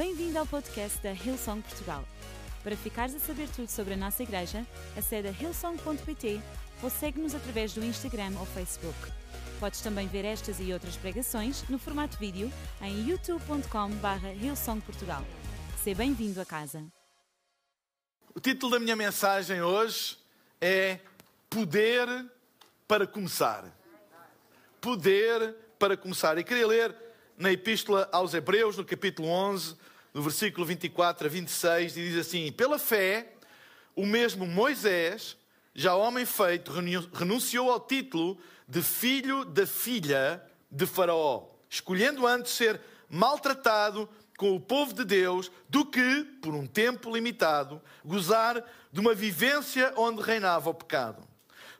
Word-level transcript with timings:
Bem-vindo 0.00 0.38
ao 0.38 0.46
podcast 0.46 0.98
da 1.02 1.12
Hillsong 1.12 1.60
Portugal. 1.60 2.02
Para 2.64 2.74
ficares 2.74 3.14
a 3.14 3.18
saber 3.18 3.50
tudo 3.50 3.68
sobre 3.68 3.92
a 3.92 3.96
nossa 3.98 4.22
igreja, 4.22 4.66
acede 4.96 5.28
a 5.28 5.30
hillsong.pt 5.30 6.40
ou 6.82 6.88
segue-nos 6.88 7.34
através 7.34 7.74
do 7.74 7.84
Instagram 7.84 8.32
ou 8.40 8.46
Facebook. 8.46 8.96
Podes 9.60 9.82
também 9.82 10.08
ver 10.08 10.24
estas 10.24 10.58
e 10.58 10.72
outras 10.72 10.96
pregações 10.96 11.68
no 11.68 11.78
formato 11.78 12.16
vídeo 12.16 12.50
em 12.80 13.10
youtube.com.br 13.10 14.26
hillsongportugal. 14.42 15.22
Seja 15.84 15.98
bem-vindo 15.98 16.40
a 16.40 16.46
casa. 16.46 16.82
O 18.34 18.40
título 18.40 18.72
da 18.72 18.80
minha 18.80 18.96
mensagem 18.96 19.60
hoje 19.60 20.16
é 20.62 20.98
Poder 21.50 22.08
para 22.88 23.06
Começar. 23.06 23.70
Poder 24.80 25.54
para 25.78 25.94
Começar. 25.94 26.38
E 26.38 26.42
queria 26.42 26.66
ler 26.66 26.96
na 27.36 27.52
Epístola 27.52 28.08
aos 28.10 28.32
Hebreus, 28.32 28.78
no 28.78 28.84
capítulo 28.84 29.28
11, 29.28 29.89
no 30.12 30.22
versículo 30.22 30.66
24 30.66 31.26
a 31.26 31.30
26, 31.30 31.96
e 31.96 32.08
diz 32.08 32.16
assim: 32.18 32.52
Pela 32.52 32.78
fé, 32.78 33.32
o 33.94 34.06
mesmo 34.06 34.46
Moisés, 34.46 35.36
já 35.74 35.94
homem 35.94 36.26
feito, 36.26 36.72
renunciou 37.12 37.70
ao 37.70 37.80
título 37.80 38.38
de 38.66 38.82
filho 38.82 39.44
da 39.44 39.66
filha 39.66 40.42
de 40.70 40.86
Faraó, 40.86 41.48
escolhendo 41.68 42.26
antes 42.26 42.52
ser 42.52 42.80
maltratado 43.08 44.08
com 44.36 44.54
o 44.54 44.60
povo 44.60 44.94
de 44.94 45.04
Deus 45.04 45.50
do 45.68 45.84
que, 45.84 46.24
por 46.40 46.54
um 46.54 46.66
tempo 46.66 47.14
limitado, 47.14 47.82
gozar 48.04 48.64
de 48.92 49.00
uma 49.00 49.14
vivência 49.14 49.92
onde 49.96 50.22
reinava 50.22 50.70
o 50.70 50.74
pecado. 50.74 51.22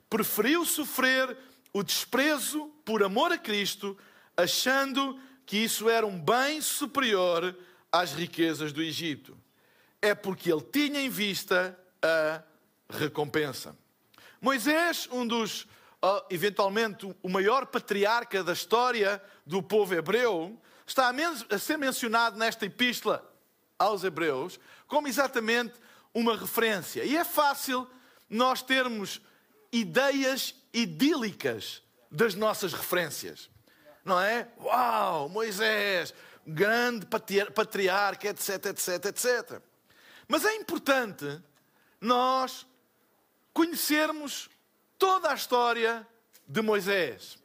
Preferiu 0.09 0.65
sofrer 0.65 1.35
o 1.73 1.81
desprezo 1.81 2.67
por 2.85 3.01
amor 3.01 3.31
a 3.31 3.37
Cristo, 3.37 3.97
achando 4.35 5.17
que 5.45 5.57
isso 5.57 5.89
era 5.89 6.05
um 6.05 6.19
bem 6.19 6.61
superior 6.61 7.55
às 7.91 8.13
riquezas 8.13 8.71
do 8.71 8.81
Egito. 8.81 9.37
É 10.01 10.15
porque 10.15 10.51
ele 10.51 10.61
tinha 10.61 11.01
em 11.01 11.09
vista 11.09 11.77
a 12.01 12.41
recompensa. 12.89 13.75
Moisés, 14.39 15.07
um 15.11 15.27
dos, 15.27 15.67
eventualmente, 16.29 17.13
o 17.21 17.29
maior 17.29 17.65
patriarca 17.67 18.43
da 18.43 18.53
história 18.53 19.21
do 19.45 19.61
povo 19.61 19.93
hebreu, 19.93 20.59
está 20.85 21.13
a 21.49 21.59
ser 21.59 21.77
mencionado 21.77 22.37
nesta 22.37 22.65
epístola 22.65 23.27
aos 23.77 24.03
Hebreus 24.03 24.59
como 24.87 25.07
exatamente 25.07 25.73
uma 26.13 26.35
referência. 26.35 27.03
E 27.03 27.15
é 27.15 27.23
fácil 27.23 27.87
nós 28.29 28.61
termos 28.61 29.21
ideias 29.71 30.55
idílicas 30.73 31.81
das 32.09 32.35
nossas 32.35 32.73
referências 32.73 33.51
não 34.03 34.19
é? 34.19 34.47
Uau, 34.59 35.29
Moisés, 35.29 36.13
grande 36.45 37.05
patriarca, 37.05 38.29
etc, 38.29 38.65
etc, 38.67 39.05
etc. 39.05 39.61
Mas 40.27 40.45
é 40.45 40.55
importante 40.55 41.41
nós 41.99 42.65
conhecermos 43.53 44.49
toda 44.97 45.31
a 45.31 45.35
história 45.35 46.07
de 46.47 46.61
Moisés. 46.61 47.37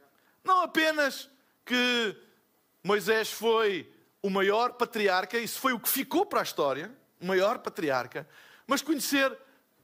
Não 0.44 0.62
apenas 0.62 1.28
que 1.64 2.16
Moisés 2.82 3.30
foi 3.30 3.92
o 4.22 4.30
maior 4.30 4.72
patriarca, 4.74 5.38
isso 5.38 5.60
foi 5.60 5.72
o 5.72 5.80
que 5.80 5.88
ficou 5.88 6.24
para 6.26 6.40
a 6.40 6.42
história, 6.42 6.90
o 7.20 7.26
maior 7.26 7.58
patriarca, 7.58 8.28
mas 8.66 8.82
conhecer 8.82 9.36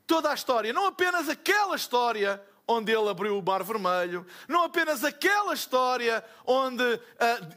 toda 0.07 0.31
a 0.31 0.35
história, 0.35 0.73
não 0.73 0.87
apenas 0.87 1.29
aquela 1.29 1.77
história 1.77 2.43
onde 2.67 2.93
ele 2.93 3.09
abriu 3.09 3.39
o 3.39 3.43
Mar 3.43 3.63
Vermelho, 3.63 4.27
não 4.49 4.65
apenas 4.65 5.05
aquela 5.05 5.53
história 5.53 6.25
onde 6.47 6.83
uh, 6.83 7.01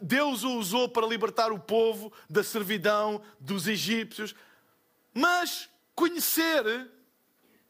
Deus 0.02 0.44
o 0.44 0.58
usou 0.58 0.90
para 0.90 1.08
libertar 1.08 1.52
o 1.52 1.60
povo 1.60 2.12
da 2.30 2.44
servidão 2.44 3.22
dos 3.40 3.68
egípcios, 3.68 4.36
mas 5.14 5.70
conhecer 5.94 6.92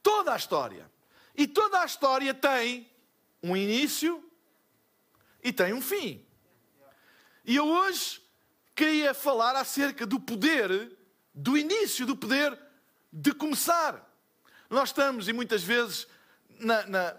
toda 0.02 0.33
a 0.33 0.38
história. 0.38 0.89
E 1.36 1.45
toda 1.45 1.81
a 1.81 1.86
história 1.86 2.33
tem 2.33 2.89
um 3.43 3.55
início 3.55 4.23
e 5.43 5.52
tem 5.52 5.73
um 5.73 5.82
fim. 5.82 6.26
E 7.43 7.55
eu 7.55 7.67
hoje 7.67 8.21
queria 8.73 9.14
falar 9.14 9.55
acerca 9.55 10.05
do 10.05 10.20
poder, 10.20 10.98
do 11.33 11.58
início, 11.58 12.05
do 12.05 12.15
poder 12.15 12.58
de 13.11 13.32
começar. 13.33 14.09
Nós 14.70 14.89
estamos, 14.89 15.27
e 15.27 15.33
muitas 15.33 15.61
vezes 15.61 16.08
na, 16.59 16.86
na, 16.88 17.17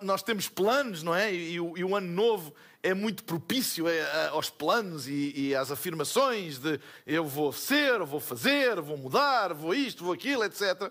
nós 0.00 0.22
temos 0.22 0.48
planos, 0.48 1.02
não 1.02 1.14
é? 1.14 1.32
E, 1.32 1.60
o, 1.60 1.96
ano 1.96 2.08
novo 2.08 2.54
é 2.82 2.94
muito 2.94 3.24
propício 3.24 3.88
é, 3.88 4.28
aos 4.28 4.50
planos 4.50 5.06
e, 5.08 5.54
às 5.54 5.70
afirmações 5.70 6.58
de 6.58 6.80
eu 7.06 7.24
vou 7.24 7.52
ser, 7.52 7.98
vou 8.04 8.20
fazer, 8.20 8.80
vou 8.80 8.96
mudar, 8.96 9.52
vou 9.52 9.74
isto, 9.74 10.04
vou 10.04 10.12
aquilo, 10.12 10.44
etc. 10.44 10.90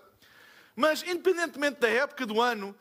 Mas, 0.76 1.02
independentemente 1.02 1.80
da 1.80 1.88
época 1.88 2.24
do 2.24 2.40
ano 2.40 2.74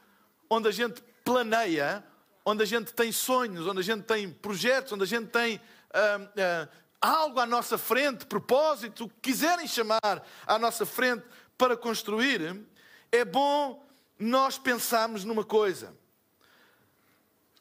onde 0.50 0.68
a 0.68 0.72
gente 0.72 1.02
planeia, 1.24 2.04
onde 2.46 2.64
a 2.64 2.66
gente 2.66 2.94
tem 2.94 3.12
sonhos, 3.12 3.68
onde 3.68 3.80
a 3.80 3.84
gente 3.84 4.04
tem 4.04 4.30
projetos, 4.30 4.94
onde 4.94 5.04
a 5.04 5.08
gente 5.08 5.28
tem 5.28 5.60
ah, 5.94 6.20
ah, 6.38 6.68
algo 7.02 7.40
à 7.40 7.46
nossa 7.46 7.78
frente, 7.78 8.26
propósito, 8.26 9.06
o 9.06 9.10
que 9.10 9.16
quiserem 9.32 9.68
chamar 9.68 10.26
à 10.46 10.60
nossa 10.60 10.86
frente 10.86 11.26
para 11.58 11.76
construir, 11.76 12.66
é 13.12 13.26
bom 13.26 13.87
nós 14.20 14.58
pensamos 14.58 15.24
numa 15.24 15.44
coisa. 15.44 15.96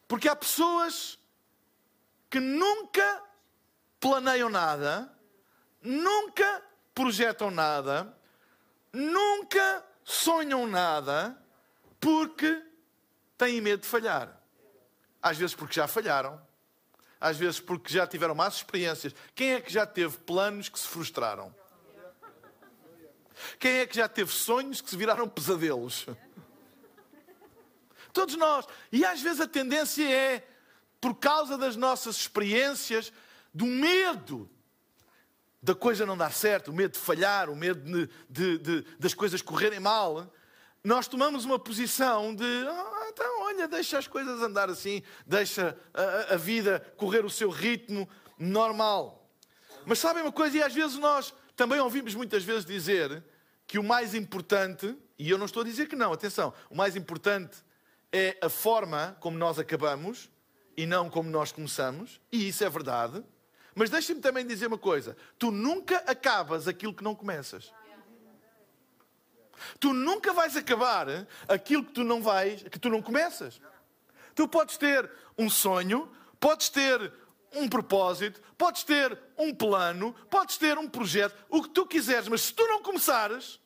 Porque 0.08 0.28
há 0.28 0.36
pessoas 0.36 1.18
que 2.30 2.40
nunca 2.40 3.22
planeiam 4.00 4.48
nada, 4.48 5.12
nunca 5.82 6.62
projetam 6.94 7.50
nada, 7.50 8.16
nunca 8.92 9.84
sonham 10.04 10.66
nada, 10.66 11.36
porque 12.00 12.62
têm 13.36 13.60
medo 13.60 13.82
de 13.82 13.88
falhar. 13.88 14.40
Às 15.20 15.36
vezes 15.36 15.54
porque 15.54 15.74
já 15.74 15.88
falharam, 15.88 16.40
às 17.20 17.36
vezes 17.36 17.58
porque 17.58 17.92
já 17.92 18.06
tiveram 18.06 18.34
más 18.34 18.56
experiências. 18.56 19.14
Quem 19.34 19.54
é 19.54 19.60
que 19.60 19.72
já 19.72 19.84
teve 19.84 20.16
planos 20.18 20.68
que 20.68 20.78
se 20.78 20.86
frustraram? 20.86 21.54
Quem 23.58 23.78
é 23.78 23.86
que 23.86 23.96
já 23.96 24.08
teve 24.08 24.32
sonhos 24.32 24.80
que 24.80 24.88
se 24.88 24.96
viraram 24.96 25.28
pesadelos? 25.28 26.06
Todos 28.16 28.34
nós. 28.34 28.64
E 28.90 29.04
às 29.04 29.20
vezes 29.20 29.42
a 29.42 29.46
tendência 29.46 30.02
é, 30.02 30.42
por 30.98 31.16
causa 31.16 31.58
das 31.58 31.76
nossas 31.76 32.16
experiências, 32.16 33.12
do 33.52 33.66
medo 33.66 34.48
da 35.62 35.74
coisa 35.74 36.06
não 36.06 36.16
dar 36.16 36.32
certo, 36.32 36.70
o 36.70 36.74
medo 36.74 36.92
de 36.92 36.98
falhar, 36.98 37.50
o 37.50 37.54
medo 37.54 37.82
de, 37.84 38.08
de, 38.30 38.58
de, 38.58 38.86
das 38.98 39.12
coisas 39.12 39.42
correrem 39.42 39.80
mal, 39.80 40.32
nós 40.82 41.06
tomamos 41.06 41.44
uma 41.44 41.58
posição 41.58 42.34
de 42.34 42.44
ah, 42.66 43.06
então, 43.10 43.42
olha, 43.42 43.68
deixa 43.68 43.98
as 43.98 44.06
coisas 44.06 44.40
andar 44.40 44.70
assim, 44.70 45.02
deixa 45.26 45.78
a, 45.92 46.34
a 46.34 46.36
vida 46.38 46.80
correr 46.96 47.22
o 47.22 47.28
seu 47.28 47.50
ritmo 47.50 48.08
normal. 48.38 49.30
Mas 49.84 49.98
sabem 49.98 50.22
uma 50.22 50.32
coisa, 50.32 50.56
e 50.56 50.62
às 50.62 50.72
vezes 50.72 50.96
nós 50.96 51.34
também 51.54 51.80
ouvimos 51.80 52.14
muitas 52.14 52.42
vezes 52.42 52.64
dizer 52.64 53.22
que 53.66 53.78
o 53.78 53.84
mais 53.84 54.14
importante, 54.14 54.96
e 55.18 55.28
eu 55.28 55.36
não 55.36 55.44
estou 55.44 55.60
a 55.60 55.66
dizer 55.66 55.86
que 55.86 55.96
não, 55.96 56.14
atenção, 56.14 56.54
o 56.70 56.74
mais 56.74 56.96
importante 56.96 57.66
é 58.12 58.36
a 58.40 58.48
forma 58.48 59.16
como 59.20 59.36
nós 59.36 59.58
acabamos 59.58 60.30
e 60.76 60.86
não 60.86 61.08
como 61.08 61.30
nós 61.30 61.52
começamos, 61.52 62.20
e 62.30 62.48
isso 62.48 62.64
é 62.64 62.68
verdade. 62.68 63.24
Mas 63.74 63.90
deixa-me 63.90 64.20
também 64.20 64.46
dizer 64.46 64.66
uma 64.66 64.78
coisa: 64.78 65.16
tu 65.38 65.50
nunca 65.50 65.98
acabas 66.06 66.66
aquilo 66.68 66.94
que 66.94 67.04
não 67.04 67.14
começas. 67.14 67.72
Tu 69.80 69.92
nunca 69.92 70.32
vais 70.32 70.56
acabar 70.56 71.06
aquilo 71.48 71.84
que 71.84 71.92
tu 71.92 72.04
não 72.04 72.22
vais, 72.22 72.62
que 72.62 72.78
tu 72.78 72.90
não 72.90 73.00
começas. 73.00 73.60
Tu 74.34 74.46
podes 74.46 74.76
ter 74.76 75.10
um 75.36 75.48
sonho, 75.48 76.10
podes 76.38 76.68
ter 76.68 77.12
um 77.52 77.68
propósito, 77.68 78.40
podes 78.56 78.82
ter 78.84 79.18
um 79.38 79.54
plano, 79.54 80.14
podes 80.30 80.58
ter 80.58 80.76
um 80.78 80.88
projeto, 80.88 81.34
o 81.48 81.62
que 81.62 81.70
tu 81.70 81.86
quiseres, 81.86 82.28
mas 82.28 82.42
se 82.42 82.54
tu 82.54 82.66
não 82.66 82.82
começares, 82.82 83.58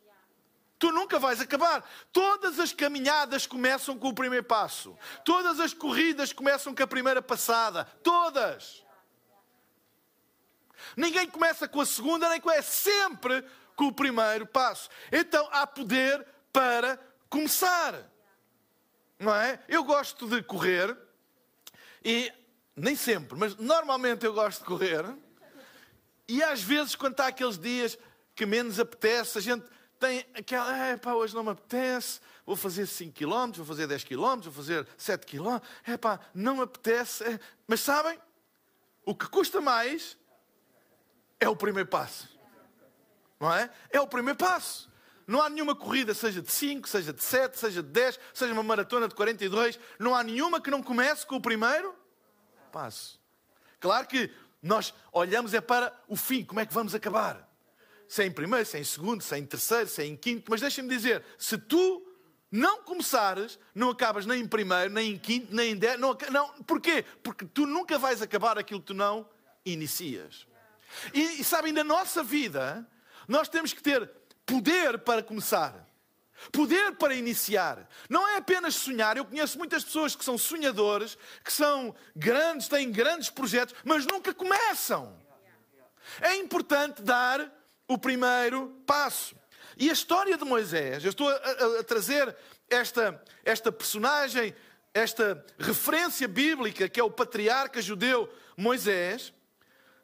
Tu 0.80 0.90
nunca 0.90 1.18
vais 1.18 1.42
acabar. 1.42 1.86
Todas 2.10 2.58
as 2.58 2.72
caminhadas 2.72 3.46
começam 3.46 3.98
com 3.98 4.08
o 4.08 4.14
primeiro 4.14 4.46
passo. 4.46 4.96
Todas 5.26 5.60
as 5.60 5.74
corridas 5.74 6.32
começam 6.32 6.74
com 6.74 6.82
a 6.82 6.86
primeira 6.86 7.20
passada. 7.20 7.84
Todas. 8.02 8.82
Ninguém 10.96 11.28
começa 11.28 11.68
com 11.68 11.82
a 11.82 11.86
segunda, 11.86 12.30
nem 12.30 12.40
com 12.40 12.50
é 12.50 12.62
sempre 12.62 13.44
com 13.76 13.88
o 13.88 13.92
primeiro 13.92 14.46
passo. 14.46 14.88
Então 15.12 15.46
há 15.52 15.66
poder 15.66 16.26
para 16.50 16.98
começar. 17.28 18.10
Não 19.18 19.34
é? 19.34 19.62
Eu 19.68 19.84
gosto 19.84 20.26
de 20.26 20.42
correr 20.42 20.96
e 22.02 22.32
nem 22.74 22.96
sempre, 22.96 23.38
mas 23.38 23.54
normalmente 23.56 24.24
eu 24.24 24.32
gosto 24.32 24.60
de 24.60 24.64
correr. 24.64 25.04
E 26.26 26.42
às 26.42 26.62
vezes, 26.62 26.94
quando 26.94 27.20
há 27.20 27.26
aqueles 27.26 27.58
dias 27.58 27.98
que 28.34 28.46
menos 28.46 28.80
apetece, 28.80 29.36
a 29.36 29.42
gente 29.42 29.66
tem 30.00 30.26
aquela, 30.35 30.76
é 30.87 30.97
pá, 30.97 31.12
hoje 31.12 31.35
não 31.35 31.44
me 31.44 31.50
apetece, 31.50 32.20
vou 32.47 32.56
fazer 32.56 32.87
5 32.87 33.12
km, 33.17 33.52
vou 33.56 33.67
fazer 33.67 33.87
10 33.87 34.05
km, 34.05 34.41
vou 34.41 34.52
fazer 34.52 34.88
7 34.97 35.26
km, 35.26 35.58
é 35.85 35.97
pá, 35.99 36.19
não 36.35 36.56
me 36.56 36.62
apetece. 36.62 37.23
É... 37.23 37.38
Mas 37.69 37.81
sabem, 37.81 38.19
o 39.05 39.14
que 39.14 39.29
custa 39.29 39.61
mais 39.61 40.17
é 41.38 41.49
o 41.49 41.55
primeiro 41.55 41.88
passo. 41.88 42.29
não 43.38 43.52
é? 43.52 43.70
É 43.91 44.00
o 44.00 44.06
primeiro 44.06 44.38
passo. 44.38 44.91
Não 45.26 45.43
há 45.43 45.50
nenhuma 45.50 45.76
corrida, 45.76 46.14
seja 46.14 46.41
de 46.41 46.50
5, 46.50 46.88
seja 46.88 47.12
de 47.12 47.23
7, 47.23 47.58
seja 47.58 47.82
de 47.82 47.91
10, 47.91 48.19
seja 48.32 48.52
uma 48.55 48.62
maratona 48.62 49.06
de 49.06 49.14
42, 49.14 49.79
não 49.99 50.14
há 50.14 50.25
nenhuma 50.25 50.61
que 50.61 50.70
não 50.70 50.82
comece 50.82 51.26
com 51.26 51.37
o 51.37 51.41
primeiro 51.41 51.94
passo. 52.73 53.20
Claro 53.79 54.06
que 54.06 54.32
nós 54.62 54.94
olhamos 55.12 55.52
é 55.52 55.61
para 55.61 55.94
o 56.08 56.17
fim, 56.17 56.43
como 56.43 56.58
é 56.58 56.67
que 56.67 56.73
vamos 56.73 56.94
acabar? 56.94 57.50
Se 58.10 58.24
é 58.24 58.26
em 58.26 58.32
primeiro, 58.32 58.66
se 58.66 58.76
é 58.76 58.80
em 58.80 58.84
segundo, 58.84 59.22
se 59.22 59.32
é 59.32 59.38
em 59.38 59.46
terceiro, 59.46 59.88
se 59.88 60.02
é 60.02 60.04
em 60.04 60.16
quinto, 60.16 60.50
mas 60.50 60.60
deixa-me 60.60 60.88
dizer, 60.88 61.22
se 61.38 61.56
tu 61.56 62.04
não 62.50 62.82
começares, 62.82 63.56
não 63.72 63.90
acabas 63.90 64.26
nem 64.26 64.40
em 64.42 64.48
primeiro, 64.48 64.92
nem 64.92 65.12
em 65.12 65.16
quinto, 65.16 65.54
nem 65.54 65.70
em 65.70 65.76
dez. 65.76 65.96
Não, 65.96 66.18
não, 66.28 66.48
porquê? 66.64 67.04
Porque 67.22 67.44
tu 67.44 67.66
nunca 67.66 68.00
vais 68.00 68.20
acabar 68.20 68.58
aquilo 68.58 68.80
que 68.80 68.86
tu 68.86 68.94
não 68.94 69.28
inicias. 69.64 70.44
E, 71.14 71.40
e 71.40 71.44
sabem, 71.44 71.72
na 71.72 71.84
nossa 71.84 72.20
vida, 72.20 72.84
nós 73.28 73.48
temos 73.48 73.72
que 73.72 73.80
ter 73.80 74.10
poder 74.44 74.98
para 74.98 75.22
começar. 75.22 75.86
Poder 76.50 76.96
para 76.96 77.14
iniciar. 77.14 77.88
Não 78.08 78.26
é 78.26 78.38
apenas 78.38 78.74
sonhar. 78.74 79.16
Eu 79.16 79.24
conheço 79.24 79.56
muitas 79.56 79.84
pessoas 79.84 80.16
que 80.16 80.24
são 80.24 80.36
sonhadores, 80.36 81.16
que 81.44 81.52
são 81.52 81.94
grandes, 82.16 82.66
têm 82.66 82.90
grandes 82.90 83.30
projetos, 83.30 83.72
mas 83.84 84.04
nunca 84.04 84.34
começam. 84.34 85.16
É 86.20 86.34
importante 86.34 87.02
dar 87.02 87.59
o 87.90 87.98
primeiro 87.98 88.69
passo. 88.87 89.34
E 89.76 89.90
a 89.90 89.92
história 89.92 90.38
de 90.38 90.44
Moisés, 90.44 91.02
eu 91.02 91.10
estou 91.10 91.28
a, 91.28 91.32
a, 91.34 91.81
a 91.81 91.84
trazer 91.84 92.37
esta, 92.69 93.20
esta 93.44 93.72
personagem, 93.72 94.54
esta 94.94 95.44
referência 95.58 96.28
bíblica 96.28 96.88
que 96.88 97.00
é 97.00 97.02
o 97.02 97.10
patriarca 97.10 97.82
judeu 97.82 98.32
Moisés. 98.56 99.34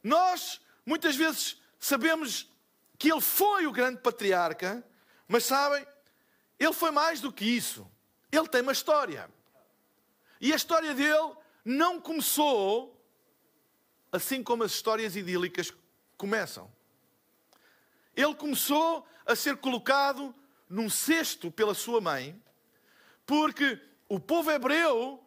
Nós 0.03 0.61
muitas 0.85 1.15
vezes 1.15 1.63
sabemos 1.79 2.51
que 2.99 3.09
ele 3.09 3.21
foi 3.21 3.69
o 3.69 3.73
grande 3.73 4.01
patriarca, 4.01 4.85
mas 5.29 5.45
sabem, 5.45 5.87
ele 6.59 6.73
foi 6.73 6.91
mais 6.91 7.21
do 7.21 7.33
que 7.33 7.45
isso. 7.45 7.89
Ele 8.33 8.49
tem 8.49 8.63
uma 8.63 8.73
história. 8.73 9.31
E 10.41 10.53
a 10.53 10.57
história 10.57 10.93
dele 10.93 11.37
não 11.65 12.01
começou 12.01 13.01
assim 14.11 14.43
como 14.43 14.65
as 14.65 14.73
histórias 14.73 15.15
idílicas 15.15 15.73
começam. 16.17 16.75
Ele 18.17 18.35
começou 18.35 19.07
a 19.27 19.37
ser 19.37 19.57
colocado 19.59 20.35
num 20.69 20.89
cesto 20.89 21.51
pela 21.51 21.75
sua 21.75 22.01
mãe, 22.01 22.41
porque 23.27 23.79
o 24.09 24.19
povo 24.19 24.51
hebreu, 24.51 25.23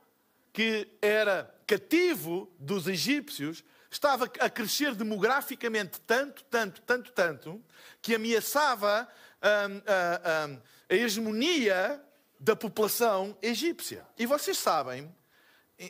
que 0.51 0.87
era 1.01 1.53
cativo 1.67 2.51
dos 2.57 2.87
egípcios, 2.87 3.63
estava 3.91 4.25
a 4.39 4.49
crescer 4.49 4.95
demograficamente 4.95 5.99
tanto, 6.01 6.43
tanto, 6.45 6.81
tanto, 6.81 7.11
tanto, 7.11 7.63
que 8.01 8.15
ameaçava 8.15 9.07
hum, 9.43 9.81
a, 9.85 10.47
hum, 10.47 10.59
a 10.89 10.95
hegemonia 10.95 12.03
da 12.39 12.55
população 12.55 13.37
egípcia. 13.41 14.05
E 14.17 14.25
vocês 14.25 14.57
sabem, 14.57 15.13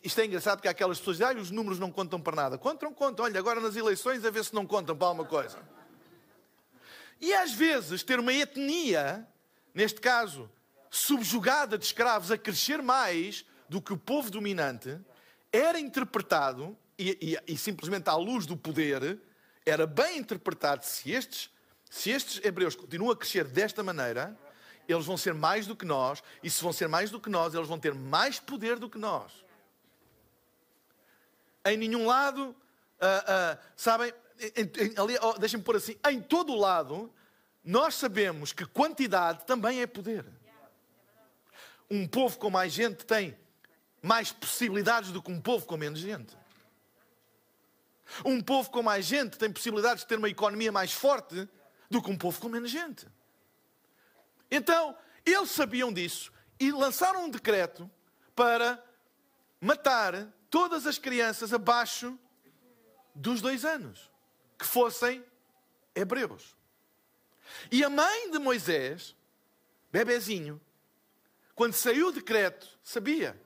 isto 0.03 0.19
é 0.19 0.25
engraçado 0.25 0.57
porque 0.57 0.67
há 0.67 0.71
aquelas 0.71 0.99
pessoas 0.99 1.17
dizem, 1.17 1.35
ah, 1.35 1.39
os 1.39 1.51
números 1.51 1.79
não 1.79 1.91
contam 1.91 2.19
para 2.19 2.35
nada. 2.35 2.57
Contam, 2.57 2.93
contam. 2.93 3.25
Olha, 3.25 3.39
agora 3.39 3.59
nas 3.59 3.75
eleições 3.75 4.23
a 4.25 4.29
ver 4.29 4.43
se 4.43 4.53
não 4.53 4.65
contam 4.65 4.95
para 4.95 5.07
alguma 5.07 5.27
coisa. 5.27 5.59
E 7.19 7.33
às 7.33 7.53
vezes 7.53 8.03
ter 8.03 8.19
uma 8.19 8.33
etnia, 8.33 9.27
neste 9.73 9.99
caso, 9.99 10.49
subjugada 10.89 11.77
de 11.77 11.85
escravos, 11.85 12.31
a 12.31 12.37
crescer 12.37 12.81
mais 12.81 13.45
do 13.67 13.81
que 13.81 13.93
o 13.93 13.97
povo 13.97 14.31
dominante, 14.31 14.97
era 15.51 15.79
interpretado, 15.79 16.77
e, 16.97 17.37
e, 17.47 17.53
e 17.53 17.57
simplesmente 17.57 18.09
à 18.09 18.15
luz 18.15 18.45
do 18.45 18.57
poder, 18.57 19.19
era 19.65 19.85
bem 19.85 20.17
interpretado 20.17 20.85
se 20.85 21.11
estes, 21.11 21.49
se 21.89 22.09
estes 22.09 22.43
hebreus 22.43 22.75
continuam 22.75 23.11
a 23.11 23.15
crescer 23.15 23.45
desta 23.45 23.83
maneira, 23.83 24.37
eles 24.87 25.05
vão 25.05 25.17
ser 25.17 25.33
mais 25.33 25.67
do 25.67 25.75
que 25.75 25.85
nós, 25.85 26.23
e 26.41 26.49
se 26.49 26.63
vão 26.63 26.73
ser 26.73 26.87
mais 26.87 27.11
do 27.11 27.19
que 27.19 27.29
nós, 27.29 27.53
eles 27.53 27.67
vão 27.67 27.79
ter 27.79 27.93
mais 27.93 28.39
poder 28.39 28.79
do 28.79 28.89
que 28.89 28.97
nós. 28.97 29.31
Em 31.65 31.77
nenhum 31.77 32.07
lado, 32.07 32.49
uh, 32.49 32.51
uh, 32.51 33.59
sabem, 33.75 34.11
deixem-me 35.39 35.63
pôr 35.63 35.75
assim, 35.75 35.97
em 36.09 36.21
todo 36.21 36.53
o 36.53 36.57
lado, 36.57 37.11
nós 37.63 37.95
sabemos 37.95 38.53
que 38.53 38.65
quantidade 38.65 39.45
também 39.45 39.81
é 39.81 39.87
poder. 39.87 40.25
Um 41.89 42.07
povo 42.07 42.37
com 42.37 42.49
mais 42.49 42.71
gente 42.71 43.05
tem 43.05 43.37
mais 44.01 44.31
possibilidades 44.31 45.11
do 45.11 45.21
que 45.21 45.31
um 45.31 45.41
povo 45.41 45.65
com 45.65 45.75
menos 45.75 45.99
gente. 45.99 46.37
Um 48.23 48.41
povo 48.41 48.69
com 48.69 48.81
mais 48.81 49.05
gente 49.05 49.37
tem 49.37 49.51
possibilidades 49.51 50.03
de 50.03 50.07
ter 50.07 50.17
uma 50.17 50.29
economia 50.29 50.71
mais 50.71 50.93
forte 50.93 51.47
do 51.89 52.01
que 52.01 52.09
um 52.09 52.17
povo 52.17 52.39
com 52.39 52.47
menos 52.47 52.71
gente. 52.71 53.07
Então, 54.49 54.95
eles 55.25 55.51
sabiam 55.51 55.91
disso 55.91 56.31
e 56.59 56.71
lançaram 56.71 57.25
um 57.25 57.29
decreto 57.29 57.89
para 58.35 58.83
matar 59.59 60.27
todas 60.49 60.87
as 60.87 60.97
crianças 60.97 61.53
abaixo 61.53 62.17
dos 63.13 63.41
dois 63.41 63.65
anos 63.65 64.09
que 64.59 64.67
fossem 64.67 65.25
hebreus. 65.95 66.55
E 67.71 67.83
a 67.83 67.89
mãe 67.89 68.29
de 68.29 68.37
Moisés, 68.37 69.15
bebezinho, 69.91 70.61
quando 71.55 71.73
saiu 71.73 72.09
o 72.09 72.11
decreto, 72.11 72.67
sabia 72.83 73.41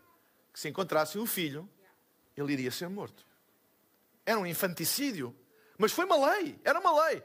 que 0.52 0.60
se 0.60 0.68
encontrasse 0.68 1.18
um 1.18 1.26
filho, 1.26 1.70
ele 2.36 2.54
iria 2.54 2.72
ser 2.72 2.90
morto. 2.90 3.26
Era 4.26 4.40
um 4.40 4.46
infanticídio, 4.46 5.36
mas 5.78 5.92
foi 5.92 6.06
uma 6.06 6.32
lei, 6.32 6.60
era 6.64 6.80
uma 6.80 7.06
lei. 7.06 7.24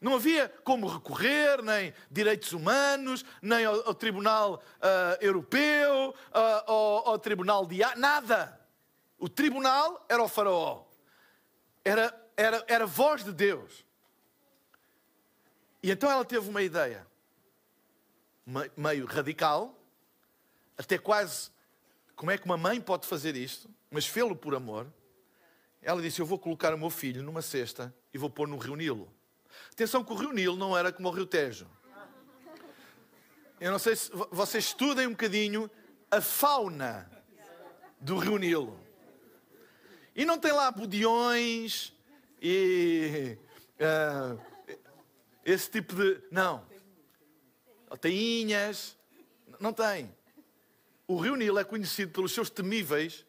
Não 0.00 0.14
havia 0.14 0.48
como 0.62 0.86
recorrer, 0.86 1.60
nem 1.62 1.92
direitos 2.10 2.52
humanos, 2.52 3.24
nem 3.42 3.64
ao, 3.64 3.88
ao 3.88 3.94
Tribunal 3.94 4.62
uh, 4.76 5.24
Europeu, 5.24 6.10
uh, 6.10 6.70
ao, 6.70 7.08
ao, 7.08 7.18
Tribunal 7.18 7.66
de 7.66 7.78
nada. 7.96 8.58
O 9.18 9.28
tribunal 9.28 10.06
era 10.08 10.22
o 10.22 10.28
faraó. 10.28 10.84
Era, 11.84 12.14
era, 12.38 12.64
era 12.68 12.86
voz 12.86 13.24
de 13.24 13.32
Deus. 13.32 13.84
E 15.82 15.90
então 15.90 16.08
ela 16.08 16.24
teve 16.24 16.48
uma 16.48 16.62
ideia 16.62 17.04
meio 18.76 19.04
radical, 19.06 19.76
até 20.78 20.96
quase 20.96 21.50
como 22.14 22.30
é 22.30 22.38
que 22.38 22.44
uma 22.44 22.56
mãe 22.56 22.80
pode 22.80 23.06
fazer 23.06 23.36
isto, 23.36 23.68
mas 23.90 24.06
fê-lo 24.06 24.36
por 24.36 24.54
amor. 24.54 24.86
Ela 25.82 26.00
disse: 26.00 26.20
Eu 26.20 26.26
vou 26.26 26.38
colocar 26.38 26.72
o 26.72 26.78
meu 26.78 26.90
filho 26.90 27.24
numa 27.24 27.42
cesta 27.42 27.92
e 28.14 28.18
vou 28.18 28.30
pôr 28.30 28.46
no 28.46 28.56
rio 28.56 28.76
Nilo. 28.76 29.12
Atenção 29.72 30.04
que 30.04 30.12
o 30.12 30.16
rio 30.16 30.32
Nilo 30.32 30.56
não 30.56 30.78
era 30.78 30.92
como 30.92 31.08
o 31.08 31.12
rio 31.12 31.26
Tejo. 31.26 31.68
Eu 33.60 33.72
não 33.72 33.78
sei 33.80 33.96
se 33.96 34.10
vocês 34.30 34.66
estudem 34.66 35.08
um 35.08 35.10
bocadinho 35.10 35.68
a 36.08 36.20
fauna 36.20 37.10
do 38.00 38.16
rio 38.16 38.38
Nilo. 38.38 38.78
E 40.14 40.24
não 40.24 40.38
tem 40.38 40.52
lá 40.52 40.70
budiões 40.70 41.92
e 42.40 43.36
uh, 43.80 44.40
esse 45.44 45.70
tipo 45.70 45.94
de. 45.94 46.20
Não. 46.30 46.64
Tainhas. 48.00 48.96
Não 49.58 49.72
tem. 49.72 50.14
O 51.06 51.16
rio 51.18 51.34
Nilo 51.36 51.58
é 51.58 51.64
conhecido 51.64 52.12
pelos 52.12 52.32
seus 52.32 52.50
temíveis 52.50 53.24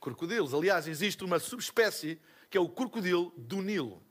crocodilos. 0.00 0.52
Aliás, 0.52 0.86
existe 0.86 1.24
uma 1.24 1.38
subespécie 1.38 2.20
que 2.50 2.58
é 2.58 2.60
o 2.60 2.68
crocodilo 2.68 3.32
do 3.36 3.62
Nilo. 3.62 4.02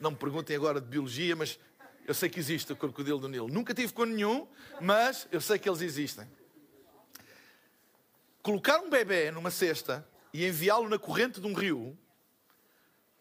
Não 0.00 0.10
me 0.10 0.16
perguntem 0.16 0.56
agora 0.56 0.80
de 0.80 0.88
biologia, 0.88 1.36
mas 1.36 1.58
eu 2.06 2.12
sei 2.12 2.28
que 2.28 2.38
existe 2.38 2.72
o 2.72 2.76
crocodilo 2.76 3.20
do 3.20 3.28
Nilo. 3.28 3.48
Nunca 3.48 3.72
tive 3.72 3.92
com 3.92 4.04
nenhum, 4.04 4.46
mas 4.80 5.28
eu 5.30 5.40
sei 5.40 5.58
que 5.58 5.68
eles 5.68 5.80
existem. 5.80 6.28
Colocar 8.42 8.80
um 8.80 8.90
bebê 8.90 9.30
numa 9.30 9.50
cesta 9.50 10.06
e 10.32 10.44
enviá-lo 10.46 10.88
na 10.88 10.98
corrente 10.98 11.40
de 11.40 11.46
um 11.46 11.54
rio, 11.54 11.96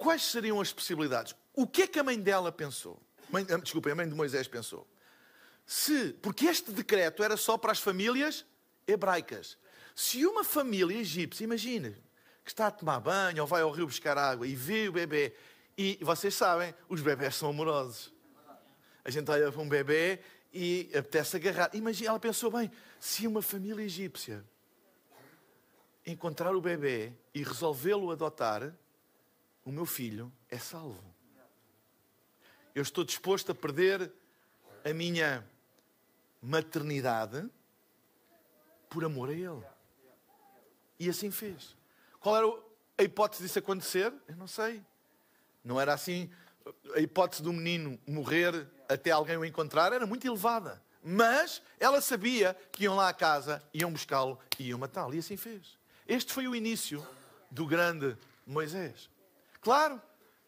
quais 0.03 0.23
seriam 0.23 0.59
as 0.59 0.73
possibilidades? 0.73 1.33
O 1.53 1.65
que 1.65 1.83
é 1.83 1.87
que 1.87 1.97
a 1.97 2.03
mãe 2.03 2.19
dela 2.19 2.51
pensou? 2.51 3.01
Mãe, 3.29 3.47
ah, 3.49 3.57
desculpa, 3.57 3.89
a 3.89 3.95
mãe 3.95 4.07
de 4.07 4.13
Moisés 4.13 4.49
pensou. 4.49 4.85
Se, 5.65 6.11
porque 6.21 6.45
este 6.45 6.71
decreto 6.71 7.23
era 7.23 7.37
só 7.37 7.57
para 7.57 7.71
as 7.71 7.79
famílias 7.79 8.45
hebraicas. 8.85 9.57
Se 9.95 10.25
uma 10.25 10.43
família 10.43 10.97
egípcia, 10.97 11.45
imagina, 11.45 11.97
que 12.43 12.51
está 12.51 12.67
a 12.67 12.71
tomar 12.71 12.99
banho 12.99 13.41
ou 13.41 13.47
vai 13.47 13.61
ao 13.61 13.71
rio 13.71 13.87
buscar 13.87 14.17
água 14.17 14.45
e 14.45 14.53
vê 14.53 14.89
o 14.89 14.91
bebê, 14.91 15.33
e 15.77 15.97
vocês 16.01 16.35
sabem, 16.35 16.75
os 16.89 17.01
bebés 17.01 17.35
são 17.35 17.49
amorosos. 17.49 18.13
A 19.05 19.09
gente 19.09 19.31
olha 19.31 19.51
para 19.51 19.61
um 19.61 19.69
bebê 19.69 20.19
e 20.51 20.89
apetece 20.93 21.37
agarrar. 21.37 21.69
Imagina, 21.73 22.09
ela 22.09 22.19
pensou 22.19 22.51
bem, 22.51 22.69
se 22.99 23.25
uma 23.25 23.41
família 23.41 23.83
egípcia 23.83 24.43
encontrar 26.05 26.53
o 26.53 26.61
bebê 26.61 27.13
e 27.33 27.41
resolvê-lo 27.41 28.11
adotar, 28.11 28.73
o 29.65 29.71
meu 29.71 29.85
filho 29.85 30.31
é 30.49 30.57
salvo. 30.57 31.03
Eu 32.75 32.81
estou 32.81 33.03
disposto 33.03 33.51
a 33.51 33.55
perder 33.55 34.11
a 34.83 34.93
minha 34.93 35.47
maternidade 36.41 37.47
por 38.89 39.05
amor 39.05 39.29
a 39.29 39.33
Ele. 39.33 39.63
E 40.99 41.09
assim 41.09 41.31
fez. 41.31 41.75
Qual 42.19 42.35
era 42.35 42.47
a 42.97 43.03
hipótese 43.03 43.43
disso 43.43 43.59
acontecer? 43.59 44.13
Eu 44.27 44.35
não 44.35 44.47
sei. 44.47 44.83
Não 45.63 45.79
era 45.79 45.93
assim 45.93 46.29
a 46.95 46.99
hipótese 46.99 47.43
do 47.43 47.51
menino 47.51 47.99
morrer 48.07 48.67
até 48.87 49.11
alguém 49.11 49.37
o 49.37 49.45
encontrar 49.45 49.91
era 49.93 50.05
muito 50.05 50.25
elevada. 50.25 50.81
Mas 51.03 51.61
ela 51.79 51.99
sabia 51.99 52.55
que 52.71 52.83
iam 52.83 52.95
lá 52.95 53.09
à 53.09 53.13
casa, 53.13 53.61
iam 53.73 53.91
buscá-lo 53.91 54.39
e 54.57 54.69
iam 54.69 54.79
matá-lo. 54.79 55.13
E 55.13 55.19
assim 55.19 55.35
fez. 55.35 55.77
Este 56.07 56.31
foi 56.31 56.47
o 56.47 56.55
início 56.55 57.05
do 57.51 57.65
grande 57.65 58.17
Moisés. 58.47 59.09
Claro 59.63 60.01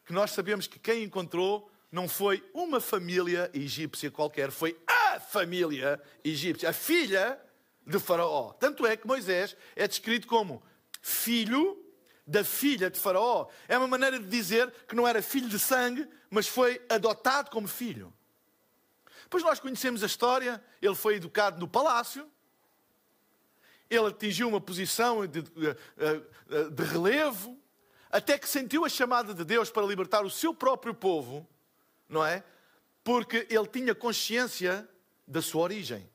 que 0.05 0.11
nós 0.13 0.31
sabemos 0.31 0.67
que 0.67 0.77
quem 0.77 1.03
encontrou 1.03 1.71
não 1.91 2.07
foi 2.09 2.43
uma 2.53 2.81
família 2.81 3.49
egípcia 3.53 4.11
qualquer, 4.11 4.51
foi 4.51 4.77
a 4.85 5.19
família 5.19 6.01
egípcia, 6.23 6.69
a 6.69 6.73
filha 6.73 7.39
de 7.87 7.97
Faraó. 7.97 8.51
Tanto 8.53 8.85
é 8.85 8.97
que 8.97 9.07
Moisés 9.07 9.55
é 9.75 9.87
descrito 9.87 10.27
como 10.27 10.61
filho 11.01 11.81
da 12.27 12.43
filha 12.43 12.89
de 12.89 12.99
Faraó. 12.99 13.47
É 13.67 13.77
uma 13.77 13.87
maneira 13.87 14.19
de 14.19 14.27
dizer 14.27 14.69
que 14.87 14.95
não 14.95 15.07
era 15.07 15.21
filho 15.21 15.47
de 15.47 15.59
sangue, 15.59 16.07
mas 16.29 16.47
foi 16.47 16.81
adotado 16.89 17.49
como 17.49 17.67
filho. 17.67 18.13
Pois 19.29 19.43
nós 19.43 19.59
conhecemos 19.59 20.03
a 20.03 20.07
história, 20.07 20.61
ele 20.81 20.95
foi 20.95 21.15
educado 21.15 21.59
no 21.59 21.67
palácio, 21.67 22.29
ele 23.89 24.07
atingiu 24.07 24.49
uma 24.49 24.59
posição 24.59 25.25
de, 25.25 25.41
de, 25.41 26.71
de 26.71 26.83
relevo, 26.83 27.57
até 28.15 28.37
que 28.37 28.47
sentiu 28.47 28.85
a 28.85 28.89
chamada 28.89 29.33
de 29.33 29.43
Deus 29.43 29.69
para 29.69 29.85
libertar 29.85 30.23
o 30.23 30.29
seu 30.29 30.53
próprio 30.53 30.93
povo, 30.93 31.45
não 32.07 32.25
é? 32.25 32.45
Porque 33.03 33.45
ele 33.49 33.67
tinha 33.67 33.93
consciência 33.93 34.87
da 35.27 35.41
sua 35.41 35.63
origem. 35.63 36.09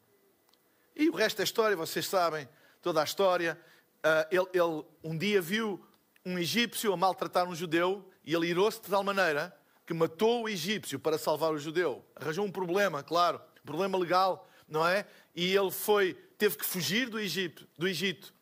E 0.96 1.10
o 1.10 1.14
resto 1.14 1.36
da 1.36 1.44
história, 1.44 1.76
vocês 1.76 2.08
sabem, 2.08 2.48
toda 2.80 3.02
a 3.02 3.04
história. 3.04 3.60
Uh, 3.98 4.34
ele, 4.34 4.46
ele, 4.54 4.84
um 5.04 5.14
dia 5.14 5.42
viu 5.42 5.84
um 6.24 6.38
egípcio 6.38 6.90
a 6.90 6.96
maltratar 6.96 7.46
um 7.46 7.54
judeu 7.54 8.10
e 8.24 8.34
ele 8.34 8.46
irou-se 8.46 8.80
de 8.80 8.88
tal 8.88 9.04
maneira 9.04 9.54
que 9.86 9.92
matou 9.92 10.44
o 10.44 10.48
egípcio 10.48 10.98
para 10.98 11.18
salvar 11.18 11.52
o 11.52 11.58
judeu. 11.58 12.02
Arranjou 12.16 12.46
um 12.46 12.50
problema, 12.50 13.02
claro, 13.02 13.42
um 13.62 13.66
problema 13.66 13.98
legal, 13.98 14.48
não 14.66 14.88
é? 14.88 15.04
E 15.36 15.54
ele 15.54 15.70
foi, 15.70 16.14
teve 16.38 16.56
que 16.56 16.64
fugir 16.64 17.10
do 17.10 17.20
Egito, 17.20 17.68
do 17.76 17.86
Egito 17.86 18.32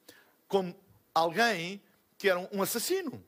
como 0.47 0.79
alguém 1.13 1.83
que 2.17 2.29
era 2.29 2.49
um 2.53 2.63
assassino, 2.63 3.25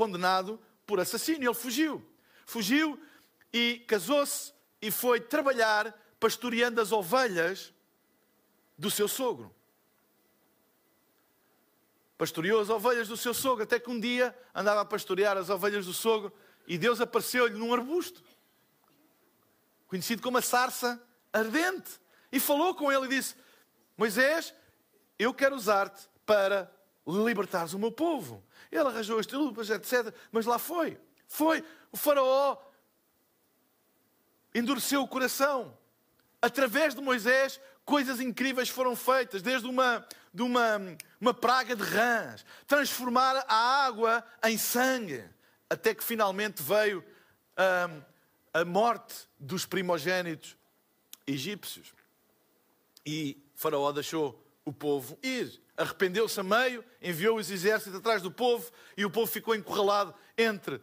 condenado 0.00 0.60
por 0.86 0.98
assassino. 0.98 1.44
Ele 1.44 1.54
fugiu. 1.54 2.04
Fugiu 2.46 2.98
e 3.52 3.84
casou-se 3.86 4.52
e 4.80 4.90
foi 4.90 5.20
trabalhar 5.20 5.94
pastoreando 6.18 6.80
as 6.80 6.92
ovelhas 6.92 7.72
do 8.78 8.90
seu 8.90 9.06
sogro 9.06 9.54
pastoreou 12.20 12.60
as 12.60 12.68
ovelhas 12.68 13.08
do 13.08 13.16
seu 13.16 13.32
sogro, 13.32 13.64
até 13.64 13.80
que 13.80 13.88
um 13.88 13.98
dia 13.98 14.38
andava 14.54 14.82
a 14.82 14.84
pastorear 14.84 15.38
as 15.38 15.48
ovelhas 15.48 15.86
do 15.86 15.94
sogro 15.94 16.30
e 16.66 16.76
Deus 16.76 17.00
apareceu-lhe 17.00 17.58
num 17.58 17.72
arbusto, 17.72 18.22
conhecido 19.86 20.20
como 20.20 20.36
a 20.36 20.42
sarça 20.42 21.02
ardente, 21.32 21.98
e 22.30 22.38
falou 22.38 22.74
com 22.74 22.92
ele 22.92 23.06
e 23.06 23.08
disse: 23.08 23.34
Moisés, 23.96 24.52
eu 25.18 25.32
quero 25.32 25.56
usar-te 25.56 26.10
para 26.26 26.70
libertares 27.06 27.72
o 27.72 27.78
meu 27.78 27.92
povo. 27.92 28.42
Ele 28.70 28.86
arranjou 28.86 29.18
as 29.18 29.26
lupas, 29.26 29.70
etc. 29.70 30.14
Mas 30.30 30.46
lá 30.46 30.58
foi. 30.58 30.98
Foi. 31.26 31.64
O 31.90 31.96
faraó 31.96 32.56
endureceu 34.54 35.02
o 35.02 35.08
coração. 35.08 35.76
Através 36.42 36.94
de 36.94 37.00
Moisés, 37.00 37.60
coisas 37.84 38.20
incríveis 38.20 38.68
foram 38.68 38.94
feitas, 38.96 39.42
desde 39.42 39.68
uma, 39.68 40.06
de 40.32 40.42
uma, 40.42 40.80
uma 41.20 41.34
praga 41.34 41.74
de 41.74 41.82
rãs, 41.82 42.44
transformar 42.66 43.44
a 43.48 43.84
água 43.84 44.24
em 44.44 44.56
sangue, 44.56 45.24
até 45.68 45.94
que 45.94 46.02
finalmente 46.02 46.62
veio 46.62 47.04
hum, 47.58 48.02
a 48.54 48.64
morte 48.64 49.28
dos 49.38 49.66
primogênitos 49.66 50.56
egípcios. 51.26 51.92
E 53.04 53.42
Faraó 53.54 53.92
deixou 53.92 54.40
o 54.70 54.72
povo 54.72 55.18
ir. 55.22 55.60
Arrependeu-se 55.76 56.38
a 56.38 56.42
meio, 56.42 56.84
enviou 57.02 57.38
os 57.38 57.50
exércitos 57.50 57.98
atrás 57.98 58.22
do 58.22 58.30
povo 58.30 58.70
e 58.96 59.04
o 59.04 59.10
povo 59.10 59.30
ficou 59.30 59.54
encurralado 59.54 60.14
entre 60.36 60.80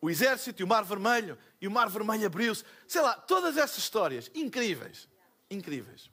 o 0.00 0.10
exército 0.10 0.60
e 0.60 0.64
o 0.64 0.68
Mar 0.68 0.84
Vermelho. 0.84 1.38
E 1.60 1.66
o 1.66 1.70
Mar 1.70 1.88
Vermelho 1.88 2.26
abriu-se. 2.26 2.64
Sei 2.86 3.00
lá, 3.00 3.14
todas 3.14 3.56
essas 3.56 3.78
histórias 3.78 4.30
incríveis. 4.34 5.08
Incríveis. 5.50 6.10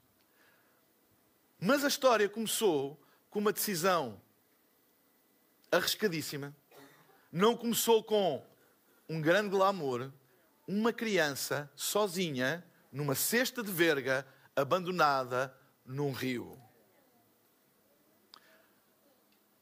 Mas 1.58 1.84
a 1.84 1.88
história 1.88 2.28
começou 2.28 3.00
com 3.28 3.38
uma 3.38 3.52
decisão 3.52 4.20
arriscadíssima. 5.70 6.54
Não 7.30 7.56
começou 7.56 8.02
com 8.02 8.44
um 9.08 9.20
grande 9.20 9.50
glamour, 9.50 10.10
uma 10.66 10.92
criança 10.92 11.70
sozinha 11.74 12.64
numa 12.92 13.14
cesta 13.14 13.62
de 13.62 13.70
verga 13.70 14.26
abandonada 14.54 15.54
num 15.84 16.12
rio. 16.12 16.56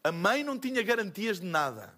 A 0.03 0.13
mãe 0.13 0.45
não 0.45 0.59
tinha 0.59 0.83
garantias 0.83 1.41
de 1.41 1.47
nada. 1.47 1.95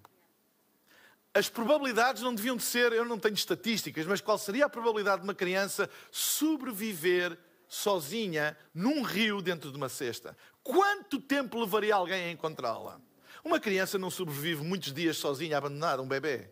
As 1.32 1.48
probabilidades 1.48 2.22
não 2.22 2.34
deviam 2.34 2.56
de 2.56 2.62
ser, 2.62 2.92
eu 2.92 3.04
não 3.04 3.18
tenho 3.18 3.34
estatísticas, 3.34 4.06
mas 4.06 4.20
qual 4.20 4.36
seria 4.36 4.66
a 4.66 4.68
probabilidade 4.68 5.22
de 5.22 5.28
uma 5.28 5.34
criança 5.34 5.88
sobreviver 6.10 7.38
sozinha 7.70 8.58
num 8.74 9.02
rio 9.02 9.40
dentro 9.40 9.70
de 9.70 9.76
uma 9.76 9.88
cesta. 9.88 10.36
Quanto 10.62 11.20
tempo 11.20 11.58
levaria 11.58 11.94
alguém 11.94 12.24
a 12.24 12.30
encontrá-la? 12.32 13.00
Uma 13.44 13.60
criança 13.60 13.96
não 13.96 14.10
sobrevive 14.10 14.62
muitos 14.64 14.92
dias 14.92 15.16
sozinha, 15.16 15.56
abandonada, 15.56 16.02
um 16.02 16.08
bebê. 16.08 16.50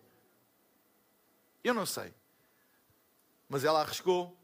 Eu 1.63 1.75
não 1.75 1.85
sei. 1.85 2.15
Mas 3.49 3.65
ela 3.65 3.81
arriscou. 3.81 4.39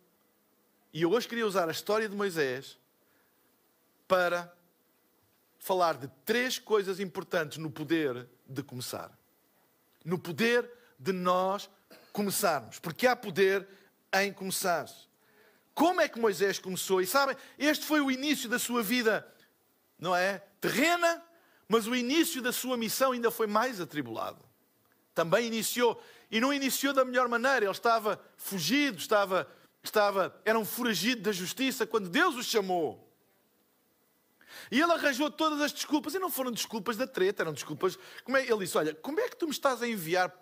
E 0.93 1.03
eu 1.03 1.13
hoje 1.13 1.29
queria 1.29 1.47
usar 1.47 1.69
a 1.69 1.73
história 1.73 2.09
de 2.09 2.17
Moisés 2.17 2.77
para 4.09 4.53
falar 5.65 5.97
de 5.97 6.09
três 6.27 6.59
coisas 6.59 7.01
importantes 7.01 7.57
no 7.57 7.71
poder 7.71 8.29
de 8.47 8.63
começar. 8.63 9.11
No 10.05 10.19
poder 10.19 10.71
de 10.99 11.11
nós 11.11 11.71
começarmos. 12.13 12.79
Porque 12.79 13.07
há 13.07 13.17
poder 13.17 13.67
em 14.13 14.31
começar. 14.31 14.87
Como 15.73 16.03
é 16.03 16.07
que 16.07 16.21
Moisés 16.21 16.59
começou? 16.59 17.01
E 17.01 17.07
sabem, 17.07 17.35
este 17.59 17.87
foi 17.87 18.03
o 18.03 18.11
início 18.11 18.47
da 18.47 18.59
sua 18.59 18.83
vida, 18.83 19.27
não 19.99 20.15
é? 20.15 20.43
Terrena, 20.61 21.25
mas 21.67 21.87
o 21.87 21.97
início 21.97 22.43
da 22.43 22.53
sua 22.53 22.77
missão 22.77 23.13
ainda 23.13 23.31
foi 23.31 23.47
mais 23.47 23.81
atribulado. 23.81 24.45
Também 25.15 25.47
iniciou, 25.47 25.99
e 26.31 26.43
não 26.43 26.53
iniciou 26.53 26.93
da 26.93 27.07
melhor 27.07 27.27
maneira, 27.27 27.65
ele 27.65 27.71
estava 27.71 28.23
fugido, 28.37 28.99
estava, 28.99 29.51
estava, 29.83 30.39
era 30.45 30.59
um 30.59 30.65
foragido 30.67 31.23
da 31.23 31.33
justiça 31.33 31.87
quando 31.87 32.11
Deus 32.11 32.35
o 32.37 32.43
chamou. 32.43 33.14
E 34.71 34.81
ele 34.81 34.93
arranjou 34.93 35.31
todas 35.31 35.61
as 35.61 35.73
desculpas, 35.73 36.15
e 36.15 36.19
não 36.19 36.31
foram 36.31 36.51
desculpas 36.51 36.97
da 36.97 37.07
treta, 37.07 37.43
eram 37.43 37.53
desculpas. 37.53 37.99
Como 38.25 38.37
é, 38.37 38.43
ele 38.43 38.59
disse: 38.59 38.77
Olha, 38.77 38.95
como 38.95 39.21
é 39.21 39.29
que 39.29 39.37
tu 39.37 39.47
me 39.47 39.53
estás 39.53 39.83
a 39.83 39.89
enviar 39.89 40.35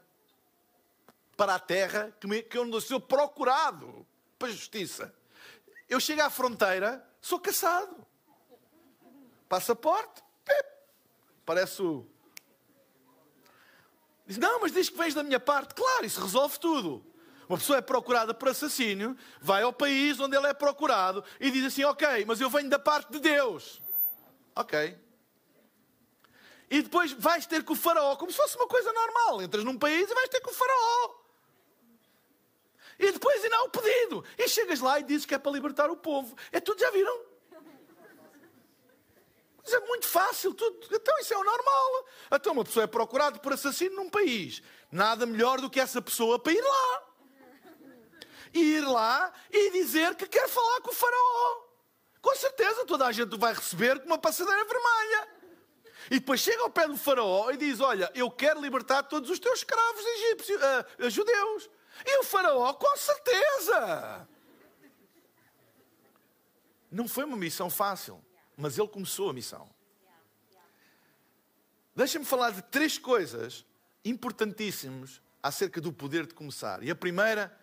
para 1.36 1.54
a 1.54 1.58
terra 1.58 2.14
que, 2.20 2.26
me, 2.26 2.42
que 2.42 2.56
eu 2.56 2.64
não 2.64 2.80
sou 2.80 3.00
procurado 3.00 4.06
para 4.38 4.48
a 4.48 4.52
justiça? 4.52 5.14
Eu 5.88 6.00
chego 6.00 6.22
à 6.22 6.30
fronteira, 6.30 7.06
sou 7.20 7.38
caçado. 7.38 8.06
Passaporte, 9.48 10.22
pip, 10.44 10.68
parece 11.44 11.82
o. 11.82 12.06
Diz, 14.26 14.38
não, 14.38 14.60
mas 14.60 14.72
diz 14.72 14.88
que 14.88 14.96
vens 14.96 15.12
da 15.12 15.22
minha 15.22 15.40
parte. 15.40 15.74
Claro, 15.74 16.06
isso 16.06 16.20
resolve 16.20 16.58
tudo. 16.58 17.04
Uma 17.46 17.58
pessoa 17.58 17.76
é 17.76 17.82
procurada 17.82 18.32
por 18.32 18.48
assassínio, 18.48 19.14
vai 19.38 19.62
ao 19.62 19.74
país 19.74 20.18
onde 20.18 20.34
ele 20.34 20.46
é 20.46 20.54
procurado 20.54 21.22
e 21.38 21.50
diz 21.50 21.66
assim: 21.66 21.84
Ok, 21.84 22.24
mas 22.26 22.40
eu 22.40 22.48
venho 22.48 22.70
da 22.70 22.78
parte 22.78 23.12
de 23.12 23.18
Deus. 23.18 23.81
Ok. 24.54 24.98
E 26.70 26.80
depois 26.80 27.12
vais 27.12 27.44
ter 27.46 27.62
com 27.64 27.74
o 27.74 27.76
faraó, 27.76 28.16
como 28.16 28.30
se 28.30 28.36
fosse 28.36 28.56
uma 28.56 28.66
coisa 28.66 28.92
normal. 28.92 29.42
Entras 29.42 29.62
num 29.62 29.78
país 29.78 30.10
e 30.10 30.14
vais 30.14 30.28
ter 30.28 30.40
com 30.40 30.50
o 30.50 30.54
faraó. 30.54 31.14
E 32.98 33.12
depois 33.12 33.44
ainda 33.44 33.56
há 33.56 33.62
o 33.64 33.68
pedido. 33.68 34.24
E 34.38 34.48
chegas 34.48 34.80
lá 34.80 34.98
e 34.98 35.02
dizes 35.02 35.26
que 35.26 35.34
é 35.34 35.38
para 35.38 35.52
libertar 35.52 35.90
o 35.90 35.96
povo. 35.96 36.36
É 36.50 36.60
tudo, 36.60 36.80
já 36.80 36.90
viram? 36.90 37.32
Mas 39.64 39.72
é 39.74 39.80
muito 39.80 40.08
fácil, 40.08 40.52
tudo. 40.54 40.88
então 40.90 41.18
isso 41.20 41.34
é 41.34 41.36
o 41.36 41.44
normal. 41.44 42.06
Então 42.32 42.52
uma 42.52 42.64
pessoa 42.64 42.84
é 42.84 42.86
procurada 42.86 43.38
por 43.38 43.52
assassino 43.52 43.96
num 43.96 44.10
país. 44.10 44.62
Nada 44.90 45.24
melhor 45.24 45.60
do 45.60 45.70
que 45.70 45.78
essa 45.78 46.02
pessoa 46.02 46.38
para 46.38 46.52
ir 46.52 46.62
lá. 46.62 47.08
E 48.54 48.60
ir 48.60 48.80
lá 48.86 49.32
e 49.50 49.70
dizer 49.70 50.14
que 50.14 50.26
quer 50.26 50.48
falar 50.48 50.80
com 50.80 50.90
o 50.90 50.94
faraó. 50.94 51.71
Com 52.22 52.34
certeza 52.36 52.86
toda 52.86 53.04
a 53.06 53.12
gente 53.12 53.36
vai 53.36 53.52
receber 53.52 53.98
com 53.98 54.06
uma 54.06 54.18
passadeira 54.18 54.64
vermelha. 54.64 55.28
E 56.06 56.20
depois 56.20 56.40
chega 56.40 56.62
ao 56.62 56.70
pé 56.70 56.86
do 56.86 56.96
faraó 56.96 57.50
e 57.50 57.56
diz, 57.56 57.80
olha, 57.80 58.10
eu 58.14 58.30
quero 58.30 58.60
libertar 58.60 59.02
todos 59.02 59.28
os 59.28 59.38
teus 59.38 59.58
escravos 59.58 60.04
egípcios, 60.04 60.60
uh, 60.60 61.10
judeus. 61.10 61.68
E 62.06 62.18
o 62.18 62.24
Faraó, 62.24 62.72
com 62.74 62.96
certeza. 62.96 64.28
Não 66.90 67.06
foi 67.06 67.24
uma 67.24 67.36
missão 67.36 67.70
fácil, 67.70 68.22
mas 68.56 68.78
ele 68.78 68.88
começou 68.88 69.30
a 69.30 69.32
missão. 69.32 69.68
Deixa-me 71.94 72.24
falar 72.24 72.50
de 72.50 72.62
três 72.62 72.98
coisas 72.98 73.64
importantíssimas 74.04 75.20
acerca 75.42 75.80
do 75.80 75.92
poder 75.92 76.26
de 76.26 76.34
começar. 76.34 76.82
E 76.82 76.90
a 76.90 76.94
primeira 76.94 77.56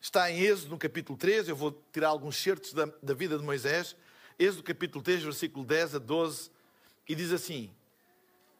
está 0.00 0.30
em 0.30 0.40
Êxodo, 0.40 0.70
no 0.70 0.78
capítulo 0.78 1.18
3. 1.18 1.48
Eu 1.48 1.56
vou 1.56 1.82
tirar 1.92 2.08
alguns 2.08 2.36
certos 2.36 2.72
da, 2.72 2.86
da 3.02 3.14
vida 3.14 3.38
de 3.38 3.44
Moisés. 3.44 3.96
Êxodo, 4.38 4.62
capítulo 4.62 5.02
3, 5.02 5.22
versículo 5.22 5.64
10 5.64 5.96
a 5.96 5.98
12. 5.98 6.50
E 7.08 7.14
diz 7.14 7.32
assim: 7.32 7.70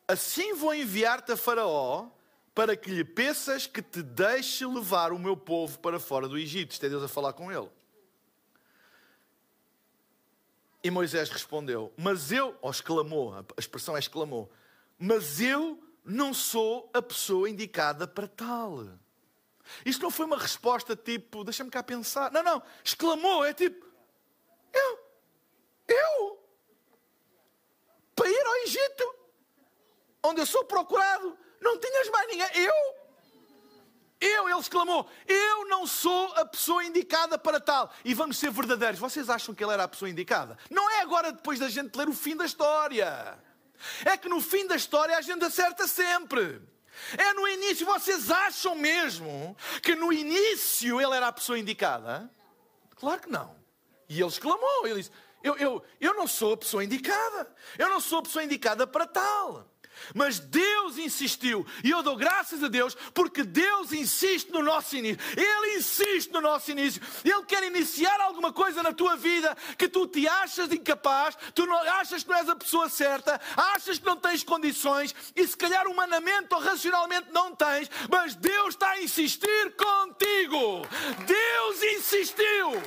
Assim 0.06 0.54
vou 0.54 0.74
enviar-te 0.74 1.32
a 1.32 1.36
Faraó 1.36 2.08
para 2.54 2.76
que 2.76 2.90
lhe 2.90 3.04
peças 3.04 3.66
que 3.66 3.80
te 3.80 4.02
deixe 4.02 4.66
levar 4.66 5.12
o 5.12 5.18
meu 5.18 5.36
povo 5.36 5.78
para 5.78 6.00
fora 6.00 6.26
do 6.26 6.36
Egito. 6.36 6.72
Isto 6.72 6.86
é 6.86 6.88
Deus 6.88 7.04
a 7.04 7.08
falar 7.08 7.32
com 7.32 7.52
ele. 7.52 7.68
E 10.82 10.90
Moisés 10.90 11.28
respondeu: 11.28 11.92
Mas 11.96 12.32
eu, 12.32 12.56
ou 12.60 12.70
exclamou, 12.70 13.34
a 13.34 13.44
expressão 13.58 13.96
é 13.96 14.00
exclamou, 14.00 14.50
mas 14.98 15.40
eu 15.40 15.78
não 16.04 16.32
sou 16.32 16.90
a 16.92 17.02
pessoa 17.02 17.48
indicada 17.48 18.08
para 18.08 18.26
tal. 18.26 18.86
Isto 19.84 20.02
não 20.02 20.10
foi 20.10 20.26
uma 20.26 20.38
resposta 20.38 20.96
tipo, 20.96 21.44
deixa-me 21.44 21.70
cá 21.70 21.82
pensar. 21.82 22.30
Não, 22.30 22.42
não, 22.42 22.62
exclamou, 22.84 23.44
é 23.44 23.52
tipo, 23.52 23.86
eu, 24.72 24.98
eu, 25.88 26.48
para 28.14 28.28
ir 28.28 28.46
ao 28.46 28.56
Egito, 28.56 29.14
onde 30.22 30.40
eu 30.40 30.46
sou 30.46 30.64
procurado, 30.64 31.38
não 31.60 31.78
tinhas 31.78 32.08
mais 32.10 32.28
ninguém, 32.28 32.48
eu, 32.54 32.98
eu, 34.20 34.48
ele 34.48 34.58
exclamou, 34.58 35.08
eu 35.26 35.68
não 35.68 35.86
sou 35.86 36.32
a 36.34 36.44
pessoa 36.44 36.84
indicada 36.84 37.38
para 37.38 37.60
tal. 37.60 37.92
E 38.04 38.14
vamos 38.14 38.36
ser 38.38 38.50
verdadeiros, 38.50 38.98
vocês 38.98 39.30
acham 39.30 39.54
que 39.54 39.62
ele 39.62 39.72
era 39.72 39.84
a 39.84 39.88
pessoa 39.88 40.10
indicada? 40.10 40.58
Não 40.68 40.90
é 40.90 41.00
agora 41.00 41.30
depois 41.32 41.58
da 41.58 41.68
gente 41.68 41.96
ler 41.96 42.08
o 42.08 42.12
fim 42.12 42.36
da 42.36 42.44
história. 42.44 43.38
É 44.04 44.16
que 44.16 44.28
no 44.28 44.40
fim 44.40 44.66
da 44.66 44.74
história 44.74 45.16
a 45.16 45.20
gente 45.20 45.44
acerta 45.44 45.86
sempre. 45.86 46.60
É 47.16 47.32
no 47.32 47.46
início, 47.48 47.86
vocês 47.86 48.30
acham 48.30 48.74
mesmo 48.74 49.56
que 49.82 49.94
no 49.94 50.12
início 50.12 51.00
ele 51.00 51.14
era 51.14 51.28
a 51.28 51.32
pessoa 51.32 51.58
indicada? 51.58 52.30
Claro 52.96 53.20
que 53.20 53.30
não. 53.30 53.56
E 54.08 54.20
ele 54.20 54.28
exclamou, 54.28 54.86
ele 54.86 54.96
disse, 54.96 55.10
eu, 55.42 55.56
eu, 55.56 55.82
eu 56.00 56.14
não 56.14 56.26
sou 56.26 56.54
a 56.54 56.56
pessoa 56.56 56.84
indicada. 56.84 57.52
Eu 57.78 57.88
não 57.88 58.00
sou 58.00 58.18
a 58.18 58.22
pessoa 58.22 58.44
indicada 58.44 58.86
para 58.86 59.06
tal. 59.06 59.70
Mas 60.14 60.38
Deus 60.38 60.98
insistiu, 60.98 61.66
e 61.82 61.90
eu 61.90 62.02
dou 62.02 62.16
graças 62.16 62.62
a 62.62 62.68
Deus, 62.68 62.96
porque 63.14 63.42
Deus 63.42 63.92
insiste 63.92 64.50
no 64.50 64.62
nosso 64.62 64.96
início. 64.96 65.18
Ele 65.36 65.78
insiste 65.78 66.30
no 66.32 66.40
nosso 66.40 66.70
início. 66.70 67.00
Ele 67.24 67.44
quer 67.44 67.62
iniciar 67.64 68.20
alguma 68.20 68.52
coisa 68.52 68.82
na 68.82 68.92
tua 68.92 69.16
vida 69.16 69.56
que 69.76 69.88
tu 69.88 70.06
te 70.06 70.26
achas 70.28 70.72
incapaz, 70.72 71.36
tu 71.54 71.66
não, 71.66 71.76
achas 71.94 72.22
que 72.22 72.30
não 72.30 72.36
és 72.36 72.48
a 72.48 72.56
pessoa 72.56 72.88
certa, 72.88 73.40
achas 73.56 73.98
que 73.98 74.06
não 74.06 74.16
tens 74.16 74.42
condições, 74.42 75.14
e 75.34 75.46
se 75.46 75.56
calhar 75.56 75.86
humanamente 75.86 76.48
ou 76.52 76.60
racionalmente 76.60 77.28
não 77.32 77.54
tens, 77.54 77.90
mas 78.10 78.34
Deus 78.34 78.70
está 78.70 78.90
a 78.90 79.02
insistir 79.02 79.74
contigo. 79.76 80.86
Deus 81.26 81.82
insistiu. 81.82 82.82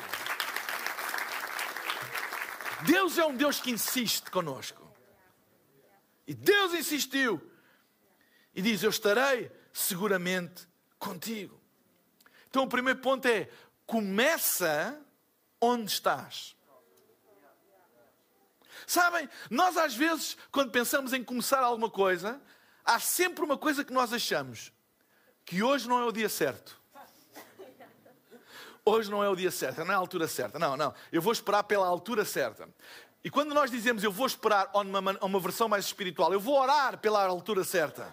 Deus 2.83 3.17
é 3.17 3.25
um 3.25 3.35
Deus 3.35 3.59
que 3.59 3.71
insiste 3.71 4.29
conosco. 4.31 4.80
E 6.27 6.33
Deus 6.33 6.73
insistiu. 6.73 7.41
E 8.53 8.61
diz: 8.61 8.83
Eu 8.83 8.89
estarei 8.89 9.51
seguramente 9.73 10.67
contigo. 10.99 11.59
Então 12.49 12.63
o 12.63 12.69
primeiro 12.69 12.99
ponto 12.99 13.27
é: 13.27 13.49
começa 13.85 14.99
onde 15.59 15.91
estás. 15.91 16.55
Sabem, 18.87 19.29
nós 19.49 19.77
às 19.77 19.95
vezes, 19.95 20.37
quando 20.51 20.71
pensamos 20.71 21.13
em 21.13 21.23
começar 21.23 21.59
alguma 21.59 21.89
coisa, 21.89 22.41
há 22.83 22.99
sempre 22.99 23.43
uma 23.43 23.57
coisa 23.57 23.83
que 23.85 23.93
nós 23.93 24.11
achamos: 24.11 24.71
que 25.45 25.63
hoje 25.63 25.87
não 25.87 25.99
é 25.99 26.05
o 26.05 26.11
dia 26.11 26.29
certo. 26.29 26.79
Hoje 28.83 29.11
não 29.11 29.23
é 29.23 29.29
o 29.29 29.35
dia 29.35 29.51
certo, 29.51 29.85
não 29.85 29.91
é 29.91 29.95
a 29.95 29.99
altura 29.99 30.27
certa. 30.27 30.57
Não, 30.57 30.75
não. 30.75 30.93
Eu 31.11 31.21
vou 31.21 31.31
esperar 31.31 31.63
pela 31.63 31.85
altura 31.85 32.25
certa. 32.25 32.67
E 33.23 33.29
quando 33.29 33.53
nós 33.53 33.69
dizemos 33.69 34.03
eu 34.03 34.11
vou 34.11 34.25
esperar 34.25 34.69
a 34.73 34.79
uma, 34.79 35.17
uma 35.21 35.39
versão 35.39 35.69
mais 35.69 35.85
espiritual, 35.85 36.33
eu 36.33 36.39
vou 36.39 36.59
orar 36.59 36.97
pela 36.97 37.23
altura 37.23 37.63
certa. 37.63 38.11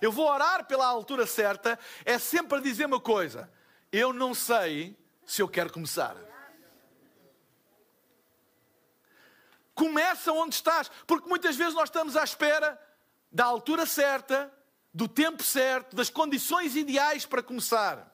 Eu 0.00 0.12
vou 0.12 0.26
orar 0.26 0.64
pela 0.66 0.86
altura 0.86 1.26
certa, 1.26 1.78
é 2.04 2.18
sempre 2.18 2.58
a 2.58 2.60
dizer 2.60 2.86
uma 2.86 3.00
coisa: 3.00 3.50
eu 3.92 4.12
não 4.12 4.32
sei 4.32 4.96
se 5.24 5.42
eu 5.42 5.48
quero 5.48 5.72
começar. 5.72 6.16
Começa 9.74 10.32
onde 10.32 10.54
estás, 10.54 10.90
porque 11.06 11.28
muitas 11.28 11.54
vezes 11.54 11.74
nós 11.74 11.90
estamos 11.90 12.16
à 12.16 12.24
espera 12.24 12.80
da 13.30 13.44
altura 13.44 13.84
certa, 13.84 14.50
do 14.94 15.06
tempo 15.06 15.42
certo, 15.42 15.94
das 15.94 16.08
condições 16.08 16.74
ideais 16.74 17.26
para 17.26 17.42
começar. 17.42 18.10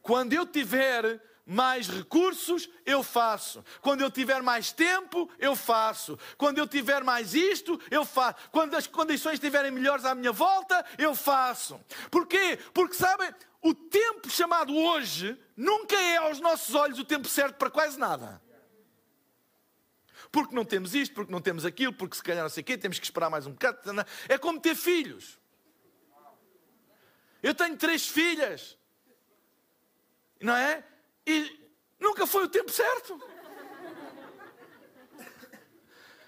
Quando 0.00 0.32
eu 0.32 0.46
tiver 0.46 1.20
mais 1.46 1.88
recursos, 1.88 2.68
eu 2.86 3.02
faço. 3.02 3.64
Quando 3.80 4.00
eu 4.00 4.10
tiver 4.10 4.42
mais 4.42 4.72
tempo, 4.72 5.30
eu 5.38 5.54
faço. 5.54 6.18
Quando 6.38 6.58
eu 6.58 6.66
tiver 6.66 7.04
mais 7.04 7.34
isto, 7.34 7.80
eu 7.90 8.04
faço. 8.04 8.36
Quando 8.50 8.74
as 8.74 8.86
condições 8.86 9.34
estiverem 9.34 9.70
melhores 9.70 10.04
à 10.04 10.14
minha 10.14 10.32
volta, 10.32 10.84
eu 10.96 11.14
faço. 11.14 11.80
Porquê? 12.10 12.58
Porque 12.72 12.94
sabem, 12.94 13.32
o 13.60 13.74
tempo 13.74 14.30
chamado 14.30 14.74
hoje 14.74 15.38
nunca 15.56 15.96
é 15.96 16.16
aos 16.16 16.40
nossos 16.40 16.74
olhos 16.74 16.98
o 16.98 17.04
tempo 17.04 17.28
certo 17.28 17.56
para 17.56 17.70
quase 17.70 17.98
nada. 17.98 18.42
Porque 20.32 20.54
não 20.54 20.64
temos 20.64 20.94
isto, 20.94 21.14
porque 21.14 21.30
não 21.30 21.40
temos 21.40 21.64
aquilo, 21.64 21.92
porque 21.92 22.16
se 22.16 22.22
calhar 22.22 22.42
não 22.42 22.50
sei 22.50 22.62
o 22.62 22.64
quê, 22.64 22.76
temos 22.76 22.98
que 22.98 23.04
esperar 23.04 23.30
mais 23.30 23.46
um 23.46 23.52
bocado. 23.52 23.78
É 24.28 24.38
como 24.38 24.58
ter 24.60 24.74
filhos. 24.74 25.38
Eu 27.42 27.54
tenho 27.54 27.76
três 27.76 28.08
filhas. 28.08 28.78
Não 30.40 30.56
é? 30.56 30.82
E 31.26 31.72
nunca 31.98 32.26
foi 32.26 32.44
o 32.44 32.48
tempo 32.48 32.70
certo. 32.70 33.20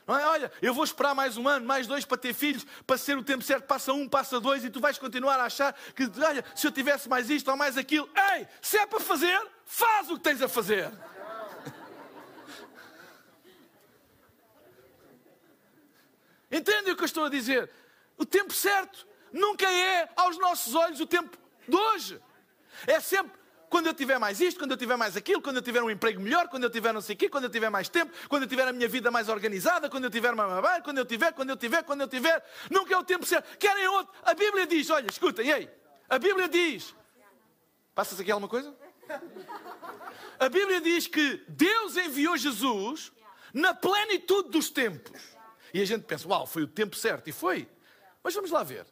Não 0.07 0.17
é? 0.17 0.25
Olha, 0.27 0.53
eu 0.63 0.73
vou 0.73 0.85
esperar 0.85 1.15
mais 1.15 1.37
um 1.37 1.49
ano, 1.49 1.67
mais 1.67 1.87
dois 1.87 2.05
para 2.05 2.17
ter 2.17 2.33
filhos, 2.33 2.65
para 2.87 2.97
ser 2.97 3.19
o 3.19 3.25
tempo 3.25 3.43
certo. 3.43 3.67
Passa 3.67 3.93
um, 3.93 4.09
passa 4.09 4.39
dois, 4.39 4.65
e 4.65 4.71
tu 4.71 4.81
vais 4.81 4.97
continuar 4.99 5.41
a 5.41 5.45
achar 5.47 5.73
que, 5.95 6.05
olha, 6.25 6.45
se 6.55 6.67
eu 6.67 6.71
tivesse 6.71 7.09
mais 7.09 7.29
isto 7.29 7.51
ou 7.51 7.57
mais 7.57 7.77
aquilo. 7.77 8.09
Ei, 8.35 8.47
se 8.63 8.79
é 8.79 8.87
para 8.87 9.01
fazer, 9.01 9.37
faz 9.65 10.09
o 10.09 10.17
que 10.17 10.23
tens 10.23 10.41
a 10.41 10.49
fazer. 10.49 10.93
Entendem 16.53 16.93
o 16.93 16.97
que 16.97 17.03
eu 17.03 17.07
estou 17.07 17.25
a 17.25 17.29
dizer? 17.29 17.69
O 18.17 18.25
tempo 18.25 18.53
certo 18.53 19.07
nunca 19.33 19.69
é, 19.69 20.09
aos 20.15 20.39
nossos 20.39 20.75
olhos, 20.77 21.01
o 21.01 21.07
tempo 21.07 21.37
de 21.69 21.77
hoje. 21.77 22.23
É 22.87 23.01
sempre 23.01 23.37
quando 23.69 23.87
eu 23.87 23.95
tiver 23.95 24.19
mais 24.19 24.41
isto, 24.41 24.59
quando 24.59 24.73
eu 24.73 24.77
tiver 24.77 24.97
mais 24.97 25.17
aquilo, 25.17 25.43
quando 25.43 25.57
eu 25.57 25.63
tiver 25.63 25.83
um 25.83 25.91
emprego 25.91 26.21
melhor, 26.21 26.49
quando 26.49 26.65
eu 26.65 26.71
tiver 26.71 26.93
não 26.93 27.01
sei 27.01 27.15
o 27.15 27.19
quê, 27.19 27.29
quando 27.29 27.45
eu 27.45 27.51
tiver 27.51 27.71
mais 27.71 27.89
tempo, 27.89 28.13
quando 28.29 28.45
eu 28.45 28.49
tiver 28.49 28.67
a 28.67 28.73
minha 28.73 28.89
vida 28.89 29.11
mais 29.11 29.29
organizada, 29.29 29.89
quando 29.89 30.05
eu 30.05 30.11
tiver 30.11 30.35
mais 30.35 30.63
bem, 30.63 30.83
quando 30.83 30.99
eu 30.99 31.05
tiver, 31.05 31.33
quando 31.33 31.51
eu 31.51 31.57
tiver, 31.57 31.83
quando 31.83 32.01
eu 32.03 32.09
tiver, 32.09 32.45
nunca 32.71 32.95
é 32.95 32.97
o 32.97 33.05
tempo 33.05 33.27
certo. 33.27 33.57
Querem 33.59 33.87
outro? 33.89 34.15
A 34.23 34.35
Bíblia 34.35 34.67
diz, 34.67 34.89
olha, 34.91 35.09
escutem, 35.09 35.51
ei, 35.51 35.71
a 36.09 36.19
Bíblia 36.19 36.49
diz, 36.49 36.95
passas 37.95 38.21
aqui 38.21 38.31
alguma 38.31 38.49
coisa? 38.49 38.75
A 40.39 40.49
Bíblia 40.49 40.81
diz 40.81 41.07
que 41.07 41.45
Deus 41.49 41.97
enviou 41.97 42.37
Jesus 42.37 43.13
na 43.53 43.75
plenitude 43.75 44.51
dos 44.51 44.71
tempos. 44.71 45.21
E 45.73 45.81
a 45.81 45.85
gente 45.85 46.05
pensa, 46.05 46.29
uau, 46.29 46.47
foi 46.47 46.63
o 46.63 46.69
tempo 46.69 46.95
certo. 46.97 47.29
E 47.29 47.33
foi. 47.33 47.69
Mas 48.23 48.35
vamos 48.35 48.51
lá 48.51 48.63
ver. 48.63 48.87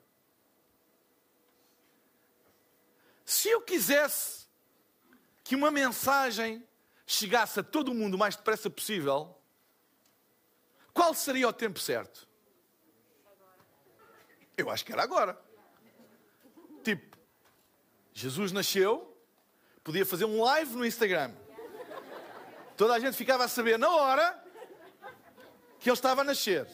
Se 3.25 3.49
eu 3.49 3.61
quisesse 3.61 4.43
que 5.44 5.54
uma 5.54 5.70
mensagem 5.70 6.66
chegasse 7.07 7.61
a 7.61 7.62
todo 7.62 7.90
o 7.90 7.94
mundo 7.94 8.14
o 8.14 8.18
mais 8.18 8.35
depressa 8.35 8.70
possível, 8.70 9.38
qual 10.94 11.12
seria 11.12 11.46
o 11.46 11.52
tempo 11.52 11.78
certo? 11.78 12.26
Eu 14.57 14.70
acho 14.70 14.85
que 14.85 14.92
era 14.92 15.02
agora. 15.02 15.38
Tipo, 16.83 17.18
Jesus 18.14 18.52
nasceu, 18.52 19.14
podia 19.83 20.07
fazer 20.07 20.24
um 20.24 20.42
live 20.42 20.76
no 20.76 20.87
Instagram. 20.87 21.35
Toda 22.76 22.94
a 22.94 22.98
gente 22.98 23.16
ficava 23.16 23.44
a 23.44 23.48
saber 23.48 23.78
na 23.78 23.90
hora 23.90 24.42
que 25.78 25.90
ele 25.90 25.94
estava 25.94 26.22
a 26.22 26.24
nascer. 26.24 26.66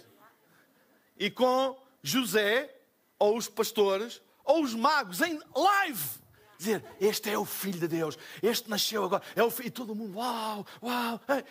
E 1.18 1.28
com 1.28 1.76
José, 2.02 2.72
ou 3.18 3.36
os 3.36 3.48
pastores, 3.48 4.22
ou 4.44 4.62
os 4.62 4.74
magos 4.74 5.20
em 5.20 5.40
live 5.54 6.20
dizer: 6.60 6.84
Este 7.00 7.30
é 7.30 7.38
o 7.38 7.44
Filho 7.44 7.80
de 7.80 7.88
Deus, 7.88 8.18
este 8.42 8.68
nasceu 8.68 9.04
agora, 9.04 9.22
é 9.34 9.42
o 9.42 9.50
filho. 9.50 9.68
E 9.68 9.70
todo 9.70 9.94
mundo, 9.94 10.18
uau, 10.18 10.66
uau. 10.82 11.20
Ei. 11.28 11.44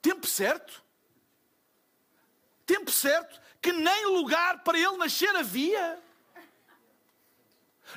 Tempo 0.00 0.26
certo. 0.26 0.84
Tempo 2.64 2.90
certo 2.90 3.40
que 3.60 3.72
nem 3.72 4.06
lugar 4.06 4.62
para 4.62 4.78
ele 4.78 4.96
nascer 4.96 5.34
havia. 5.34 6.00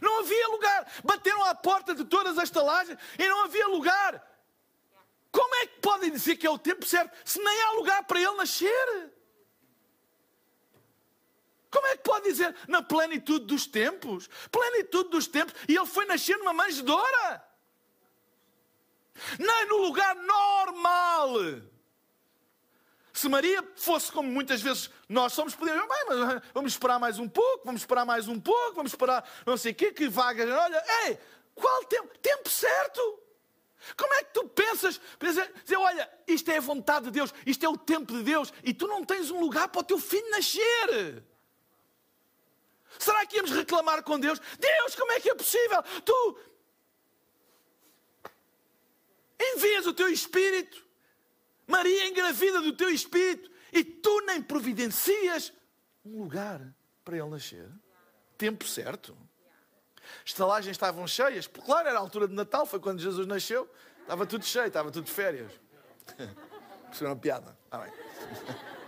Não 0.02 0.20
havia 0.20 0.48
lugar. 0.48 0.92
Bateram 1.04 1.44
à 1.46 1.54
porta 1.54 1.94
de 1.94 2.06
todas 2.06 2.38
as 2.38 2.50
talagens 2.50 2.98
e 3.18 3.28
não 3.28 3.44
havia 3.44 3.68
lugar. 3.68 4.26
Como 5.32 5.56
é 5.56 5.68
que 5.68 5.80
podem 5.80 6.12
dizer 6.12 6.36
que 6.38 6.48
é 6.48 6.50
o 6.50 6.58
tempo 6.58 6.86
certo 6.86 7.16
se 7.24 7.40
nem 7.40 7.64
há 7.64 7.72
lugar 7.74 8.04
para 8.06 8.20
ele 8.20 8.36
nascer? 8.38 9.12
Como 11.72 11.86
é 11.88 11.98
que 11.98 12.04
pode 12.04 12.30
dizer 12.30 12.56
na 12.68 12.82
plenitude 12.82 13.46
dos 13.46 13.68
tempos? 13.68 14.30
Plenitude 14.52 15.10
dos 15.10 15.28
tempos. 15.28 15.54
E 15.68 15.76
ele 15.76 15.86
foi 15.86 16.06
nascer 16.06 16.38
numa 16.38 16.54
manjedoura. 16.54 17.44
Nem 19.38 19.68
no 19.68 19.78
lugar 19.78 20.16
normal. 20.16 21.30
Se 23.14 23.28
Maria 23.28 23.62
fosse 23.76 24.12
como 24.12 24.32
muitas 24.32 24.62
vezes 24.62 24.90
nós 25.08 25.34
somos, 25.34 25.54
podíamos, 25.54 25.86
mas 26.08 26.42
vamos 26.54 26.72
esperar 26.72 27.00
mais 27.00 27.20
um 27.20 27.28
pouco, 27.28 27.66
vamos 27.66 27.82
esperar 27.82 28.06
mais 28.06 28.28
um 28.28 28.40
pouco, 28.40 28.76
vamos 28.76 28.94
esperar 28.94 29.30
não 29.46 29.58
sei 29.58 29.74
o 29.74 29.76
quê, 29.76 29.92
que 29.92 30.08
vaga. 30.08 30.44
Olha, 30.58 30.84
ei, 31.06 31.20
qual 31.54 31.84
tempo? 31.84 32.18
Tempo 32.20 32.50
certo. 32.50 33.20
Como 33.98 34.14
é 34.14 34.24
que 34.24 34.34
tu 34.34 34.48
pensas? 34.48 35.00
Dizer, 35.20 35.78
olha, 35.78 36.10
isto 36.28 36.50
é 36.50 36.58
a 36.58 36.62
vontade 36.62 37.06
de 37.06 37.12
Deus, 37.12 37.34
isto 37.46 37.66
é 37.66 37.70
o 37.70 37.78
tempo 37.78 38.14
de 38.14 38.24
Deus, 38.24 38.54
e 38.64 38.74
tu 38.74 38.88
não 38.88 39.04
tens 39.04 39.30
um 39.32 39.40
lugar 39.40 39.68
para 39.68 39.82
o 39.82 39.84
teu 39.84 40.00
filho 40.00 40.30
nascer. 40.32 41.24
Será 42.98 43.26
que 43.26 43.38
íamos 43.38 43.52
reclamar 43.52 44.04
com 44.04 44.20
Deus? 44.20 44.40
Deus, 44.58 44.96
como 44.96 45.12
é 45.12 45.20
que 45.20 45.30
é 45.30 45.36
possível? 45.36 45.84
Tu 46.04 46.40
envias 49.40 49.86
o 49.86 49.94
teu 49.94 50.10
espírito, 50.10 50.86
Maria 51.68 52.08
engravida 52.08 52.62
do 52.62 52.74
teu 52.74 52.90
espírito, 52.90 53.50
e 53.72 53.84
tu 53.84 54.22
nem 54.22 54.42
providencias 54.42 55.54
um 56.04 56.24
lugar 56.24 56.62
para 57.06 57.18
ele 57.18 57.30
nascer. 57.30 57.70
Tempo 58.38 58.66
certo. 58.66 59.16
Estalagens 60.26 60.72
estavam 60.72 61.06
cheias, 61.08 61.48
claro, 61.48 61.88
era 61.88 61.98
a 61.98 62.02
altura 62.02 62.28
de 62.28 62.34
Natal, 62.34 62.66
foi 62.66 62.80
quando 62.80 63.00
Jesus 63.00 63.28
nasceu, 63.28 63.70
estava 64.02 64.26
tudo 64.26 64.44
cheio, 64.44 64.68
estava 64.68 64.92
tudo 64.92 65.06
de 65.06 65.12
férias. 65.12 65.52
Isso 66.92 67.06
é 67.06 67.08
uma 67.08 67.16
piada. 67.16 67.56
Ah, 67.70 67.78
bem. 67.80 67.94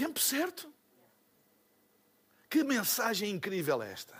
Tempo 0.00 0.18
certo. 0.18 0.72
Que 2.48 2.64
mensagem 2.64 3.30
incrível 3.30 3.82
é 3.82 3.92
esta. 3.92 4.16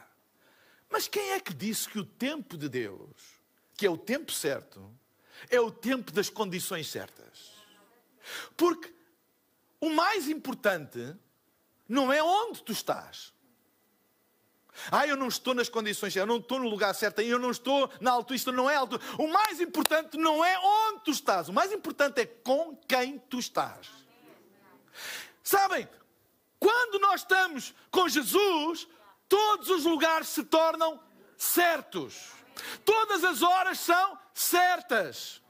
Mas 0.91 1.09
quem 1.09 1.31
é 1.31 1.41
que 1.41 1.55
disse 1.55 1.89
que 1.89 1.99
o 1.99 2.05
tempo 2.05 2.59
de 2.59 2.69
Deus, 2.69 3.17
que 3.79 3.87
é 3.87 3.91
o 3.91 3.97
tempo 3.97 4.31
certo, 4.31 4.95
é 5.49 5.59
o 5.59 5.71
tempo 5.71 6.13
das 6.13 6.29
condições 6.29 6.91
certas? 6.91 7.53
Porque 8.59 8.93
o 9.81 9.89
mais 9.89 10.29
importante 10.29 11.17
não 11.89 12.13
é 12.13 12.23
onde 12.23 12.63
tu 12.63 12.73
estás. 12.73 13.33
Ah, 14.93 15.07
eu 15.07 15.17
não 15.17 15.29
estou 15.29 15.55
nas 15.55 15.71
condições, 15.71 16.15
eu 16.15 16.27
não 16.27 16.37
estou 16.37 16.59
no 16.59 16.69
lugar 16.69 16.95
certo, 16.95 17.23
eu 17.23 17.39
não 17.39 17.51
estou 17.51 17.91
na 18.03 18.11
altura, 18.11 18.37
isto 18.37 18.53
não 18.53 18.69
é 18.69 18.77
alto. 18.77 19.01
O 19.19 19.29
mais 19.29 19.59
importante 19.63 20.19
não 20.19 20.45
é 20.45 20.59
onde 20.59 21.05
tu 21.05 21.11
estás, 21.11 21.49
o 21.49 21.55
mais 21.55 21.73
importante 21.73 22.21
é 22.21 22.27
com 22.27 22.77
quem 22.87 23.19
tu 23.19 23.39
estás. 23.39 23.89
Sabem, 25.51 25.89
quando 26.61 27.01
nós 27.01 27.23
estamos 27.23 27.75
com 27.91 28.09
Jesus, 28.09 28.87
todos 29.29 29.69
os 29.69 29.85
lugares 29.85 30.29
se 30.29 30.45
tornam 30.45 31.03
certos. 31.37 32.31
Todas 32.85 33.25
as 33.25 33.43
horas 33.43 33.81
são 33.81 34.17
certas. 34.33 35.43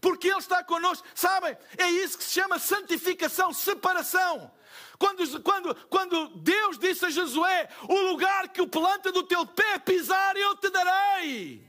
Porque 0.00 0.26
Ele 0.26 0.38
está 0.38 0.64
connosco. 0.64 1.06
Sabem, 1.14 1.56
é 1.76 1.88
isso 1.92 2.18
que 2.18 2.24
se 2.24 2.32
chama 2.32 2.58
santificação, 2.58 3.52
separação. 3.52 4.52
Quando, 4.98 5.42
quando, 5.44 5.74
quando 5.86 6.28
Deus 6.38 6.76
disse 6.76 7.06
a 7.06 7.10
Josué: 7.10 7.68
O 7.88 8.00
lugar 8.10 8.48
que 8.48 8.60
o 8.60 8.66
planta 8.66 9.12
do 9.12 9.22
teu 9.22 9.46
pé 9.46 9.78
pisar, 9.78 10.36
eu 10.36 10.56
te 10.56 10.70
darei. 10.70 11.64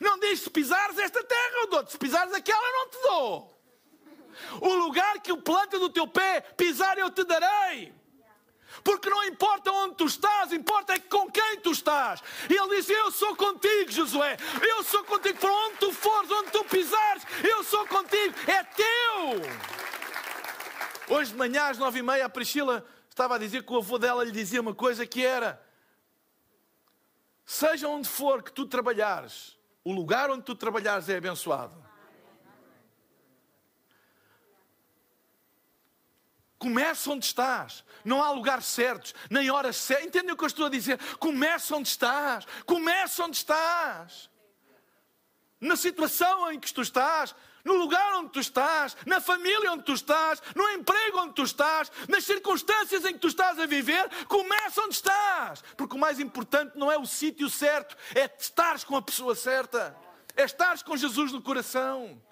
Não 0.00 0.18
diz 0.18 0.40
se 0.40 0.48
pisares 0.48 0.96
esta 0.96 1.22
terra, 1.22 1.56
eu 1.56 1.66
dou-te. 1.66 1.92
Se 1.92 1.98
pisares 1.98 2.32
aquela, 2.32 2.66
eu 2.66 2.72
não 2.72 2.88
te 2.88 3.02
dou. 3.02 3.51
O 4.60 4.74
lugar 4.74 5.20
que 5.20 5.32
o 5.32 5.40
planta 5.40 5.78
do 5.78 5.88
teu 5.88 6.06
pé 6.06 6.40
pisar 6.40 6.98
eu 6.98 7.10
te 7.10 7.24
darei. 7.24 7.92
Porque 8.82 9.08
não 9.08 9.22
importa 9.24 9.70
onde 9.70 9.96
tu 9.96 10.06
estás, 10.06 10.52
importa 10.52 10.94
é 10.94 10.98
com 10.98 11.30
quem 11.30 11.60
tu 11.60 11.72
estás. 11.72 12.22
E 12.48 12.54
ele 12.54 12.76
disse: 12.76 12.92
Eu 12.92 13.10
sou 13.10 13.36
contigo, 13.36 13.90
Josué. 13.90 14.36
Eu 14.60 14.82
sou 14.82 15.04
contigo. 15.04 15.38
Para 15.38 15.52
onde 15.52 15.76
tu 15.76 15.92
fores, 15.92 16.30
onde 16.30 16.50
tu 16.50 16.64
pisares, 16.64 17.22
eu 17.44 17.62
sou 17.64 17.86
contigo. 17.86 18.34
É 18.46 18.64
teu. 18.64 19.42
Hoje 21.16 21.32
de 21.32 21.36
manhã, 21.36 21.68
às 21.68 21.78
nove 21.78 21.98
e 21.98 22.02
meia, 22.02 22.24
a 22.24 22.28
Priscila 22.28 22.84
estava 23.10 23.34
a 23.34 23.38
dizer 23.38 23.64
que 23.64 23.72
o 23.72 23.76
avô 23.76 23.98
dela 23.98 24.24
lhe 24.24 24.32
dizia 24.32 24.60
uma 24.60 24.74
coisa 24.74 25.06
que 25.06 25.24
era: 25.24 25.62
Seja 27.44 27.88
onde 27.88 28.08
for 28.08 28.42
que 28.42 28.52
tu 28.52 28.66
trabalhares, 28.66 29.58
o 29.84 29.92
lugar 29.92 30.30
onde 30.30 30.42
tu 30.42 30.54
trabalhares 30.54 31.08
é 31.08 31.16
abençoado. 31.16 31.81
Começa 36.62 37.10
onde 37.10 37.24
estás. 37.24 37.84
Não 38.04 38.22
há 38.22 38.30
lugares 38.30 38.66
certos, 38.66 39.12
nem 39.28 39.50
horas 39.50 39.74
certas. 39.74 40.06
Entendem 40.06 40.32
o 40.32 40.36
que 40.36 40.44
eu 40.44 40.46
estou 40.46 40.66
a 40.66 40.68
dizer? 40.68 40.96
Começa 41.18 41.74
onde 41.74 41.88
estás. 41.88 42.46
Começa 42.64 43.24
onde 43.24 43.36
estás. 43.36 44.30
Na 45.60 45.74
situação 45.74 46.52
em 46.52 46.60
que 46.60 46.72
tu 46.72 46.80
estás, 46.80 47.34
no 47.64 47.74
lugar 47.74 48.14
onde 48.14 48.30
tu 48.30 48.38
estás, 48.38 48.96
na 49.04 49.20
família 49.20 49.72
onde 49.72 49.82
tu 49.82 49.92
estás, 49.92 50.40
no 50.54 50.70
emprego 50.70 51.18
onde 51.18 51.34
tu 51.34 51.42
estás, 51.42 51.90
nas 52.08 52.22
circunstâncias 52.22 53.04
em 53.06 53.12
que 53.12 53.18
tu 53.18 53.26
estás 53.26 53.58
a 53.58 53.66
viver, 53.66 54.08
começa 54.26 54.82
onde 54.82 54.94
estás. 54.94 55.64
Porque 55.76 55.96
o 55.96 55.98
mais 55.98 56.20
importante 56.20 56.78
não 56.78 56.92
é 56.92 56.96
o 56.96 57.04
sítio 57.04 57.50
certo, 57.50 57.96
é 58.14 58.30
estares 58.38 58.84
com 58.84 58.96
a 58.96 59.02
pessoa 59.02 59.34
certa, 59.34 59.96
é 60.36 60.44
estares 60.44 60.84
com 60.84 60.96
Jesus 60.96 61.32
no 61.32 61.42
coração. 61.42 62.22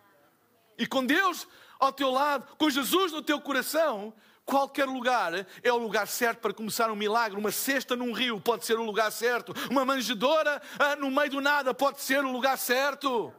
E 0.79 0.87
com 0.87 1.05
Deus 1.05 1.49
ao 1.81 1.93
teu 1.93 2.11
lado, 2.11 2.47
com 2.59 2.69
Jesus 2.69 3.11
no 3.11 3.23
teu 3.23 3.41
coração, 3.41 4.13
qualquer 4.45 4.85
lugar 4.85 5.47
é 5.63 5.73
o 5.73 5.79
lugar 5.79 6.07
certo 6.07 6.41
para 6.41 6.53
começar 6.53 6.91
um 6.91 6.97
milagre. 6.97 7.39
Uma 7.39 7.51
cesta 7.51 7.97
num 7.97 8.13
rio 8.13 8.41
pode 8.41 8.67
ser 8.67 8.79
o 8.79 8.85
lugar 8.85 9.11
certo. 9.11 9.55
Uma 9.71 9.85
manjedora 9.85 10.61
ah, 10.79 10.95
no 10.97 11.11
meio 11.11 11.31
do 11.31 11.41
nada 11.41 11.73
pode 11.73 12.01
ser 12.01 12.25
o 12.25 12.31
lugar 12.31 12.59
certo. 12.59 13.33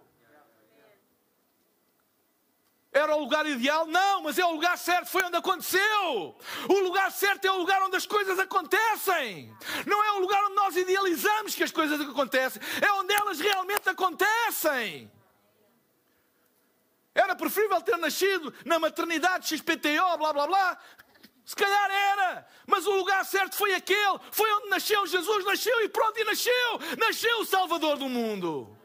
Era 2.93 3.15
o 3.15 3.19
lugar 3.19 3.45
ideal? 3.45 3.87
Não, 3.87 4.23
mas 4.23 4.37
é 4.37 4.45
o 4.45 4.51
lugar 4.51 4.77
certo, 4.77 5.07
foi 5.07 5.23
onde 5.23 5.37
aconteceu. 5.37 6.35
O 6.67 6.79
lugar 6.79 7.09
certo 7.09 7.45
é 7.45 7.51
o 7.51 7.57
lugar 7.57 7.81
onde 7.83 7.95
as 7.95 8.05
coisas 8.05 8.37
acontecem. 8.37 9.55
Não 9.85 10.03
é 10.03 10.11
o 10.11 10.19
lugar 10.19 10.43
onde 10.43 10.55
nós 10.55 10.75
idealizamos 10.75 11.55
que 11.55 11.63
as 11.63 11.71
coisas 11.71 12.01
acontecem, 12.01 12.61
é 12.81 12.91
onde 12.93 13.13
elas 13.13 13.39
realmente 13.39 13.87
acontecem. 13.87 15.09
Era 17.13 17.35
preferível 17.35 17.81
ter 17.81 17.97
nascido 17.97 18.53
na 18.65 18.79
maternidade 18.79 19.47
XPTO, 19.47 20.17
blá 20.17 20.33
blá 20.33 20.47
blá. 20.47 20.77
Se 21.43 21.55
calhar 21.55 21.91
era, 21.91 22.47
mas 22.65 22.85
o 22.85 22.91
lugar 22.91 23.25
certo 23.25 23.55
foi 23.55 23.73
aquele. 23.73 24.19
Foi 24.31 24.49
onde 24.53 24.69
nasceu 24.69 25.05
Jesus, 25.05 25.45
nasceu 25.45 25.83
e 25.83 25.89
pronto, 25.89 26.17
e 26.17 26.23
nasceu. 26.23 26.79
Nasceu 26.97 27.41
o 27.41 27.45
Salvador 27.45 27.97
do 27.97 28.07
mundo. 28.07 28.77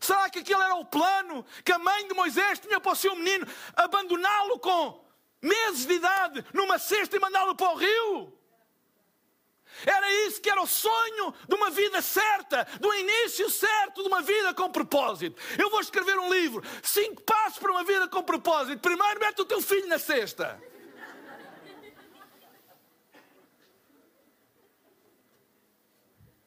Será 0.00 0.28
que 0.30 0.40
aquele 0.40 0.62
era 0.62 0.74
o 0.74 0.84
plano 0.84 1.44
que 1.64 1.70
a 1.70 1.78
mãe 1.78 2.08
de 2.08 2.14
Moisés 2.14 2.58
tinha 2.58 2.80
para 2.80 2.92
o 2.92 2.96
seu 2.96 3.14
menino? 3.14 3.46
Abandoná-lo 3.76 4.58
com 4.58 5.04
meses 5.40 5.86
de 5.86 5.94
idade 5.94 6.44
numa 6.52 6.78
cesta 6.78 7.16
e 7.16 7.20
mandá-lo 7.20 7.54
para 7.54 7.70
o 7.70 7.76
rio? 7.76 8.41
Era 9.86 10.12
isso 10.26 10.40
que 10.40 10.50
era 10.50 10.60
o 10.60 10.66
sonho 10.66 11.34
de 11.48 11.54
uma 11.54 11.70
vida 11.70 12.00
certa, 12.00 12.66
do 12.80 12.92
início 12.94 13.50
certo 13.50 14.02
de 14.02 14.08
uma 14.08 14.22
vida 14.22 14.54
com 14.54 14.70
propósito. 14.70 15.40
Eu 15.58 15.70
vou 15.70 15.80
escrever 15.80 16.18
um 16.18 16.32
livro, 16.32 16.62
cinco 16.82 17.22
passos 17.22 17.58
para 17.58 17.70
uma 17.70 17.84
vida 17.84 18.08
com 18.08 18.22
propósito. 18.22 18.80
Primeiro, 18.80 19.20
mete 19.20 19.40
o 19.40 19.44
teu 19.44 19.60
filho 19.60 19.88
na 19.88 19.98
cesta. 19.98 20.60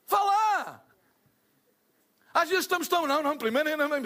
Vá 0.07 0.23
lá. 0.23 0.85
Às 2.33 2.49
vezes 2.49 2.65
estamos 2.65 2.87
tão, 2.89 3.07
não, 3.07 3.23
não, 3.23 3.37
primeiro, 3.37 3.77
não, 3.77 3.87
não, 3.87 3.97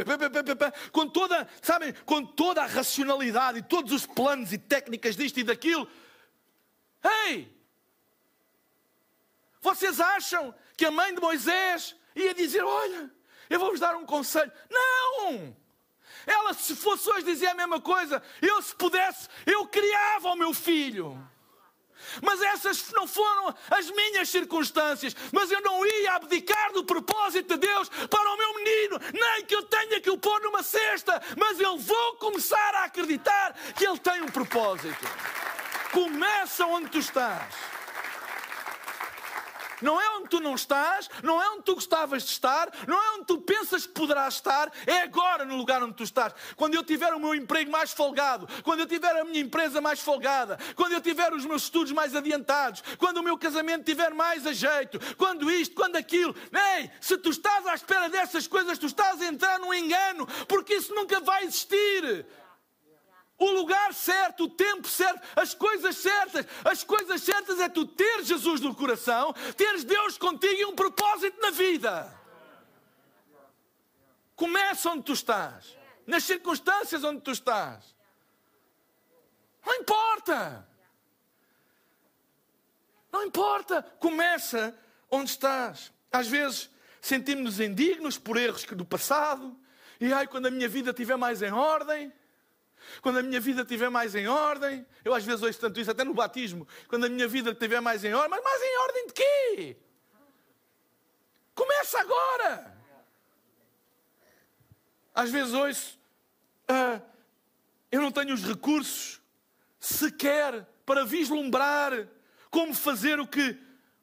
com 0.91 1.07
toda, 1.07 1.47
sabem, 1.63 1.91
com 2.05 2.23
toda 2.23 2.61
a 2.61 2.67
racionalidade 2.67 3.57
e 3.57 3.63
todos 3.63 3.91
os 3.91 4.05
planos 4.05 4.53
e 4.53 4.57
técnicas 4.59 5.15
disto 5.15 5.39
e 5.39 5.43
daquilo. 5.43 5.89
Ei, 7.25 7.58
vocês 9.61 9.99
acham 9.99 10.53
que 10.77 10.85
a 10.85 10.91
mãe 10.91 11.13
de 11.13 11.21
Moisés 11.21 11.95
ia 12.15 12.33
dizer: 12.33 12.63
Olha, 12.63 13.11
eu 13.49 13.59
vou-vos 13.59 13.79
dar 13.79 13.95
um 13.95 14.05
conselho? 14.05 14.51
Não! 14.69 15.55
Ela, 16.25 16.53
se 16.53 16.75
fosse 16.75 17.09
hoje, 17.09 17.25
dizia 17.25 17.51
a 17.51 17.55
mesma 17.55 17.81
coisa. 17.81 18.21
Eu, 18.41 18.61
se 18.61 18.75
pudesse, 18.75 19.27
eu 19.45 19.65
criava 19.67 20.29
o 20.29 20.35
meu 20.35 20.53
filho. 20.53 21.17
Mas 22.21 22.41
essas 22.41 22.91
não 22.91 23.07
foram 23.07 23.53
as 23.69 23.89
minhas 23.91 24.29
circunstâncias. 24.29 25.15
Mas 25.31 25.51
eu 25.51 25.61
não 25.61 25.85
ia 25.85 26.13
abdicar 26.13 26.71
do 26.71 26.83
propósito 26.83 27.57
de 27.57 27.67
Deus 27.67 27.89
para 27.89 28.33
o 28.33 28.37
meu 28.37 28.55
menino, 28.55 28.99
nem 29.13 29.45
que 29.45 29.55
eu 29.55 29.63
tenha 29.63 29.99
que 29.99 30.09
o 30.09 30.17
pôr 30.17 30.41
numa 30.41 30.63
cesta. 30.63 31.21
Mas 31.37 31.59
eu 31.59 31.77
vou 31.77 32.15
começar 32.15 32.75
a 32.75 32.85
acreditar 32.85 33.53
que 33.75 33.85
ele 33.85 33.99
tem 33.99 34.21
um 34.21 34.27
propósito. 34.27 35.05
Começa 35.91 36.65
onde 36.65 36.89
tu 36.89 36.99
estás. 36.99 37.78
Não 39.81 39.99
é 39.99 40.09
onde 40.17 40.29
tu 40.29 40.39
não 40.39 40.55
estás, 40.55 41.09
não 41.23 41.41
é 41.41 41.49
onde 41.51 41.63
tu 41.63 41.75
gostavas 41.75 42.23
de 42.23 42.31
estar, 42.31 42.69
não 42.87 42.97
é 42.97 43.11
onde 43.15 43.25
tu 43.25 43.39
pensas 43.41 43.85
que 43.85 43.93
poderás 43.93 44.35
estar, 44.35 44.71
é 44.85 45.01
agora 45.01 45.45
no 45.45 45.55
lugar 45.55 45.83
onde 45.83 45.93
tu 45.93 46.03
estás. 46.03 46.33
Quando 46.55 46.75
eu 46.75 46.83
tiver 46.83 47.13
o 47.13 47.19
meu 47.19 47.35
emprego 47.35 47.71
mais 47.71 47.91
folgado, 47.91 48.47
quando 48.63 48.81
eu 48.81 48.85
tiver 48.85 49.15
a 49.15 49.23
minha 49.23 49.41
empresa 49.41 49.81
mais 49.81 49.99
folgada, 49.99 50.57
quando 50.75 50.93
eu 50.93 51.01
tiver 51.01 51.33
os 51.33 51.45
meus 51.45 51.63
estudos 51.63 51.91
mais 51.91 52.15
adiantados, 52.15 52.83
quando 52.97 53.17
o 53.17 53.23
meu 53.23 53.37
casamento 53.37 53.85
tiver 53.85 54.13
mais 54.13 54.45
a 54.45 54.53
jeito, 54.53 54.99
quando 55.15 55.49
isto, 55.51 55.75
quando 55.75 55.95
aquilo. 55.95 56.35
Ei, 56.77 56.89
se 56.99 57.17
tu 57.17 57.29
estás 57.29 57.65
à 57.67 57.75
espera 57.75 58.09
dessas 58.09 58.47
coisas, 58.47 58.77
tu 58.77 58.85
estás 58.85 59.21
a 59.21 59.25
entrar 59.25 59.59
num 59.59 59.73
engano, 59.73 60.27
porque 60.47 60.75
isso 60.75 60.93
nunca 60.93 61.19
vai 61.19 61.43
existir 61.43 62.25
o 63.39 63.51
lugar 63.51 63.93
certo, 63.93 64.43
o 64.43 64.49
tempo 64.49 64.87
certo, 64.87 65.21
as 65.35 65.53
coisas 65.53 65.95
certas. 65.95 66.45
As 66.63 66.83
coisas 66.83 67.21
certas 67.21 67.59
é 67.59 67.69
tu 67.69 67.85
ter 67.85 68.23
Jesus 68.23 68.59
no 68.59 68.75
coração, 68.75 69.33
teres 69.55 69.83
Deus 69.83 70.17
contigo 70.17 70.53
e 70.53 70.65
um 70.65 70.75
propósito 70.75 71.39
na 71.41 71.49
vida. 71.49 72.13
Começa 74.35 74.89
onde 74.91 75.03
tu 75.03 75.13
estás, 75.13 75.77
nas 76.05 76.23
circunstâncias 76.23 77.03
onde 77.03 77.21
tu 77.21 77.31
estás. 77.31 77.95
Não 79.65 79.75
importa. 79.75 80.67
Não 83.11 83.25
importa. 83.25 83.81
Começa 83.99 84.77
onde 85.09 85.29
estás. 85.29 85.91
Às 86.11 86.27
vezes 86.27 86.69
sentimos-nos 87.01 87.59
indignos 87.59 88.17
por 88.17 88.37
erros 88.37 88.63
do 88.63 88.85
passado. 88.85 89.57
E 89.99 90.13
ai, 90.13 90.27
quando 90.27 90.45
a 90.45 90.51
minha 90.51 90.69
vida 90.69 90.91
estiver 90.91 91.17
mais 91.17 91.41
em 91.41 91.51
ordem, 91.51 92.11
quando 93.01 93.19
a 93.19 93.23
minha 93.23 93.39
vida 93.39 93.61
estiver 93.61 93.89
mais 93.89 94.15
em 94.15 94.27
ordem, 94.27 94.85
eu 95.03 95.13
às 95.13 95.23
vezes 95.23 95.41
ouço 95.41 95.59
tanto 95.59 95.79
isso, 95.79 95.91
até 95.91 96.03
no 96.03 96.13
batismo, 96.13 96.67
quando 96.87 97.05
a 97.05 97.09
minha 97.09 97.27
vida 97.27 97.51
estiver 97.51 97.79
mais 97.81 98.03
em 98.03 98.13
ordem, 98.13 98.29
mas 98.29 98.43
mais 98.43 98.61
em 98.61 98.77
ordem 98.79 99.07
de 99.07 99.13
quê? 99.13 99.77
Começa 101.53 101.99
agora! 101.99 102.77
Às 105.13 105.29
vezes 105.29 105.53
ouço, 105.53 105.99
ah, 106.67 107.01
eu 107.91 108.01
não 108.01 108.11
tenho 108.11 108.33
os 108.33 108.43
recursos 108.43 109.19
sequer 109.79 110.65
para 110.85 111.05
vislumbrar 111.05 112.07
como 112.49 112.73
fazer 112.73 113.19
o 113.19 113.27
que 113.27 113.57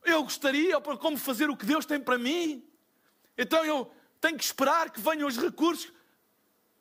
eu 0.05 0.23
gostaria, 0.23 0.77
ou 0.77 0.99
como 0.99 1.17
fazer 1.17 1.51
o 1.51 1.57
que 1.57 1.67
Deus 1.67 1.85
tem 1.85 2.01
para 2.01 2.19
mim. 2.19 2.65
Então 3.37 3.65
eu 3.65 3.91
tenho 4.21 4.39
que 4.39 4.45
esperar 4.45 4.91
que 4.91 5.01
venham 5.01 5.27
os 5.27 5.37
recursos. 5.37 5.93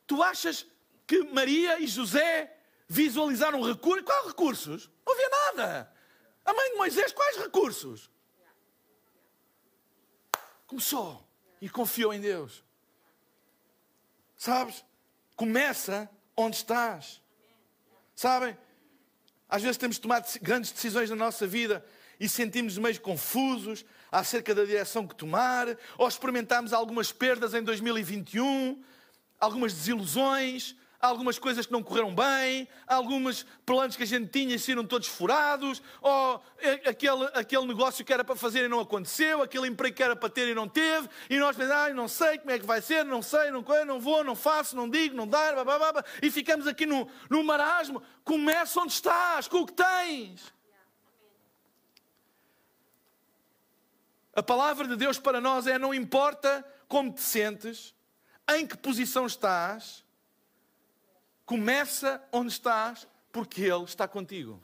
Tu 0.07 0.21
achas 0.21 0.65
que 1.07 1.23
Maria 1.23 1.79
e 1.79 1.87
José 1.87 2.55
visualizaram 2.87 3.61
recursos. 3.61 4.05
Quais 4.05 4.27
recursos? 4.27 4.89
Não 5.05 5.13
havia 5.13 5.29
nada. 5.29 5.93
A 6.43 6.53
mãe 6.53 6.71
de 6.71 6.77
Moisés, 6.77 7.11
quais 7.11 7.37
recursos? 7.37 8.09
Começou 10.67 11.27
e 11.61 11.69
confiou 11.69 12.13
em 12.13 12.19
Deus. 12.19 12.63
Sabes? 14.35 14.83
Começa 15.35 16.09
onde 16.35 16.57
estás. 16.57 17.21
Sabem? 18.15 18.57
Às 19.49 19.61
vezes 19.61 19.77
temos 19.77 19.99
tomar 19.99 20.23
grandes 20.41 20.71
decisões 20.71 21.09
na 21.09 21.15
nossa 21.15 21.45
vida 21.45 21.85
e 22.19 22.27
sentimos 22.27 22.77
meio 22.77 22.99
confusos 23.01 23.85
acerca 24.11 24.55
da 24.55 24.63
direção 24.63 25.07
que 25.07 25.15
tomar, 25.15 25.67
ou 25.97 26.07
experimentamos 26.07 26.73
algumas 26.73 27.11
perdas 27.11 27.53
em 27.53 27.61
2021, 27.61 28.83
algumas 29.39 29.73
desilusões, 29.73 30.75
algumas 30.99 31.37
coisas 31.37 31.65
que 31.65 31.71
não 31.71 31.83
correram 31.83 32.13
bem, 32.13 32.67
alguns 32.87 33.45
planos 33.65 33.95
que 33.95 34.03
a 34.03 34.07
gente 34.07 34.29
tinha 34.29 34.55
e 34.55 34.59
saíram 34.59 34.85
todos 34.85 35.07
furados, 35.07 35.81
ou 36.01 36.43
aquele, 36.85 37.25
aquele 37.33 37.65
negócio 37.65 38.03
que 38.03 38.13
era 38.13 38.23
para 38.23 38.35
fazer 38.35 38.65
e 38.65 38.67
não 38.67 38.79
aconteceu, 38.79 39.41
aquele 39.41 39.67
emprego 39.67 39.95
que 39.95 40.03
era 40.03 40.15
para 40.15 40.29
ter 40.29 40.47
e 40.47 40.55
não 40.55 40.67
teve, 40.67 41.09
e 41.29 41.37
nós 41.37 41.55
pensamos, 41.55 41.75
ah, 41.75 41.93
não 41.93 42.07
sei 42.07 42.37
como 42.37 42.51
é 42.51 42.59
que 42.59 42.65
vai 42.65 42.81
ser, 42.81 43.05
não 43.05 43.21
sei, 43.21 43.51
não, 43.51 43.63
não 43.85 43.99
vou, 43.99 44.23
não 44.23 44.35
faço, 44.35 44.75
não 44.75 44.89
digo, 44.89 45.15
não 45.15 45.27
dá, 45.27 45.51
blá, 45.53 45.63
blá, 45.63 45.93
blá, 45.93 46.05
e 46.21 46.31
ficamos 46.31 46.67
aqui 46.67 46.85
no, 46.85 47.07
no 47.29 47.43
marasmo. 47.43 48.01
Começa 48.23 48.79
onde 48.79 48.93
estás, 48.93 49.47
com 49.47 49.59
o 49.59 49.65
que 49.65 49.73
tens. 49.73 50.53
A 54.35 54.43
palavra 54.43 54.85
de 54.85 54.97
Deus 54.97 55.17
para 55.17 55.39
nós 55.39 55.65
é: 55.65 55.79
não 55.79 55.93
importa 55.93 56.65
como 56.87 57.13
te 57.13 57.21
sentes, 57.21 57.95
em 58.49 58.67
que 58.67 58.77
posição 58.77 59.25
estás, 59.25 60.04
Começa 61.45 62.23
onde 62.31 62.51
estás, 62.51 63.07
porque 63.31 63.61
Ele 63.61 63.83
está 63.83 64.07
contigo. 64.07 64.61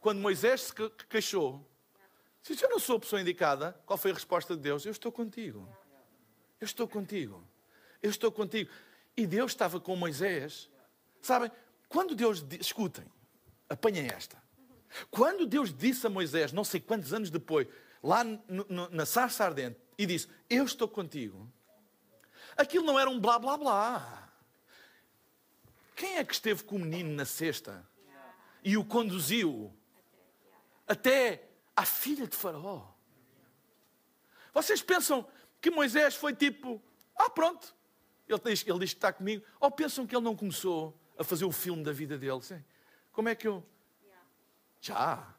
Quando 0.00 0.20
Moisés 0.20 0.62
se 0.62 0.74
queixou, 1.08 1.64
disse: 2.42 2.64
Eu 2.64 2.70
não 2.70 2.78
sou 2.78 2.96
a 2.96 3.00
pessoa 3.00 3.20
indicada, 3.20 3.78
qual 3.86 3.96
foi 3.96 4.10
a 4.10 4.14
resposta 4.14 4.56
de 4.56 4.62
Deus? 4.62 4.84
Eu 4.84 4.92
estou 4.92 5.12
contigo. 5.12 5.68
Eu 6.60 6.64
estou 6.64 6.88
contigo. 6.88 7.42
Eu 8.02 8.10
estou 8.10 8.32
contigo. 8.32 8.70
E 9.16 9.26
Deus 9.26 9.52
estava 9.52 9.78
com 9.78 9.94
Moisés. 9.94 10.68
Sabem, 11.22 11.50
quando 11.88 12.14
Deus. 12.14 12.44
Escutem, 12.60 13.04
apanhem 13.68 14.06
esta. 14.08 14.42
Quando 15.10 15.46
Deus 15.46 15.72
disse 15.72 16.06
a 16.06 16.10
Moisés, 16.10 16.52
não 16.52 16.64
sei 16.64 16.80
quantos 16.80 17.12
anos 17.12 17.30
depois, 17.30 17.66
lá 18.02 18.24
no, 18.24 18.66
no, 18.68 18.88
na 18.90 19.06
sarça 19.06 19.44
ardente, 19.44 19.78
e 19.96 20.04
disse: 20.04 20.28
Eu 20.50 20.64
estou 20.64 20.88
contigo. 20.88 21.48
Aquilo 22.56 22.84
não 22.84 22.98
era 22.98 23.08
um 23.08 23.20
blá 23.20 23.38
blá 23.38 23.56
blá. 23.56 24.23
Quem 25.94 26.16
é 26.16 26.24
que 26.24 26.34
esteve 26.34 26.64
com 26.64 26.76
o 26.76 26.80
menino 26.80 27.14
na 27.14 27.24
cesta 27.24 27.86
e 28.62 28.76
o 28.76 28.84
conduziu 28.84 29.72
até 30.86 31.48
à 31.76 31.84
filha 31.84 32.26
de 32.26 32.36
Faraó? 32.36 32.88
Vocês 34.52 34.82
pensam 34.82 35.26
que 35.60 35.70
Moisés 35.70 36.14
foi 36.14 36.34
tipo, 36.34 36.82
ah, 37.16 37.30
pronto, 37.30 37.74
ele 38.28 38.40
diz, 38.44 38.66
ele 38.66 38.78
diz 38.80 38.92
que 38.92 38.98
está 38.98 39.12
comigo, 39.12 39.44
ou 39.60 39.70
pensam 39.70 40.06
que 40.06 40.14
ele 40.14 40.24
não 40.24 40.36
começou 40.36 40.98
a 41.16 41.24
fazer 41.24 41.44
o 41.44 41.52
filme 41.52 41.82
da 41.82 41.92
vida 41.92 42.18
dele? 42.18 42.42
Sim. 42.42 42.62
Como 43.12 43.28
é 43.28 43.34
que 43.34 43.46
eu. 43.46 43.64
Já. 44.80 45.34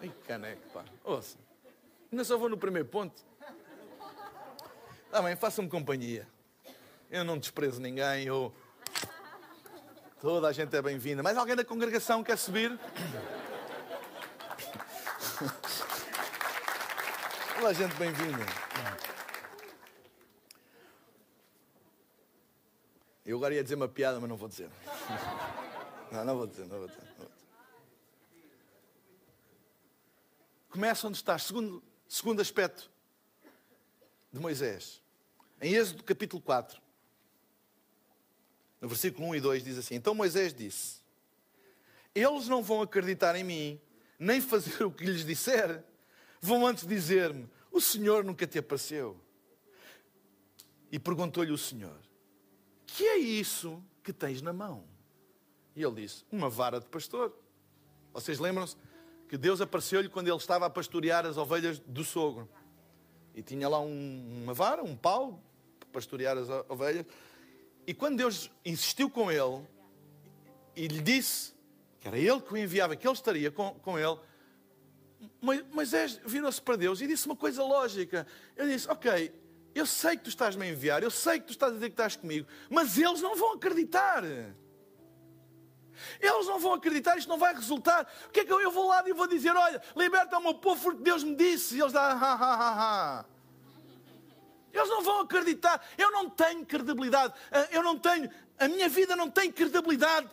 Ai, 0.00 0.12
caneco, 0.26 0.62
pá. 0.70 0.84
Ouça. 1.04 1.36
Ainda 2.10 2.24
só 2.24 2.38
vou 2.38 2.48
no 2.48 2.56
primeiro 2.56 2.88
ponto. 2.88 3.20
Tá 5.10 5.22
bem, 5.22 5.34
façam-me 5.36 5.68
companhia. 5.68 6.28
Eu 7.10 7.24
não 7.24 7.38
desprezo 7.38 7.80
ninguém, 7.80 8.24
eu... 8.24 8.54
Toda 10.20 10.48
a 10.48 10.52
gente 10.52 10.76
é 10.76 10.82
bem-vinda. 10.82 11.22
Mais 11.22 11.38
alguém 11.38 11.56
da 11.56 11.64
congregação 11.64 12.22
quer 12.22 12.36
subir? 12.36 12.78
Toda 17.54 17.68
a 17.68 17.72
gente 17.72 17.94
bem-vinda. 17.94 18.44
Eu 23.24 23.38
agora 23.38 23.54
ia 23.54 23.62
dizer 23.62 23.76
uma 23.76 23.88
piada, 23.88 24.20
mas 24.20 24.28
não 24.28 24.36
vou 24.36 24.48
dizer. 24.48 24.68
Não, 26.12 26.24
não 26.24 26.36
vou 26.36 26.46
dizer, 26.46 26.66
não 26.66 26.78
vou 26.78 26.88
dizer. 26.88 27.02
Não 27.02 27.14
vou 27.16 27.26
dizer. 27.26 27.32
Começa 30.68 31.06
onde 31.06 31.16
estás. 31.16 31.44
Segundo, 31.44 31.82
segundo 32.06 32.42
aspecto 32.42 32.90
de 34.30 34.40
Moisés. 34.40 35.00
Em 35.60 35.74
Êxodo 35.74 36.02
capítulo 36.04 36.42
4. 36.42 36.87
No 38.80 38.88
versículo 38.88 39.28
1 39.28 39.34
e 39.36 39.40
2 39.40 39.64
diz 39.64 39.78
assim: 39.78 39.94
Então 39.94 40.14
Moisés 40.14 40.54
disse: 40.54 41.00
Eles 42.14 42.48
não 42.48 42.62
vão 42.62 42.82
acreditar 42.82 43.34
em 43.36 43.44
mim, 43.44 43.80
nem 44.18 44.40
fazer 44.40 44.84
o 44.84 44.90
que 44.90 45.04
lhes 45.04 45.24
disser. 45.24 45.82
Vão 46.40 46.66
antes 46.66 46.86
dizer-me: 46.86 47.48
O 47.70 47.80
Senhor 47.80 48.24
nunca 48.24 48.46
te 48.46 48.58
apareceu. 48.58 49.20
E 50.90 50.98
perguntou-lhe 50.98 51.52
o 51.52 51.58
Senhor: 51.58 51.98
Que 52.86 53.04
é 53.04 53.18
isso 53.18 53.82
que 54.02 54.12
tens 54.12 54.40
na 54.40 54.52
mão? 54.52 54.84
E 55.74 55.82
ele 55.82 56.02
disse: 56.02 56.24
Uma 56.30 56.48
vara 56.48 56.80
de 56.80 56.86
pastor. 56.86 57.34
Vocês 58.12 58.38
lembram-se 58.38 58.76
que 59.28 59.36
Deus 59.36 59.60
apareceu-lhe 59.60 60.08
quando 60.08 60.28
ele 60.28 60.36
estava 60.36 60.66
a 60.66 60.70
pastorear 60.70 61.26
as 61.26 61.36
ovelhas 61.36 61.78
do 61.80 62.02
sogro. 62.02 62.48
E 63.34 63.42
tinha 63.42 63.68
lá 63.68 63.78
um, 63.78 64.42
uma 64.42 64.54
vara, 64.54 64.82
um 64.82 64.96
pau, 64.96 65.40
para 65.78 65.88
pastorear 65.90 66.36
as 66.36 66.48
ovelhas. 66.68 67.06
E 67.88 67.94
quando 67.94 68.18
Deus 68.18 68.50
insistiu 68.66 69.08
com 69.08 69.32
ele 69.32 69.66
e 70.76 70.86
lhe 70.86 71.00
disse 71.00 71.54
que 71.98 72.06
era 72.06 72.18
ele 72.18 72.38
que 72.38 72.52
o 72.52 72.56
enviava, 72.58 72.94
que 72.94 73.08
ele 73.08 73.14
estaria 73.14 73.50
com, 73.50 73.70
com 73.76 73.98
ele, 73.98 74.18
Moisés 75.72 76.20
virou-se 76.22 76.60
para 76.60 76.76
Deus 76.76 77.00
e 77.00 77.06
disse 77.06 77.24
uma 77.24 77.34
coisa 77.34 77.62
lógica. 77.62 78.26
Ele 78.54 78.74
disse: 78.74 78.90
Ok, 78.90 79.32
eu 79.74 79.86
sei 79.86 80.18
que 80.18 80.24
tu 80.24 80.28
estás-me 80.28 80.66
a 80.66 80.68
enviar, 80.68 81.02
eu 81.02 81.10
sei 81.10 81.40
que 81.40 81.46
tu 81.46 81.52
estás 81.52 81.72
a 81.72 81.76
dizer 81.76 81.88
que 81.88 81.94
estás 81.94 82.14
comigo, 82.14 82.46
mas 82.68 82.98
eles 82.98 83.22
não 83.22 83.34
vão 83.34 83.54
acreditar. 83.54 84.22
Eles 86.20 86.46
não 86.46 86.58
vão 86.58 86.74
acreditar, 86.74 87.16
isto 87.16 87.30
não 87.30 87.38
vai 87.38 87.54
resultar. 87.54 88.06
O 88.26 88.30
que 88.30 88.40
é 88.40 88.44
que 88.44 88.52
eu, 88.52 88.60
eu 88.60 88.70
vou 88.70 88.86
lá 88.86 89.02
e 89.06 89.14
vou 89.14 89.26
dizer: 89.26 89.56
Olha, 89.56 89.80
liberta 89.96 90.36
o 90.36 90.42
meu 90.42 90.56
povo 90.56 90.78
porque 90.82 91.02
Deus 91.02 91.24
me 91.24 91.34
disse. 91.34 91.78
E 91.78 91.80
eles 91.80 91.94
dão, 91.94 92.02
ha, 92.02 92.12
ha, 92.12 92.34
ha, 92.34 93.20
ha. 93.20 93.37
Eles 94.78 94.90
não 94.90 95.02
vão 95.02 95.20
acreditar. 95.20 95.84
Eu 95.96 96.10
não 96.10 96.28
tenho 96.30 96.64
credibilidade. 96.64 97.34
Ah, 97.50 97.68
eu 97.70 97.82
não 97.82 97.98
tenho. 97.98 98.30
A 98.58 98.68
minha 98.68 98.88
vida 98.88 99.14
não 99.16 99.30
tem 99.30 99.50
credibilidade 99.50 100.28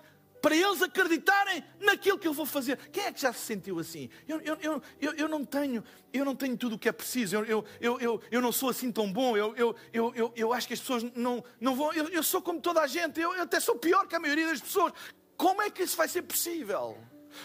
para 0.46 0.56
eles 0.56 0.80
acreditarem 0.80 1.64
naquilo 1.80 2.20
que 2.20 2.28
eu 2.28 2.34
vou 2.34 2.46
fazer. 2.46 2.78
Quem 2.92 3.06
é 3.06 3.12
que 3.12 3.20
já 3.20 3.34
se 3.34 3.40
sentiu 3.40 3.80
assim? 3.80 4.12
Eu, 4.28 4.40
eu, 4.42 4.82
eu, 5.02 5.14
eu, 5.16 5.28
não 5.28 5.44
tenho, 5.44 5.84
eu 6.14 6.24
não 6.24 6.36
tenho 6.36 6.56
tudo 6.56 6.76
o 6.76 6.78
que 6.80 6.88
é 6.88 6.92
preciso, 6.92 7.36
eu, 7.38 7.66
eu, 7.82 8.00
eu, 8.00 8.22
eu, 8.30 8.42
não 8.42 8.52
sou 8.52 8.70
assim 8.70 8.92
tão 8.92 9.12
bom, 9.12 9.36
eu, 9.36 9.56
eu, 9.56 9.76
eu, 9.92 10.14
eu, 10.14 10.34
eu 10.36 10.54
acho 10.54 10.68
que 10.68 10.76
as 10.76 10.80
pessoas 10.80 11.02
não, 11.16 11.44
não 11.60 11.76
vão. 11.76 11.92
Eu, 11.94 12.10
eu 12.10 12.22
sou 12.22 12.44
como 12.44 12.62
toda 12.62 12.80
a 12.82 12.86
gente, 12.86 13.20
eu, 13.20 13.34
eu 13.34 13.42
até 13.42 13.60
sou 13.60 13.76
pior 13.76 14.08
que 14.08 14.16
a 14.16 14.20
maioria 14.20 14.48
das 14.48 14.62
pessoas. 14.62 14.94
Como 15.36 15.64
é 15.64 15.70
que 15.72 15.82
isso 15.82 15.98
vai 15.98 16.08
ser 16.08 16.22
possível? 16.22 16.96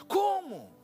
Como? 0.06 0.79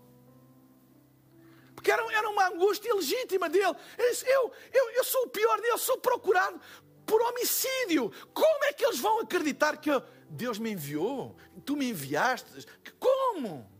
Era, 1.91 2.03
era 2.13 2.29
uma 2.29 2.49
angústia 2.49 2.95
legítima 2.95 3.49
dele. 3.49 3.75
Ele 3.99 4.11
disse, 4.11 4.27
eu, 4.29 4.53
eu, 4.73 4.91
eu 4.91 5.05
sou 5.05 5.25
o 5.25 5.29
pior 5.29 5.61
dele, 5.61 5.79
sou 5.79 5.99
procurado 5.99 6.61
por 7.07 7.23
homicídio. 7.23 8.13
Como 8.35 8.65
é 8.65 8.73
que 8.73 8.85
eles 8.85 8.99
vão 8.99 9.21
acreditar 9.21 9.77
que 9.77 9.91
Deus 10.29 10.59
me 10.59 10.73
enviou? 10.73 11.37
Tu 11.65 11.77
me 11.77 11.89
enviaste? 11.91 12.67
Como? 12.99 13.71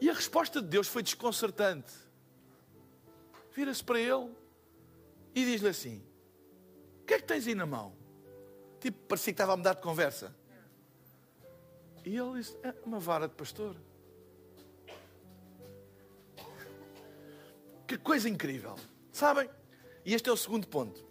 E 0.00 0.08
a 0.08 0.12
resposta 0.12 0.60
de 0.60 0.68
Deus 0.68 0.88
foi 0.88 1.02
desconcertante. 1.02 1.92
Vira-se 3.52 3.84
para 3.84 4.00
ele 4.00 4.34
e 5.34 5.44
diz-lhe 5.44 5.68
assim: 5.68 6.04
O 7.02 7.04
que 7.04 7.14
é 7.14 7.18
que 7.18 7.24
tens 7.24 7.46
aí 7.46 7.54
na 7.54 7.66
mão? 7.66 7.94
Tipo, 8.80 8.98
parecia 9.06 9.32
que 9.32 9.34
estava 9.34 9.52
a 9.52 9.56
mudar 9.56 9.74
de 9.74 9.82
conversa. 9.82 10.34
E 12.04 12.16
ele 12.16 12.38
disse: 12.38 12.56
É 12.62 12.74
uma 12.84 12.98
vara 12.98 13.28
de 13.28 13.34
pastor. 13.34 13.76
Que 17.92 17.98
coisa 17.98 18.26
incrível. 18.26 18.74
Sabem? 19.12 19.50
E 20.02 20.14
este 20.14 20.26
é 20.30 20.32
o 20.32 20.36
segundo 20.36 20.66
ponto. 20.66 21.06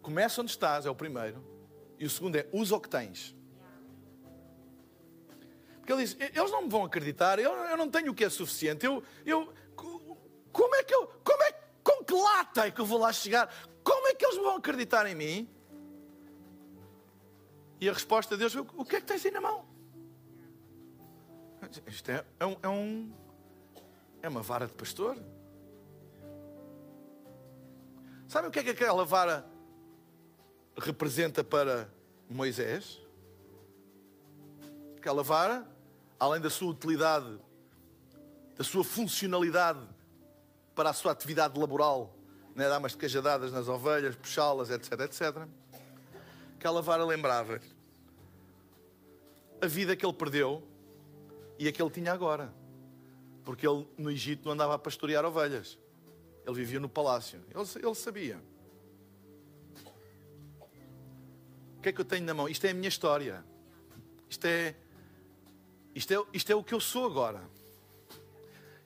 Começa 0.00 0.40
onde 0.40 0.50
estás, 0.50 0.86
é 0.86 0.90
o 0.90 0.94
primeiro. 0.94 1.44
E 1.98 2.06
o 2.06 2.08
segundo 2.08 2.36
é 2.36 2.48
usa 2.50 2.76
o 2.76 2.80
que 2.80 2.88
tens. 2.88 3.36
Porque 5.76 5.92
ele 5.92 6.02
diz: 6.02 6.16
eles 6.18 6.50
não 6.50 6.62
me 6.62 6.70
vão 6.70 6.82
acreditar, 6.82 7.38
eu, 7.38 7.52
eu 7.52 7.76
não 7.76 7.90
tenho 7.90 8.12
o 8.12 8.14
que 8.14 8.24
é 8.24 8.30
suficiente. 8.30 8.86
Eu, 8.86 9.02
eu, 9.26 9.52
como 10.50 10.74
é 10.76 10.82
que 10.82 10.94
eu, 10.94 11.06
como 11.22 11.42
é, 11.42 11.52
com 11.84 12.02
que 12.02 12.14
lata 12.14 12.68
é 12.68 12.70
que 12.70 12.80
eu 12.80 12.86
vou 12.86 12.98
lá 12.98 13.12
chegar? 13.12 13.54
Como 13.84 14.08
é 14.08 14.14
que 14.14 14.24
eles 14.24 14.38
vão 14.38 14.56
acreditar 14.56 15.04
em 15.04 15.14
mim? 15.14 15.46
E 17.78 17.86
a 17.86 17.92
resposta 17.92 18.34
de 18.34 18.38
Deus: 18.38 18.54
o 18.54 18.82
que 18.82 18.96
é 18.96 19.00
que 19.02 19.06
tens 19.06 19.26
aí 19.26 19.30
na 19.30 19.42
mão? 19.42 19.68
Isto 21.86 22.10
é, 22.10 22.24
é 22.40 22.46
um, 22.46 22.56
é, 22.62 22.68
um, 22.68 23.19
é 24.22 24.28
uma 24.28 24.42
vara 24.42 24.66
de 24.66 24.72
pastor. 24.72 25.16
Sabe 28.28 28.48
o 28.48 28.50
que 28.50 28.60
é 28.60 28.62
que 28.62 28.70
aquela 28.70 29.04
vara 29.04 29.44
representa 30.76 31.42
para 31.42 31.88
Moisés? 32.28 33.00
Aquela 34.96 35.22
vara, 35.22 35.66
além 36.18 36.40
da 36.40 36.50
sua 36.50 36.70
utilidade, 36.70 37.38
da 38.56 38.62
sua 38.62 38.84
funcionalidade 38.84 39.80
para 40.74 40.90
a 40.90 40.92
sua 40.92 41.12
atividade 41.12 41.58
laboral, 41.58 42.14
né, 42.54 42.68
dar 42.68 42.78
umas 42.78 42.94
cajadadas 42.94 43.52
nas 43.52 43.68
ovelhas, 43.68 44.14
puxá-las, 44.14 44.70
etc, 44.70 45.00
etc. 45.00 45.48
Aquela 46.56 46.82
vara 46.82 47.04
lembrava 47.04 47.60
a 49.60 49.66
vida 49.66 49.94
que 49.94 50.04
ele 50.04 50.12
perdeu 50.14 50.62
e 51.58 51.68
a 51.68 51.72
que 51.72 51.82
ele 51.82 51.90
tinha 51.90 52.12
agora. 52.12 52.59
Porque 53.50 53.66
ele 53.66 53.84
no 53.98 54.12
Egito 54.12 54.44
não 54.44 54.52
andava 54.52 54.76
a 54.76 54.78
pastorear 54.78 55.24
ovelhas. 55.24 55.76
Ele 56.46 56.54
vivia 56.54 56.78
no 56.78 56.88
palácio. 56.88 57.44
Ele, 57.52 57.84
ele 57.84 57.94
sabia. 57.96 58.40
O 61.76 61.80
que 61.82 61.88
é 61.88 61.92
que 61.92 62.00
eu 62.00 62.04
tenho 62.04 62.24
na 62.24 62.32
mão? 62.32 62.48
Isto 62.48 62.66
é 62.66 62.70
a 62.70 62.74
minha 62.74 62.88
história. 62.88 63.44
Isto 64.28 64.44
é, 64.44 64.76
isto 65.96 66.12
é, 66.14 66.24
isto 66.32 66.52
é 66.52 66.54
o 66.54 66.62
que 66.62 66.72
eu 66.72 66.78
sou 66.78 67.04
agora. 67.04 67.42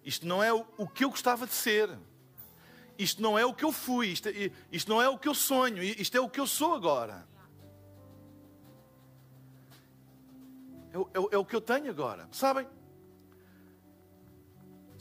Isto 0.03 0.27
não 0.27 0.43
é 0.43 0.51
o, 0.51 0.65
o 0.79 0.89
que 0.89 1.05
eu 1.05 1.11
gostava 1.11 1.47
de 1.47 1.53
ser. 1.53 1.91
Isto 2.99 3.21
não 3.21 3.39
é 3.39 3.45
o 3.45 3.53
que 3.53 3.67
eu 3.67 3.71
fui. 3.71 4.07
Isto, 4.07 4.31
isto 4.73 4.89
não 4.89 5.03
é 5.03 5.11
o 5.11 5.19
que 5.19 5.29
eu 5.29 5.35
sonho. 5.35 5.83
Isto 5.83 6.17
é 6.17 6.21
o 6.23 6.31
que 6.31 6.41
eu 6.41 6.47
sou 6.47 6.73
agora. 6.73 7.29
É, 10.91 10.97
é, 10.97 11.35
é 11.35 11.37
o 11.37 11.45
que 11.45 11.55
eu 11.55 11.61
tenho 11.61 11.91
agora. 11.91 12.27
Sabem? 12.33 12.67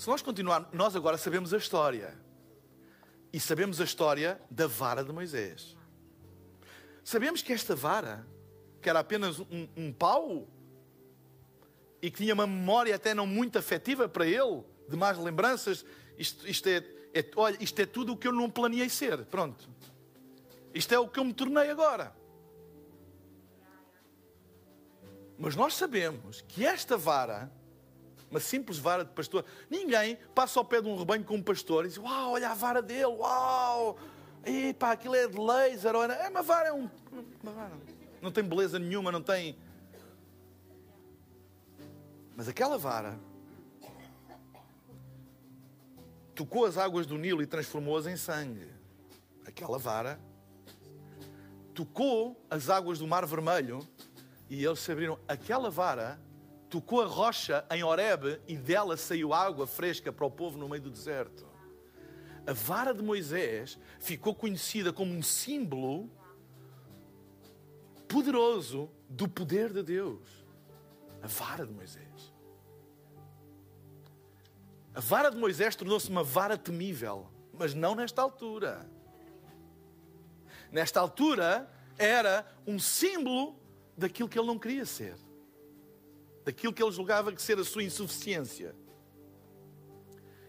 Se 0.03 0.09
nós 0.09 0.21
continuarmos, 0.21 0.67
nós 0.73 0.97
agora 0.97 1.17
sabemos 1.17 1.53
a 1.53 1.57
história. 1.57 2.13
E 3.31 3.39
sabemos 3.39 3.79
a 3.79 3.85
história 3.85 4.37
da 4.51 4.67
vara 4.67 5.01
de 5.01 5.13
Moisés. 5.13 5.77
Sabemos 7.05 7.41
que 7.41 7.53
esta 7.53 7.73
vara, 7.73 8.27
que 8.81 8.89
era 8.89 8.99
apenas 8.99 9.39
um, 9.39 9.65
um 9.77 9.93
pau, 9.93 10.45
e 12.01 12.11
que 12.11 12.17
tinha 12.17 12.33
uma 12.33 12.45
memória 12.45 12.93
até 12.93 13.13
não 13.13 13.25
muito 13.25 13.57
afetiva 13.57 14.09
para 14.09 14.27
ele, 14.27 14.65
de 14.89 14.97
más 14.97 15.17
lembranças, 15.17 15.85
isto, 16.17 16.45
isto 16.49 16.67
é, 16.67 16.83
é, 17.13 17.31
olha, 17.37 17.57
isto 17.61 17.79
é 17.79 17.85
tudo 17.85 18.11
o 18.11 18.17
que 18.17 18.27
eu 18.27 18.33
não 18.33 18.49
planeei 18.49 18.89
ser. 18.89 19.23
Pronto. 19.27 19.69
Isto 20.73 20.93
é 20.93 20.99
o 20.99 21.07
que 21.07 21.17
eu 21.17 21.23
me 21.23 21.33
tornei 21.33 21.69
agora. 21.69 22.13
Mas 25.37 25.55
nós 25.55 25.75
sabemos 25.75 26.41
que 26.41 26.65
esta 26.65 26.97
vara, 26.97 27.49
uma 28.33 28.39
simples 28.39 28.79
vara 28.79 29.05
de 29.05 29.11
pastor, 29.11 29.45
ninguém 29.69 30.17
passa 30.33 30.59
ao 30.59 30.65
pé 30.65 30.81
de 30.81 30.87
um 30.87 30.97
rebanho 30.97 31.23
com 31.23 31.35
um 31.35 31.43
pastor 31.43 31.85
e 31.85 31.89
diz: 31.89 31.97
Uau, 31.97 32.31
olha 32.31 32.49
a 32.49 32.53
vara 32.55 32.81
dele, 32.81 33.05
uau, 33.05 33.95
Epá, 34.43 34.91
aquilo 34.91 35.15
é 35.15 35.27
de 35.27 35.37
laser. 35.37 35.93
É 35.95 36.27
uma 36.29 36.41
vara, 36.41 36.69
é 36.69 36.73
um, 36.73 36.89
uma 37.41 37.51
vara. 37.51 37.71
Não 38.21 38.31
tem 38.31 38.43
beleza 38.43 38.77
nenhuma, 38.77 39.11
não 39.11 39.21
tem. 39.21 39.57
Mas 42.35 42.47
aquela 42.47 42.77
vara 42.77 43.17
tocou 46.33 46.65
as 46.65 46.77
águas 46.77 47.05
do 47.05 47.17
Nilo 47.17 47.41
e 47.41 47.45
transformou-as 47.45 48.07
em 48.07 48.17
sangue. 48.17 48.67
Aquela 49.45 49.77
vara 49.77 50.19
tocou 51.73 52.43
as 52.49 52.69
águas 52.69 52.99
do 52.99 53.07
Mar 53.07 53.25
Vermelho 53.25 53.87
e 54.49 54.65
eles 54.65 54.79
se 54.79 54.91
abriram. 54.91 55.19
Aquela 55.27 55.69
vara 55.69 56.19
tocou 56.73 57.01
a 57.01 57.05
rocha 57.05 57.65
em 57.71 57.83
Horebe 57.83 58.41
e 58.47 58.57
dela 58.57 58.97
saiu 58.97 59.33
água 59.33 59.65
fresca 59.65 60.11
para 60.11 60.25
o 60.25 60.31
povo 60.31 60.57
no 60.57 60.67
meio 60.67 60.81
do 60.81 60.91
deserto 60.91 61.53
a 62.45 62.53
vara 62.53 62.93
de 62.93 63.01
Moisés 63.01 63.79
ficou 63.99 64.35
conhecida 64.35 64.91
como 64.91 65.13
um 65.13 65.23
símbolo 65.23 66.11
poderoso 68.07 68.89
do 69.07 69.27
poder 69.27 69.71
de 69.71 69.81
Deus. 69.81 70.45
A 71.21 71.27
vara 71.27 71.65
de 71.65 71.71
Moisés. 71.71 72.33
A 74.93 74.99
vara 74.99 75.31
de 75.31 75.37
Moisés 75.37 75.75
tornou-se 75.75 76.09
uma 76.09 76.23
vara 76.23 76.57
temível, 76.57 77.27
mas 77.53 77.73
não 77.73 77.95
nesta 77.95 78.21
altura. 78.21 78.85
Nesta 80.69 80.99
altura 80.99 81.69
era 81.97 82.45
um 82.67 82.77
símbolo 82.77 83.55
daquilo 83.97 84.27
que 84.27 84.37
ele 84.37 84.47
não 84.47 84.59
queria 84.59 84.85
ser, 84.85 85.15
daquilo 86.43 86.73
que 86.73 86.83
ele 86.83 86.91
julgava 86.91 87.31
que 87.31 87.41
ser 87.41 87.57
a 87.57 87.63
sua 87.63 87.83
insuficiência. 87.83 88.75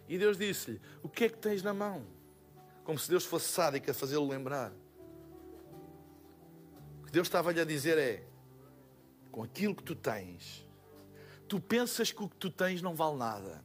E 0.08 0.18
Deus 0.18 0.36
disse-lhe: 0.36 0.80
O 1.02 1.08
que 1.08 1.24
é 1.24 1.28
que 1.28 1.38
tens 1.38 1.62
na 1.62 1.72
mão? 1.72 2.06
Como 2.84 2.98
se 2.98 3.08
Deus 3.08 3.24
fosse 3.24 3.48
sádico 3.48 3.90
a 3.90 3.94
fazê-lo 3.94 4.28
lembrar. 4.28 4.72
O 7.00 7.06
que 7.06 7.12
Deus 7.12 7.26
estava-lhe 7.26 7.60
a 7.60 7.64
dizer 7.64 7.98
é: 7.98 8.26
Com 9.30 9.42
aquilo 9.42 9.74
que 9.74 9.82
tu 9.82 9.94
tens, 9.94 10.66
tu 11.48 11.60
pensas 11.60 12.12
que 12.12 12.22
o 12.22 12.28
que 12.28 12.36
tu 12.36 12.50
tens 12.50 12.82
não 12.82 12.94
vale 12.94 13.16
nada. 13.16 13.64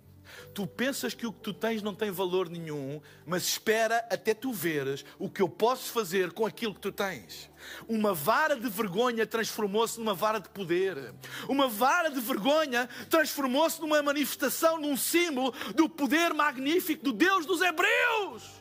Tu 0.53 0.65
pensas 0.67 1.13
que 1.13 1.25
o 1.25 1.33
que 1.33 1.39
tu 1.39 1.53
tens 1.53 1.81
não 1.81 1.93
tem 1.93 2.11
valor 2.11 2.49
nenhum, 2.49 3.01
mas 3.25 3.43
espera 3.43 3.97
até 4.09 4.33
tu 4.33 4.51
veres 4.51 5.05
o 5.17 5.29
que 5.29 5.41
eu 5.41 5.49
posso 5.49 5.91
fazer 5.91 6.31
com 6.31 6.45
aquilo 6.45 6.73
que 6.73 6.81
tu 6.81 6.91
tens. 6.91 7.49
Uma 7.87 8.13
vara 8.13 8.55
de 8.55 8.69
vergonha 8.69 9.25
transformou-se 9.25 9.99
numa 9.99 10.13
vara 10.13 10.39
de 10.39 10.49
poder. 10.49 11.13
Uma 11.47 11.67
vara 11.67 12.09
de 12.09 12.19
vergonha 12.19 12.87
transformou-se 13.09 13.79
numa 13.81 14.01
manifestação, 14.01 14.79
num 14.79 14.97
símbolo 14.97 15.53
do 15.75 15.89
poder 15.89 16.33
magnífico 16.33 17.03
do 17.03 17.13
Deus 17.13 17.45
dos 17.45 17.61
Hebreus. 17.61 18.59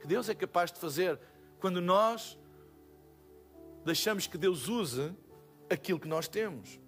Que 0.00 0.06
Deus 0.06 0.28
é 0.28 0.34
capaz 0.34 0.70
de 0.70 0.78
fazer 0.78 1.18
quando 1.60 1.80
nós 1.80 2.38
deixamos 3.84 4.26
que 4.26 4.38
Deus 4.38 4.68
use 4.68 5.12
aquilo 5.70 5.98
que 5.98 6.08
nós 6.08 6.28
temos. 6.28 6.78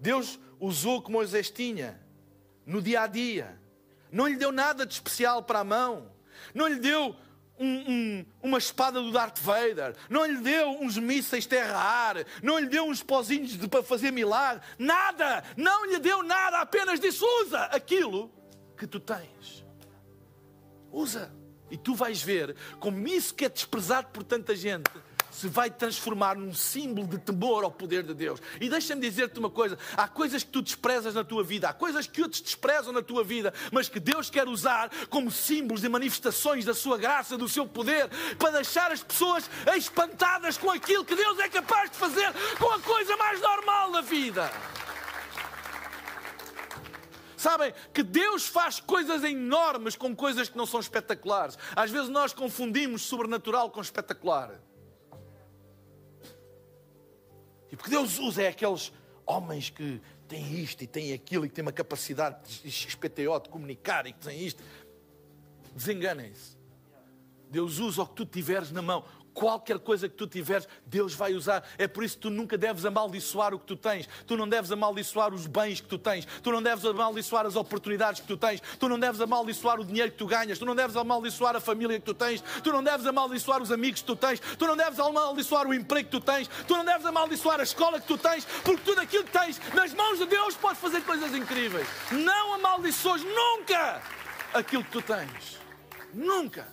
Deus 0.00 0.38
usou 0.60 1.02
que 1.02 1.10
Moisés 1.10 1.50
tinha 1.50 2.00
no 2.66 2.82
dia 2.82 3.02
a 3.02 3.06
dia. 3.06 3.58
Não 4.10 4.26
lhe 4.26 4.36
deu 4.36 4.52
nada 4.52 4.84
de 4.86 4.92
especial 4.94 5.42
para 5.42 5.60
a 5.60 5.64
mão. 5.64 6.10
Não 6.54 6.66
lhe 6.66 6.78
deu 6.78 7.14
um, 7.58 7.66
um, 7.66 8.26
uma 8.42 8.58
espada 8.58 9.00
do 9.00 9.10
Darth 9.10 9.38
Vader. 9.40 9.94
Não 10.08 10.24
lhe 10.24 10.38
deu 10.38 10.70
uns 10.80 10.96
mísseis 10.96 11.46
terra-ar. 11.46 12.24
Não 12.42 12.58
lhe 12.58 12.66
deu 12.66 12.84
uns 12.84 13.02
pozinhos 13.02 13.58
de, 13.58 13.68
para 13.68 13.82
fazer 13.82 14.10
milagre. 14.10 14.62
Nada. 14.78 15.42
Não 15.56 15.86
lhe 15.86 15.98
deu 15.98 16.22
nada. 16.22 16.58
Apenas 16.60 17.00
disse: 17.00 17.24
usa 17.42 17.64
aquilo 17.64 18.30
que 18.76 18.86
tu 18.86 19.00
tens. 19.00 19.64
Usa. 20.90 21.32
E 21.70 21.76
tu 21.76 21.94
vais 21.94 22.22
ver 22.22 22.56
como 22.80 23.06
isso 23.06 23.34
que 23.34 23.44
é 23.44 23.48
desprezado 23.48 24.08
por 24.08 24.24
tanta 24.24 24.56
gente 24.56 24.90
se 25.30 25.48
vai 25.48 25.70
transformar 25.70 26.36
num 26.36 26.54
símbolo 26.54 27.06
de 27.06 27.18
temor 27.18 27.64
ao 27.64 27.70
poder 27.70 28.02
de 28.02 28.14
Deus. 28.14 28.40
E 28.60 28.68
deixa-me 28.68 29.00
dizer-te 29.00 29.38
uma 29.38 29.50
coisa: 29.50 29.78
há 29.96 30.08
coisas 30.08 30.42
que 30.42 30.50
tu 30.50 30.62
desprezas 30.62 31.14
na 31.14 31.24
tua 31.24 31.42
vida, 31.42 31.68
há 31.68 31.72
coisas 31.72 32.06
que 32.06 32.22
outros 32.22 32.40
desprezam 32.40 32.92
na 32.92 33.02
tua 33.02 33.22
vida, 33.22 33.52
mas 33.72 33.88
que 33.88 34.00
Deus 34.00 34.30
quer 34.30 34.48
usar 34.48 34.90
como 35.08 35.30
símbolos 35.30 35.84
e 35.84 35.88
manifestações 35.88 36.64
da 36.64 36.74
sua 36.74 36.98
graça, 36.98 37.36
do 37.36 37.48
seu 37.48 37.66
poder, 37.66 38.08
para 38.38 38.52
deixar 38.52 38.92
as 38.92 39.02
pessoas 39.02 39.48
espantadas 39.76 40.56
com 40.56 40.70
aquilo 40.70 41.04
que 41.04 41.14
Deus 41.14 41.38
é 41.38 41.48
capaz 41.48 41.90
de 41.90 41.96
fazer 41.96 42.32
com 42.58 42.70
a 42.70 42.78
coisa 42.80 43.16
mais 43.16 43.40
normal 43.40 43.92
da 43.92 44.00
vida. 44.00 44.50
Sabem 47.38 47.72
que 47.94 48.02
Deus 48.02 48.48
faz 48.48 48.80
coisas 48.80 49.22
enormes 49.22 49.94
com 49.94 50.14
coisas 50.14 50.48
que 50.48 50.56
não 50.56 50.66
são 50.66 50.80
espetaculares. 50.80 51.56
Às 51.76 51.88
vezes 51.88 52.08
nós 52.08 52.32
confundimos 52.32 53.02
sobrenatural 53.02 53.70
com 53.70 53.80
espetacular. 53.80 54.60
E 57.70 57.76
porque 57.76 57.90
Deus 57.90 58.18
usa 58.18 58.42
é 58.42 58.48
aqueles 58.48 58.92
homens 59.26 59.70
que 59.70 60.00
têm 60.26 60.60
isto 60.60 60.82
e 60.82 60.86
têm 60.86 61.12
aquilo 61.12 61.44
e 61.44 61.48
que 61.48 61.54
têm 61.54 61.62
uma 61.62 61.72
capacidade 61.72 62.62
de 62.62 62.70
XPTO 62.70 63.40
de 63.40 63.48
comunicar 63.48 64.06
e 64.06 64.12
que 64.12 64.20
têm 64.20 64.44
isto. 64.44 64.62
Desenganem-se. 65.74 66.56
Deus 67.50 67.78
usa 67.78 68.02
o 68.02 68.06
que 68.06 68.14
tu 68.14 68.26
tiveres 68.26 68.70
na 68.70 68.82
mão 68.82 69.04
qualquer 69.34 69.78
coisa 69.78 70.08
que 70.08 70.14
tu 70.14 70.26
tiveres, 70.26 70.68
Deus 70.86 71.14
vai 71.14 71.34
usar. 71.34 71.62
É 71.78 71.86
por 71.86 72.04
isso 72.04 72.16
que 72.16 72.22
tu 72.22 72.30
nunca 72.30 72.58
deves 72.58 72.84
amaldiçoar 72.84 73.54
o 73.54 73.58
que 73.58 73.66
tu 73.66 73.76
tens. 73.76 74.08
Tu 74.26 74.36
não 74.36 74.48
deves 74.48 74.70
amaldiçoar 74.72 75.32
os 75.32 75.46
bens 75.46 75.80
que 75.80 75.88
tu 75.88 75.98
tens. 75.98 76.26
Tu 76.42 76.50
não 76.50 76.62
deves 76.62 76.84
amaldiçoar 76.84 77.46
as 77.46 77.56
oportunidades 77.56 78.20
que 78.20 78.26
tu 78.26 78.36
tens. 78.36 78.60
Tu 78.78 78.88
não 78.88 78.98
deves 78.98 79.20
amaldiçoar 79.20 79.80
o 79.80 79.84
dinheiro 79.84 80.10
que 80.10 80.18
tu 80.18 80.26
ganhas. 80.26 80.58
Tu 80.58 80.64
não 80.64 80.74
deves 80.74 80.96
amaldiçoar 80.96 81.56
a 81.56 81.60
família 81.60 81.98
que 81.98 82.04
tu 82.04 82.14
tens. 82.14 82.42
Tu 82.62 82.72
não 82.72 82.82
deves 82.82 83.06
amaldiçoar 83.06 83.62
os 83.62 83.70
amigos 83.70 84.00
que 84.00 84.06
tu 84.06 84.16
tens. 84.16 84.40
Tu 84.40 84.66
não 84.66 84.76
deves 84.76 84.98
amaldiçoar 84.98 85.66
o 85.66 85.74
emprego 85.74 86.08
que 86.08 86.18
tu 86.18 86.20
tens. 86.20 86.48
Tu 86.66 86.76
não 86.76 86.84
deves 86.84 87.06
amaldiçoar 87.06 87.60
a 87.60 87.62
escola 87.62 88.00
que 88.00 88.06
tu 88.06 88.18
tens. 88.18 88.44
Porque 88.64 88.82
tudo 88.82 89.00
aquilo 89.00 89.24
que 89.24 89.32
tens 89.32 89.60
nas 89.74 89.92
mãos 89.94 90.18
de 90.18 90.26
Deus 90.26 90.54
pode 90.56 90.78
fazer 90.78 91.02
coisas 91.02 91.34
incríveis. 91.34 91.86
Não 92.10 92.54
amaldiçoes 92.54 93.22
nunca 93.24 94.02
aquilo 94.52 94.84
que 94.84 94.90
tu 94.90 95.02
tens. 95.02 95.58
Nunca. 96.12 96.66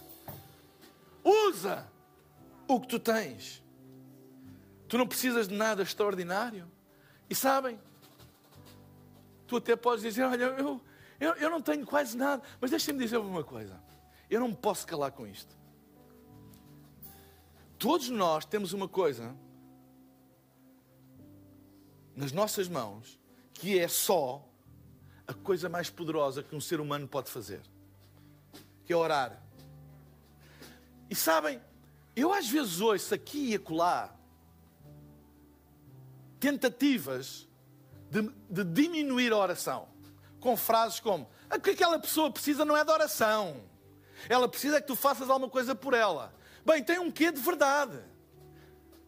Usa 1.23 1.87
o 2.67 2.79
que 2.79 2.87
tu 2.87 2.99
tens. 2.99 3.63
Tu 4.87 4.97
não 4.97 5.07
precisas 5.07 5.47
de 5.47 5.55
nada 5.55 5.83
extraordinário. 5.83 6.69
E 7.29 7.35
sabem, 7.35 7.79
tu 9.47 9.57
até 9.57 9.75
podes 9.75 10.03
dizer: 10.03 10.23
Olha, 10.23 10.43
eu, 10.43 10.81
eu, 11.19 11.33
eu 11.35 11.49
não 11.49 11.61
tenho 11.61 11.85
quase 11.85 12.15
nada, 12.17 12.43
mas 12.59 12.71
deixem-me 12.71 12.99
dizer 12.99 13.17
uma 13.17 13.43
coisa: 13.43 13.81
eu 14.29 14.39
não 14.39 14.49
me 14.49 14.55
posso 14.55 14.85
calar 14.85 15.11
com 15.11 15.25
isto. 15.25 15.55
Todos 17.77 18.09
nós 18.09 18.45
temos 18.45 18.73
uma 18.73 18.87
coisa 18.87 19.35
nas 22.15 22.31
nossas 22.31 22.67
mãos 22.67 23.19
que 23.53 23.77
é 23.77 23.87
só 23.87 24.47
a 25.27 25.33
coisa 25.33 25.67
mais 25.67 25.89
poderosa 25.89 26.43
que 26.43 26.55
um 26.55 26.61
ser 26.61 26.79
humano 26.79 27.07
pode 27.07 27.29
fazer, 27.29 27.61
que 28.85 28.93
é 28.93 28.95
orar. 28.95 29.41
E 31.09 31.15
sabem, 31.15 31.61
eu 32.15 32.33
às 32.33 32.47
vezes 32.47 32.79
ouço 32.79 33.13
aqui 33.13 33.51
e 33.51 33.55
acolá 33.55 34.15
tentativas 36.39 37.47
de, 38.09 38.21
de 38.49 38.63
diminuir 38.63 39.33
a 39.33 39.37
oração 39.37 39.87
com 40.39 40.55
frases 40.55 40.99
como: 40.99 41.27
o 41.53 41.59
que 41.59 41.71
aquela 41.71 41.97
pessoa 41.99 42.31
precisa 42.31 42.63
não 42.63 42.77
é 42.77 42.83
de 42.83 42.91
oração, 42.91 43.63
ela 44.29 44.47
precisa 44.47 44.79
que 44.79 44.87
tu 44.87 44.95
faças 44.95 45.29
alguma 45.29 45.49
coisa 45.49 45.73
por 45.73 45.93
ela. 45.93 46.33
Bem, 46.63 46.83
tem 46.83 46.99
um 46.99 47.11
quê 47.11 47.31
de 47.31 47.41
verdade. 47.41 47.99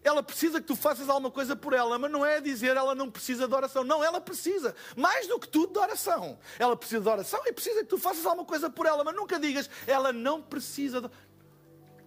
Ela 0.03 0.23
precisa 0.23 0.61
que 0.61 0.67
tu 0.67 0.75
faças 0.75 1.09
alguma 1.09 1.29
coisa 1.29 1.55
por 1.55 1.73
ela, 1.73 1.99
mas 1.99 2.09
não 2.09 2.25
é 2.25 2.39
dizer 2.39 2.77
ela 2.77 2.95
não 2.95 3.11
precisa 3.11 3.47
de 3.47 3.53
oração. 3.53 3.83
Não, 3.83 4.03
ela 4.03 4.21
precisa, 4.21 4.73
mais 4.95 5.27
do 5.27 5.39
que 5.39 5.47
tudo, 5.47 5.73
de 5.73 5.79
oração. 5.79 6.39
Ela 6.57 6.77
precisa 6.77 7.01
de 7.01 7.09
oração 7.09 7.41
e 7.45 7.51
precisa 7.51 7.81
que 7.81 7.89
tu 7.89 7.97
faças 7.97 8.25
alguma 8.25 8.45
coisa 8.45 8.69
por 8.69 8.85
ela, 8.85 9.03
mas 9.03 9.15
nunca 9.15 9.39
digas 9.39 9.69
ela 9.85 10.13
não 10.13 10.41
precisa 10.41 11.01
de. 11.01 11.09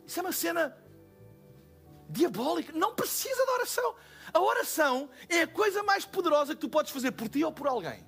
Isso 0.07 0.19
é 0.19 0.23
uma 0.23 0.33
cena 0.33 0.77
diabólica. 2.11 2.73
Não 2.73 2.95
precisa 2.95 3.45
de 3.45 3.51
oração. 3.53 3.95
A 4.33 4.41
oração 4.41 5.11
é 5.29 5.43
a 5.43 5.47
coisa 5.47 5.83
mais 5.83 6.05
poderosa 6.05 6.55
que 6.55 6.61
tu 6.61 6.69
podes 6.69 6.93
fazer 6.93 7.13
por 7.13 7.29
ti 7.29 7.43
ou 7.45 7.53
por 7.53 7.67
alguém. 7.67 8.05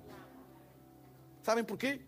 Sabem 1.41 1.63
porquê? 1.63 2.01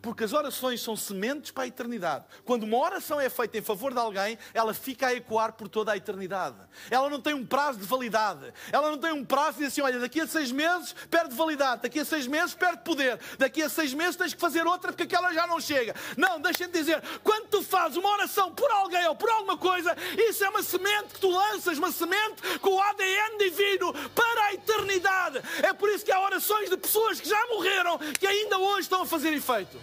Porque 0.00 0.24
as 0.24 0.32
orações 0.32 0.82
são 0.82 0.96
sementes 0.96 1.50
para 1.50 1.64
a 1.64 1.66
eternidade. 1.66 2.24
Quando 2.44 2.64
uma 2.64 2.78
oração 2.78 3.20
é 3.20 3.28
feita 3.28 3.58
em 3.58 3.62
favor 3.62 3.92
de 3.92 3.98
alguém, 3.98 4.38
ela 4.52 4.74
fica 4.74 5.08
a 5.08 5.14
ecoar 5.14 5.52
por 5.52 5.68
toda 5.68 5.92
a 5.92 5.96
eternidade. 5.96 6.56
Ela 6.90 7.08
não 7.08 7.20
tem 7.20 7.34
um 7.34 7.44
prazo 7.44 7.78
de 7.78 7.86
validade. 7.86 8.52
Ela 8.72 8.90
não 8.90 8.98
tem 8.98 9.12
um 9.12 9.24
prazo 9.24 9.58
de 9.58 9.66
assim: 9.66 9.80
olha, 9.80 9.98
daqui 9.98 10.20
a 10.20 10.26
seis 10.26 10.50
meses 10.52 10.94
perde 11.10 11.34
validade, 11.34 11.82
daqui 11.82 12.00
a 12.00 12.04
seis 12.04 12.26
meses 12.26 12.54
perde 12.54 12.82
poder, 12.82 13.18
daqui 13.38 13.62
a 13.62 13.68
seis 13.68 13.92
meses 13.92 14.16
tens 14.16 14.34
que 14.34 14.40
fazer 14.40 14.66
outra 14.66 14.92
porque 14.92 15.04
aquela 15.04 15.32
já 15.32 15.46
não 15.46 15.60
chega. 15.60 15.94
Não, 16.16 16.40
deixa-me 16.40 16.72
dizer: 16.72 17.02
quando 17.22 17.48
tu 17.48 17.62
fazes 17.62 17.96
uma 17.96 18.10
oração 18.10 18.52
por 18.52 18.70
alguém 18.70 19.06
ou 19.06 19.14
por 19.14 19.28
alguma 19.30 19.56
coisa, 19.56 19.96
isso 20.16 20.44
é 20.44 20.48
uma 20.48 20.62
semente 20.62 21.14
que 21.14 21.20
tu 21.20 21.30
lanças, 21.30 21.78
uma 21.78 21.92
semente 21.92 22.58
com 22.60 22.70
o 22.70 22.80
ADN 22.80 23.38
divino 23.38 23.92
para 24.10 24.44
a 24.44 24.54
eternidade. 24.54 25.42
É 25.62 25.72
por 25.72 25.88
isso 25.90 26.04
que 26.04 26.12
há 26.12 26.20
orações 26.20 26.70
de 26.70 26.76
pessoas 26.76 27.20
que 27.20 27.28
já 27.28 27.46
morreram 27.48 27.98
que 28.18 28.26
ainda 28.26 28.58
hoje 28.58 28.82
estão 28.82 29.02
a 29.02 29.06
fazer 29.06 29.32
efeito. 29.32 29.75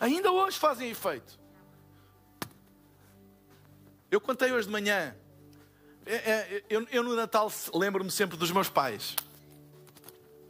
Ainda 0.00 0.30
hoje 0.30 0.58
fazem 0.58 0.90
efeito. 0.90 1.38
Eu 4.10 4.20
contei 4.20 4.52
hoje 4.52 4.66
de 4.66 4.72
manhã. 4.72 5.14
É, 6.06 6.14
é, 6.14 6.64
eu, 6.70 6.86
eu 6.90 7.02
no 7.02 7.14
Natal 7.14 7.52
lembro-me 7.74 8.10
sempre 8.10 8.36
dos 8.36 8.50
meus 8.50 8.68
pais. 8.68 9.14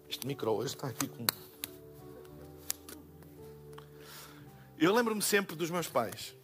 Este 0.09 0.27
micro 0.27 0.51
hoje 0.53 0.75
está 0.75 0.89
aqui 0.89 1.09
com. 1.09 1.27
Eu 4.79 4.95
lembro-me 4.95 5.23
sempre 5.23 5.57
dos 5.57 5.71
meus 5.71 5.89
pais. 5.89 6.37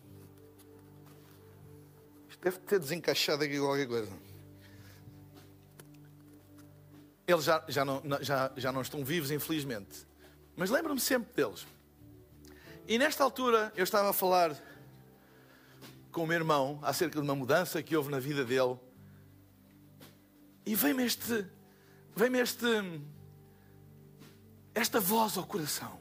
Isto 2.28 2.42
deve 2.42 2.58
ter 2.58 2.80
desencaixado 2.80 3.44
aqui 3.44 3.58
qualquer 3.60 3.86
coisa. 3.86 4.12
Eles 7.26 7.44
já, 7.44 7.64
já, 7.68 7.84
não, 7.84 8.02
já, 8.20 8.52
já 8.56 8.72
não 8.72 8.82
estão 8.82 9.04
vivos, 9.04 9.30
infelizmente. 9.30 10.06
Mas 10.56 10.68
lembro-me 10.68 11.00
sempre 11.00 11.32
deles. 11.32 11.66
E 12.86 12.98
nesta 12.98 13.24
altura 13.24 13.72
eu 13.76 13.84
estava 13.84 14.10
a 14.10 14.12
falar 14.12 14.54
com 16.12 16.24
o 16.24 16.26
meu 16.26 16.36
irmão 16.36 16.78
acerca 16.82 17.18
de 17.18 17.24
uma 17.24 17.34
mudança 17.34 17.82
que 17.82 17.96
houve 17.96 18.10
na 18.10 18.20
vida 18.20 18.44
dele. 18.44 18.78
E 20.66 20.74
veio-me 20.74 21.04
este, 21.04 21.46
veio-me 22.14 22.40
este, 22.40 22.66
esta 24.74 25.00
voz 25.00 25.38
ao 25.38 25.46
coração. 25.46 25.98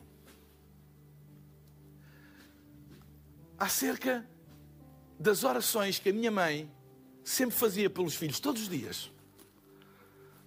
Acerca 3.58 4.28
das 5.18 5.46
orações 5.46 6.00
que 6.00 6.10
a 6.10 6.14
minha 6.14 6.32
mãe 6.32 6.70
sempre 7.24 7.56
fazia 7.56 7.90
pelos 7.90 8.14
filhos, 8.14 8.42
todos 8.42 8.64
os 8.64 8.70
dias. 8.70 9.10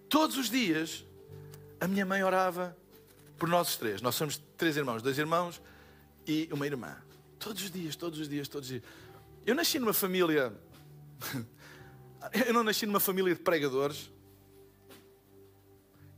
Todos 0.06 0.36
os 0.36 0.50
dias, 0.50 1.02
a 1.80 1.88
minha 1.88 2.04
mãe 2.04 2.22
orava 2.22 2.76
por 3.38 3.48
nós 3.48 3.76
três. 3.78 4.02
Nós 4.02 4.14
somos 4.14 4.36
três 4.58 4.76
irmãos, 4.76 5.00
dois 5.00 5.16
irmãos 5.16 5.62
e 6.26 6.48
uma 6.52 6.66
irmã. 6.66 6.96
Todos 7.38 7.62
os 7.62 7.70
dias, 7.70 7.94
todos 7.96 8.18
os 8.18 8.28
dias, 8.28 8.48
todos 8.48 8.68
os 8.68 8.80
dias. 8.80 8.84
Eu 9.44 9.54
nasci 9.54 9.78
numa 9.78 9.92
família. 9.92 10.52
Eu 12.46 12.52
não 12.52 12.64
nasci 12.64 12.86
numa 12.86 12.98
família 12.98 13.34
de 13.34 13.40
pregadores. 13.40 14.10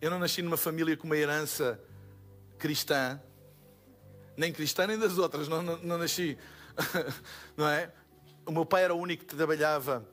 Eu 0.01 0.11
não 0.11 0.19
nasci 0.19 0.41
numa 0.41 0.57
família 0.57 0.97
com 0.97 1.07
uma 1.07 1.17
herança 1.17 1.79
cristã. 2.59 3.21
Nem 4.37 4.53
cristã, 4.53 4.87
nem 4.87 4.99
das 4.99 5.19
outras. 5.19 5.49
Não, 5.49 5.63
não, 5.63 5.77
não 5.79 5.99
nasci. 5.99 6.39
Não 7.57 7.69
é? 7.69 7.93
O 8.47 8.53
meu 8.53 8.65
pai 8.65 8.85
era 8.85 8.95
o 8.95 8.99
único 8.99 9.25
que 9.25 9.35
trabalhava 9.35 10.09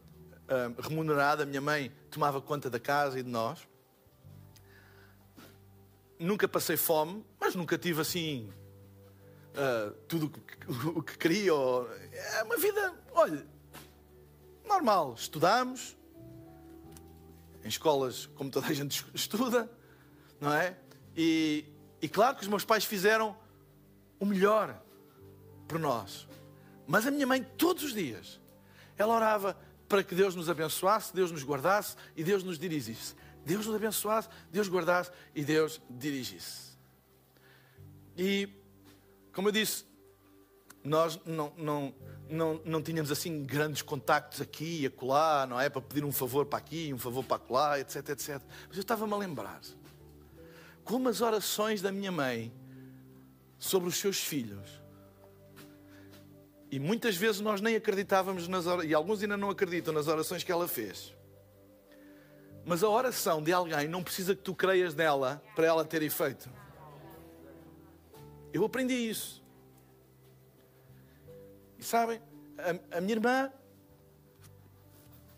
uh, 0.49 0.81
remunerado. 0.81 1.43
A 1.43 1.45
minha 1.45 1.61
mãe 1.61 1.91
tomava 2.09 2.41
conta 2.41 2.69
da 2.69 2.79
casa 2.79 3.19
e 3.19 3.23
de 3.23 3.29
nós. 3.29 3.59
Nunca 6.17 6.47
passei 6.47 6.75
fome, 6.75 7.23
mas 7.39 7.53
nunca 7.53 7.77
tive 7.77 8.01
assim 8.01 8.51
uh, 9.55 9.91
tudo 10.07 10.31
o 10.95 11.01
que, 11.01 11.17
queria. 11.17 11.53
Ou... 11.53 11.89
É 12.11 12.43
uma 12.43 12.57
vida, 12.57 12.93
olha, 13.13 13.45
normal. 14.65 15.15
Estudamos, 15.17 15.95
em 17.63 17.67
escolas 17.67 18.27
como 18.35 18.49
toda 18.49 18.67
a 18.67 18.73
gente 18.73 19.05
estuda, 19.13 19.69
não 20.39 20.53
é? 20.53 20.77
E, 21.15 21.65
e 22.01 22.07
claro 22.07 22.35
que 22.35 22.43
os 22.43 22.47
meus 22.47 22.65
pais 22.65 22.85
fizeram 22.85 23.35
o 24.19 24.25
melhor 24.25 24.81
por 25.67 25.79
nós. 25.79 26.27
Mas 26.87 27.07
a 27.07 27.11
minha 27.11 27.25
mãe, 27.25 27.43
todos 27.57 27.83
os 27.83 27.93
dias, 27.93 28.39
ela 28.97 29.15
orava 29.15 29.57
para 29.87 30.03
que 30.03 30.15
Deus 30.15 30.35
nos 30.35 30.49
abençoasse, 30.49 31.15
Deus 31.15 31.31
nos 31.31 31.43
guardasse 31.43 31.95
e 32.15 32.23
Deus 32.23 32.43
nos 32.43 32.59
dirigisse. 32.59 33.15
Deus 33.45 33.65
nos 33.65 33.75
abençoasse, 33.75 34.27
Deus 34.51 34.67
guardasse 34.67 35.11
e 35.33 35.43
Deus 35.43 35.81
dirigisse. 35.89 36.75
E 38.17 38.49
como 39.35 39.49
eu 39.49 39.51
disse, 39.51 39.85
nós 40.81 41.19
não, 41.25 41.51
não, 41.57 41.93
não, 42.29 42.61
não 42.63 42.81
tínhamos 42.81 43.11
assim 43.11 43.43
grandes 43.43 43.81
contactos 43.81 44.39
aqui 44.39 44.83
e 44.83 44.85
acolá, 44.85 45.45
não 45.45 45.59
é? 45.59 45.69
Para 45.69 45.81
pedir 45.81 46.05
um 46.05 46.11
favor 46.11 46.45
para 46.45 46.57
aqui, 46.57 46.93
um 46.93 46.97
favor 46.97 47.21
para 47.21 47.35
acolá, 47.35 47.79
etc, 47.79 48.09
etc. 48.09 48.41
Mas 48.69 48.77
eu 48.77 48.81
estava-me 48.81 49.13
a 49.13 49.17
lembrar 49.17 49.59
como 50.85 51.09
as 51.09 51.19
orações 51.19 51.81
da 51.81 51.91
minha 51.91 52.11
mãe 52.11 52.53
sobre 53.57 53.89
os 53.89 53.97
seus 53.97 54.19
filhos. 54.19 54.81
E 56.71 56.79
muitas 56.79 57.17
vezes 57.17 57.41
nós 57.41 57.59
nem 57.59 57.75
acreditávamos 57.75 58.47
nas 58.47 58.65
orações, 58.65 58.89
e 58.89 58.93
alguns 58.93 59.21
ainda 59.21 59.35
não 59.35 59.49
acreditam 59.49 59.93
nas 59.93 60.07
orações 60.07 60.43
que 60.43 60.51
ela 60.51 60.67
fez. 60.67 61.13
Mas 62.63 62.83
a 62.83 62.89
oração 62.89 63.43
de 63.43 63.51
alguém 63.51 63.87
não 63.87 64.01
precisa 64.01 64.33
que 64.33 64.41
tu 64.41 64.55
creias 64.55 64.95
nela 64.95 65.43
para 65.55 65.65
ela 65.65 65.83
ter 65.83 66.01
efeito. 66.03 66.49
Eu 68.55 68.63
aprendi 68.63 68.93
isso. 68.93 69.43
E 71.77 71.83
sabem, 71.83 72.21
a, 72.57 72.99
a 72.99 73.01
minha 73.01 73.15
irmã 73.15 73.51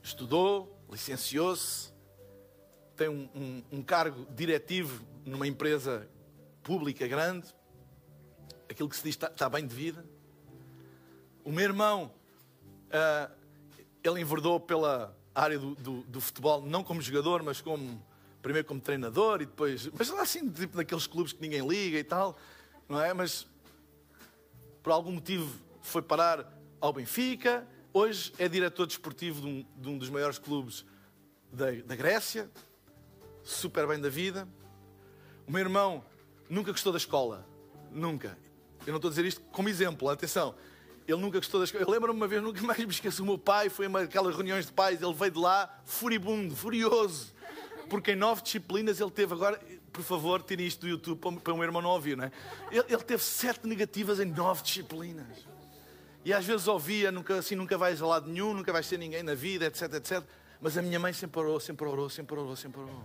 estudou, 0.04 0.80
licenciou-se, 0.88 1.92
tem 2.96 3.10
um, 3.10 3.28
um, 3.34 3.64
um 3.72 3.82
cargo 3.82 4.28
diretivo 4.36 5.04
numa 5.26 5.48
empresa 5.48 6.08
pública 6.62 7.08
grande, 7.08 7.48
aquilo 8.70 8.88
que 8.88 8.96
se 8.96 9.02
diz 9.02 9.16
está, 9.16 9.30
está 9.30 9.50
bem 9.50 9.66
de 9.66 9.74
vida. 9.74 10.06
O 11.44 11.52
meu 11.52 11.64
irmão, 11.64 12.14
uh, 12.90 13.34
ele 14.04 14.22
enverdou 14.22 14.60
pela 14.60 15.18
área 15.34 15.58
do, 15.58 15.74
do, 15.74 16.04
do, 16.04 16.22
futebol, 16.22 16.62
não 16.62 16.84
como 16.84 17.02
jogador, 17.02 17.42
mas 17.42 17.62
como 17.62 18.00
primeiro 18.44 18.68
como 18.68 18.80
treinador 18.80 19.42
e 19.42 19.48
depois, 19.48 19.90
mas 19.98 20.08
lá 20.10 20.22
assim, 20.22 20.48
tipo 20.52 20.78
daqueles 20.78 21.08
clubes 21.08 21.34
que 21.34 21.42
ninguém 21.42 21.68
liga 21.68 21.98
e 21.98 22.04
tal, 22.04 22.38
não 22.88 23.02
é? 23.02 23.14
Mas 23.14 23.48
por 24.82 24.92
algum 24.92 25.12
motivo 25.12 25.54
foi 25.82 26.02
parar 26.02 26.52
ao 26.80 26.94
Benfica. 26.94 27.68
Hoje 27.94 28.34
é 28.38 28.48
diretor 28.48 28.86
desportivo 28.88 29.42
de 29.42 29.48
um, 29.48 29.66
de 29.76 29.90
um 29.90 29.98
dos 29.98 30.10
maiores 30.10 30.38
clubes 30.38 30.86
da, 31.52 31.72
da 31.86 31.96
Grécia, 31.96 32.50
super 33.44 33.88
bem 33.88 34.00
da 34.00 34.10
vida. 34.10 34.48
O 35.48 35.52
meu 35.52 35.62
irmão 35.62 36.04
nunca 36.50 36.72
gostou 36.72 36.92
da 36.92 36.98
escola. 36.98 37.46
Nunca. 37.92 38.38
Eu 38.86 38.92
não 38.92 38.98
estou 38.98 39.10
a 39.10 39.12
dizer 39.12 39.26
isto 39.26 39.42
como 39.52 39.70
exemplo, 39.70 40.10
atenção. 40.10 40.56
Ele 41.08 41.20
nunca 41.20 41.40
gostou 41.40 41.60
da 41.60 41.64
escola. 41.64 41.84
Eu 41.84 41.90
lembro-me 41.90 42.20
uma 42.20 42.28
vez, 42.28 42.42
nunca 42.44 42.62
mais 42.62 42.80
me 42.80 42.92
esqueço. 42.92 43.24
O 43.24 43.26
meu 43.26 43.38
pai 43.38 43.70
foi 43.70 43.86
a 43.86 44.00
aquelas 44.00 44.36
reuniões 44.36 44.66
de 44.66 44.74
pais. 44.74 45.02
Ele 45.02 45.14
veio 45.14 45.32
de 45.32 45.40
lá 45.40 45.82
furibundo, 45.86 46.56
furioso. 46.56 47.34
Porque 47.90 48.12
em 48.12 48.16
nove 48.16 48.42
disciplinas 48.42 49.00
ele 49.00 49.12
teve 49.12 49.34
agora. 49.34 49.60
Por 49.92 50.04
favor, 50.04 50.44
tirem 50.44 50.66
isto 50.66 50.82
do 50.82 50.88
YouTube 50.88 51.20
para 51.42 51.54
o 51.54 51.58
meu 51.58 51.64
irmão 51.64 51.82
não 51.82 51.90
ouvir, 51.90 52.16
não 52.16 52.26
é? 52.26 52.32
Ele, 52.72 52.86
ele 52.90 53.04
teve 53.04 53.24
sete 53.24 53.68
negativas 53.68 54.20
em 54.20 54.26
nove 54.26 54.62
disciplinas. 54.62 55.48
E 56.24 56.34
às 56.34 56.46
vezes 56.46 56.68
ouvia, 56.68 57.12
nunca, 57.12 57.40
assim, 57.40 57.56
nunca 57.56 57.78
vais 57.78 58.02
a 58.02 58.06
lado 58.06 58.30
nenhum, 58.30 58.54
nunca 58.54 58.72
vais 58.72 58.86
ser 58.86 58.98
ninguém 58.98 59.24
na 59.24 59.34
vida, 59.34 59.66
etc, 59.66 59.94
etc. 59.94 60.24
Mas 60.60 60.78
a 60.78 60.82
minha 60.82 61.00
mãe 61.00 61.14
sempre 61.14 61.40
orou, 61.40 61.60
sempre 61.60 61.88
orou, 61.88 62.10
sempre 62.10 62.38
orou, 62.38 62.56
sempre 62.56 62.82
orou 62.82 63.04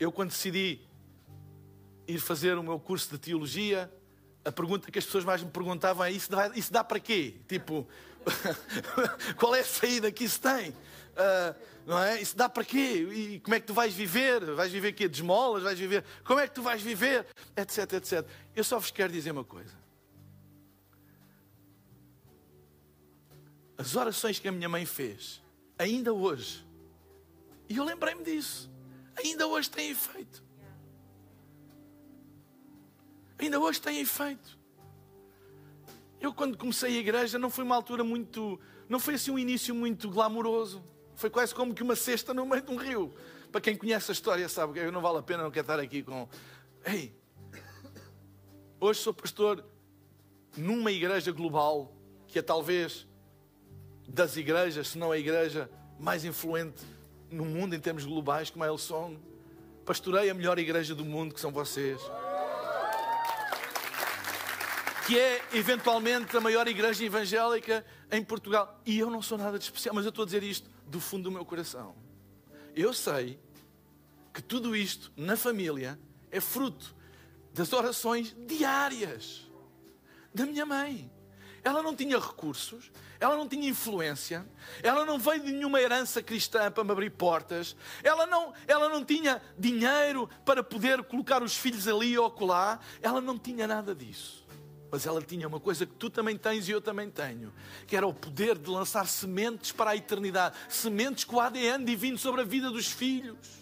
eu 0.00 0.10
quando 0.10 0.30
decidi 0.30 0.80
ir 2.08 2.18
fazer 2.18 2.56
o 2.56 2.62
meu 2.62 2.80
curso 2.80 3.10
de 3.10 3.18
teologia, 3.18 3.92
a 4.42 4.50
pergunta 4.50 4.90
que 4.90 4.98
as 4.98 5.04
pessoas 5.04 5.24
mais 5.24 5.42
me 5.42 5.50
perguntavam 5.50 6.02
é: 6.02 6.10
isso 6.10 6.30
dá, 6.30 6.48
isso 6.56 6.72
dá 6.72 6.82
para 6.82 6.98
quê? 6.98 7.34
Tipo, 7.46 7.86
qual 9.36 9.54
é 9.54 9.60
a 9.60 9.64
saída 9.64 10.10
que 10.10 10.24
isso 10.24 10.40
tem? 10.40 10.70
Uh, 10.70 11.54
não 11.90 11.98
é? 11.98 12.22
Isso 12.22 12.36
dá 12.36 12.48
para 12.48 12.64
quê? 12.64 13.08
E 13.12 13.40
como 13.40 13.54
é 13.54 13.60
que 13.60 13.66
tu 13.66 13.74
vais 13.74 13.92
viver? 13.92 14.54
Vais 14.54 14.70
viver 14.70 14.92
quê? 14.92 15.08
De 15.08 15.16
esmolas? 15.18 15.64
Vais 15.64 15.78
viver? 15.78 16.04
Como 16.24 16.38
é 16.38 16.46
que 16.46 16.54
tu 16.54 16.62
vais 16.62 16.80
viver? 16.80 17.26
Etc, 17.56 17.92
etc. 17.94 18.26
Eu 18.54 18.62
só 18.62 18.78
vos 18.78 18.90
quero 18.90 19.12
dizer 19.12 19.32
uma 19.32 19.44
coisa. 19.44 19.74
As 23.76 23.96
orações 23.96 24.38
que 24.38 24.46
a 24.46 24.52
minha 24.52 24.68
mãe 24.68 24.86
fez, 24.86 25.42
ainda 25.76 26.12
hoje, 26.12 26.64
e 27.68 27.76
eu 27.76 27.84
lembrei-me 27.84 28.22
disso 28.22 28.70
ainda 29.16 29.46
hoje 29.46 29.70
tem 29.70 29.90
efeito. 29.90 30.42
Ainda 33.38 33.58
hoje 33.58 33.80
tem 33.80 34.00
efeito. 34.00 34.58
Eu, 36.20 36.34
quando 36.34 36.56
comecei 36.56 36.96
a 36.96 37.00
igreja, 37.00 37.38
não 37.38 37.48
foi 37.48 37.64
uma 37.64 37.74
altura 37.74 38.04
muito. 38.04 38.60
Não 38.88 38.98
foi 38.98 39.14
assim 39.14 39.30
um 39.30 39.38
início 39.38 39.74
muito 39.74 40.10
glamouroso. 40.10 40.84
Foi 41.20 41.28
quase 41.28 41.54
como 41.54 41.74
que 41.74 41.82
uma 41.82 41.94
cesta 41.94 42.32
no 42.32 42.46
meio 42.46 42.62
de 42.62 42.70
um 42.70 42.76
rio. 42.76 43.14
Para 43.52 43.60
quem 43.60 43.76
conhece 43.76 44.10
a 44.10 44.14
história, 44.14 44.48
sabe 44.48 44.72
que 44.72 44.90
não 44.90 45.02
vale 45.02 45.18
a 45.18 45.22
pena, 45.22 45.42
não 45.42 45.50
quero 45.50 45.64
estar 45.64 45.78
aqui 45.78 46.02
com. 46.02 46.26
Ei! 46.82 47.14
Hoje 48.80 49.00
sou 49.00 49.12
pastor 49.12 49.62
numa 50.56 50.90
igreja 50.90 51.30
global, 51.30 51.94
que 52.26 52.38
é 52.38 52.42
talvez 52.42 53.06
das 54.08 54.38
igrejas, 54.38 54.88
se 54.88 54.96
não 54.96 55.12
a 55.12 55.18
igreja 55.18 55.70
mais 55.98 56.24
influente 56.24 56.82
no 57.30 57.44
mundo 57.44 57.74
em 57.74 57.80
termos 57.80 58.06
globais, 58.06 58.48
como 58.48 58.64
é 58.64 58.68
Elson. 58.68 59.18
Pastorei 59.84 60.30
a 60.30 60.32
melhor 60.32 60.58
igreja 60.58 60.94
do 60.94 61.04
mundo, 61.04 61.34
que 61.34 61.40
são 61.40 61.52
vocês. 61.52 62.00
Que 65.06 65.18
é, 65.18 65.42
eventualmente, 65.52 66.34
a 66.34 66.40
maior 66.40 66.66
igreja 66.66 67.04
evangélica 67.04 67.84
em 68.10 68.24
Portugal. 68.24 68.80
E 68.86 68.98
eu 68.98 69.10
não 69.10 69.20
sou 69.20 69.36
nada 69.36 69.58
de 69.58 69.64
especial, 69.64 69.94
mas 69.94 70.06
eu 70.06 70.08
estou 70.08 70.22
a 70.22 70.24
dizer 70.24 70.42
isto 70.42 70.79
do 70.90 71.00
fundo 71.00 71.24
do 71.24 71.30
meu 71.30 71.44
coração. 71.44 71.94
Eu 72.74 72.92
sei 72.92 73.38
que 74.34 74.42
tudo 74.42 74.74
isto, 74.74 75.12
na 75.16 75.36
família, 75.36 75.98
é 76.30 76.40
fruto 76.40 76.94
das 77.54 77.72
orações 77.72 78.34
diárias 78.46 79.48
da 80.34 80.44
minha 80.44 80.66
mãe. 80.66 81.10
Ela 81.62 81.82
não 81.82 81.94
tinha 81.94 82.18
recursos, 82.18 82.90
ela 83.18 83.36
não 83.36 83.46
tinha 83.46 83.68
influência, 83.68 84.48
ela 84.82 85.04
não 85.04 85.18
veio 85.18 85.42
de 85.42 85.52
nenhuma 85.52 85.80
herança 85.80 86.22
cristã 86.22 86.70
para 86.70 86.82
me 86.82 86.90
abrir 86.90 87.10
portas, 87.10 87.76
ela 88.02 88.26
não, 88.26 88.54
ela 88.66 88.88
não 88.88 89.04
tinha 89.04 89.42
dinheiro 89.58 90.28
para 90.44 90.62
poder 90.62 91.02
colocar 91.04 91.42
os 91.42 91.54
filhos 91.54 91.86
ali 91.86 92.16
ou 92.16 92.26
acolá, 92.26 92.80
ela 93.02 93.20
não 93.20 93.38
tinha 93.38 93.66
nada 93.66 93.94
disso. 93.94 94.39
Mas 94.90 95.06
ela 95.06 95.22
tinha 95.22 95.46
uma 95.46 95.60
coisa 95.60 95.86
que 95.86 95.94
tu 95.94 96.10
também 96.10 96.36
tens 96.36 96.68
e 96.68 96.72
eu 96.72 96.80
também 96.80 97.10
tenho, 97.10 97.52
que 97.86 97.96
era 97.96 98.06
o 98.06 98.12
poder 98.12 98.58
de 98.58 98.68
lançar 98.68 99.06
sementes 99.06 99.70
para 99.70 99.90
a 99.90 99.96
eternidade, 99.96 100.56
sementes 100.68 101.24
com 101.24 101.36
o 101.36 101.40
ADN 101.40 101.84
divino 101.84 102.18
sobre 102.18 102.40
a 102.40 102.44
vida 102.44 102.70
dos 102.70 102.88
filhos. 102.88 103.60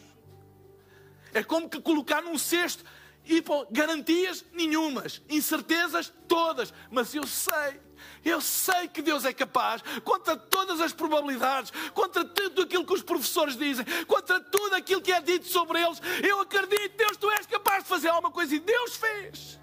É 1.35 1.43
como 1.43 1.69
que 1.69 1.81
colocar 1.81 2.23
num 2.23 2.39
cesto 2.39 2.83
e 3.27 3.43
pô, 3.43 3.67
garantias 3.71 4.45
nenhumas, 4.53 5.21
incertezas 5.29 6.11
todas, 6.27 6.73
mas 6.91 7.15
eu 7.15 7.27
sei 7.27 7.79
eu 8.25 8.41
sei 8.41 8.89
que 8.89 9.03
Deus 9.03 9.25
é 9.25 9.33
capaz, 9.33 9.83
contra 10.05 10.37
todas 10.37 10.81
as 10.81 10.93
probabilidades, 10.93 11.73
contra 11.93 12.25
tudo 12.25 12.63
aquilo 12.63 12.85
que 12.85 12.93
os 12.93 13.03
professores 13.03 13.57
dizem, 13.57 13.85
contra 14.07 14.41
tudo 14.41 14.75
aquilo 14.75 15.01
que 15.01 15.13
é 15.13 15.21
dito 15.21 15.47
sobre 15.47 15.81
eles. 15.81 16.01
Eu 16.23 16.41
acredito, 16.41 16.97
Deus, 16.97 17.17
tu 17.17 17.31
és 17.31 17.47
capaz 17.47 17.85
de 17.85 17.89
fazer 17.89 18.09
alguma 18.09 18.31
coisa 18.31 18.55
e 18.55 18.59
Deus 18.59 18.97
fez. 18.97 19.59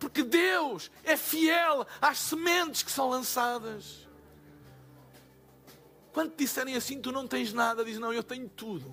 Porque 0.00 0.22
Deus 0.22 0.90
é 1.04 1.14
fiel 1.14 1.86
às 2.00 2.18
sementes 2.18 2.82
que 2.82 2.90
são 2.90 3.10
lançadas. 3.10 4.08
Quando 6.10 6.30
te 6.30 6.38
disserem 6.38 6.74
assim, 6.74 7.00
tu 7.00 7.12
não 7.12 7.28
tens 7.28 7.52
nada, 7.52 7.84
diz 7.84 7.98
não, 7.98 8.10
eu 8.10 8.22
tenho 8.22 8.48
tudo. 8.48 8.92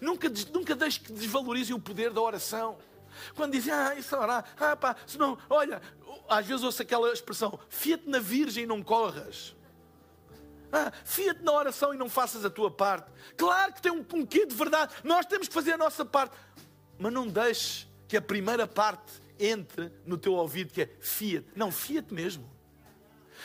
Nunca, 0.00 0.28
nunca 0.52 0.74
deixes 0.74 0.98
que 0.98 1.12
desvalorizem 1.12 1.76
o 1.76 1.78
poder 1.78 2.10
da 2.12 2.20
oração. 2.20 2.78
Quando 3.36 3.52
dizem, 3.52 3.74
ah, 3.74 3.94
isso 3.94 4.16
orar, 4.16 4.44
ah 4.58 4.74
pá, 4.74 4.96
senão, 5.06 5.36
olha, 5.50 5.82
às 6.28 6.46
vezes 6.46 6.64
ouço 6.64 6.80
aquela 6.80 7.12
expressão, 7.12 7.58
fia-te 7.68 8.08
na 8.08 8.18
virgem 8.18 8.64
e 8.64 8.66
não 8.66 8.82
corras. 8.82 9.54
Ah, 10.72 10.90
fia-te 11.04 11.42
na 11.42 11.52
oração 11.52 11.92
e 11.92 11.98
não 11.98 12.08
faças 12.08 12.42
a 12.42 12.50
tua 12.50 12.70
parte. 12.70 13.10
Claro 13.36 13.74
que 13.74 13.82
tem 13.82 13.92
um, 13.92 14.04
um 14.14 14.24
quê 14.24 14.46
de 14.46 14.54
verdade. 14.54 14.94
Nós 15.04 15.26
temos 15.26 15.46
que 15.46 15.54
fazer 15.54 15.72
a 15.72 15.76
nossa 15.76 16.06
parte. 16.06 16.34
Mas 16.98 17.12
não 17.12 17.26
deixes 17.26 17.86
que 18.08 18.16
a 18.16 18.22
primeira 18.22 18.66
parte 18.66 19.19
entre 19.40 19.90
no 20.04 20.18
teu 20.18 20.34
ouvido, 20.34 20.72
que 20.72 20.82
é 20.82 20.90
fia-te. 21.00 21.48
Não, 21.56 21.72
fia-te 21.72 22.12
mesmo. 22.12 22.48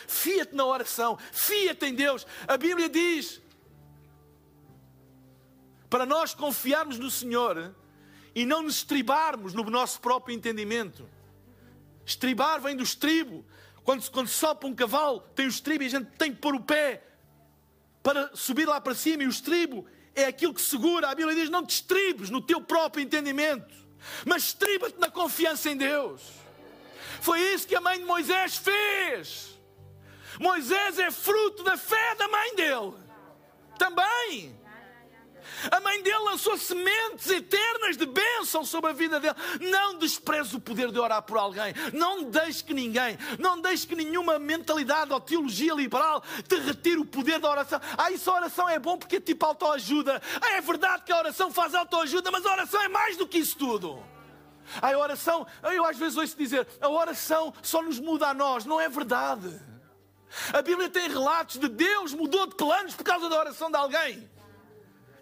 Fia-te 0.06 0.54
na 0.54 0.64
oração. 0.64 1.18
Fia-te 1.32 1.86
em 1.86 1.94
Deus. 1.94 2.26
A 2.46 2.56
Bíblia 2.56 2.88
diz 2.88 3.40
para 5.88 6.04
nós 6.04 6.34
confiarmos 6.34 6.98
no 6.98 7.10
Senhor 7.10 7.74
e 8.34 8.44
não 8.44 8.62
nos 8.62 8.76
estribarmos 8.76 9.54
no 9.54 9.62
nosso 9.64 10.00
próprio 10.00 10.34
entendimento. 10.34 11.08
Estribar 12.04 12.60
vem 12.60 12.76
do 12.76 12.82
estribo. 12.82 13.44
Quando, 13.82 14.10
quando 14.10 14.28
sopra 14.28 14.68
um 14.68 14.74
cavalo, 14.74 15.20
tem 15.34 15.46
o 15.46 15.48
estribo 15.48 15.84
e 15.84 15.86
a 15.86 15.90
gente 15.90 16.10
tem 16.18 16.32
que 16.32 16.40
pôr 16.40 16.54
o 16.54 16.60
pé 16.60 17.02
para 18.02 18.34
subir 18.34 18.66
lá 18.66 18.80
para 18.80 18.94
cima. 18.94 19.22
E 19.22 19.26
o 19.26 19.30
estribo 19.30 19.86
é 20.14 20.24
aquilo 20.24 20.52
que 20.52 20.60
segura. 20.60 21.08
A 21.08 21.14
Bíblia 21.14 21.34
diz: 21.36 21.48
não 21.48 21.64
te 21.64 21.70
estribes 21.70 22.30
no 22.30 22.40
teu 22.40 22.60
próprio 22.60 23.02
entendimento, 23.02 23.74
mas 24.24 24.44
estriba-te 24.44 24.98
na 24.98 25.10
confiança 25.10 25.70
em 25.70 25.76
Deus. 25.76 26.22
Foi 27.20 27.40
isso 27.40 27.66
que 27.66 27.74
a 27.74 27.80
mãe 27.80 27.98
de 27.98 28.04
Moisés 28.04 28.56
fez. 28.56 29.58
Moisés 30.38 30.98
é 30.98 31.10
fruto 31.10 31.62
da 31.62 31.76
fé 31.76 32.14
da 32.16 32.28
mãe 32.28 32.54
dele. 32.54 32.94
Também. 33.78 34.65
A 35.70 35.80
mãe 35.80 36.02
dele 36.02 36.18
lançou 36.18 36.56
sementes 36.56 37.28
eternas 37.30 37.96
de 37.96 38.06
bênção 38.06 38.64
sobre 38.64 38.90
a 38.90 38.92
vida 38.92 39.18
dele. 39.18 39.34
Não 39.60 39.98
despreze 39.98 40.56
o 40.56 40.60
poder 40.60 40.90
de 40.90 40.98
orar 40.98 41.22
por 41.22 41.38
alguém. 41.38 41.74
Não 41.92 42.24
deixe 42.24 42.62
que 42.62 42.74
ninguém, 42.74 43.18
não 43.38 43.60
deixe 43.60 43.86
que 43.86 43.96
nenhuma 43.96 44.38
mentalidade 44.38 45.12
ou 45.12 45.20
teologia 45.20 45.74
liberal 45.74 46.22
te 46.48 46.56
retire 46.56 46.98
o 46.98 47.04
poder 47.04 47.38
da 47.38 47.50
oração. 47.50 47.80
Ah, 47.96 48.10
isso 48.10 48.30
a 48.30 48.34
oração 48.34 48.68
é 48.68 48.78
bom 48.78 48.96
porque 48.96 49.16
é 49.16 49.20
tipo 49.20 49.44
autoajuda. 49.44 50.20
Ah, 50.40 50.52
é 50.52 50.60
verdade 50.60 51.04
que 51.04 51.12
a 51.12 51.18
oração 51.18 51.50
faz 51.50 51.74
autoajuda, 51.74 52.30
mas 52.30 52.44
a 52.44 52.52
oração 52.52 52.82
é 52.82 52.88
mais 52.88 53.16
do 53.16 53.26
que 53.26 53.38
isso 53.38 53.56
tudo. 53.56 54.02
A 54.82 54.96
oração, 54.96 55.46
eu 55.72 55.84
às 55.84 55.96
vezes 55.96 56.18
ouço 56.18 56.36
dizer, 56.36 56.66
a 56.80 56.88
oração 56.88 57.54
só 57.62 57.82
nos 57.82 58.00
muda 58.00 58.28
a 58.28 58.34
nós. 58.34 58.64
Não 58.64 58.80
é 58.80 58.88
verdade. 58.88 59.60
A 60.52 60.60
Bíblia 60.60 60.88
tem 60.88 61.08
relatos 61.08 61.58
de 61.58 61.68
Deus 61.68 62.12
mudou 62.12 62.46
de 62.46 62.56
planos 62.56 62.94
por 62.94 63.04
causa 63.04 63.28
da 63.28 63.38
oração 63.38 63.70
de 63.70 63.76
alguém. 63.76 64.28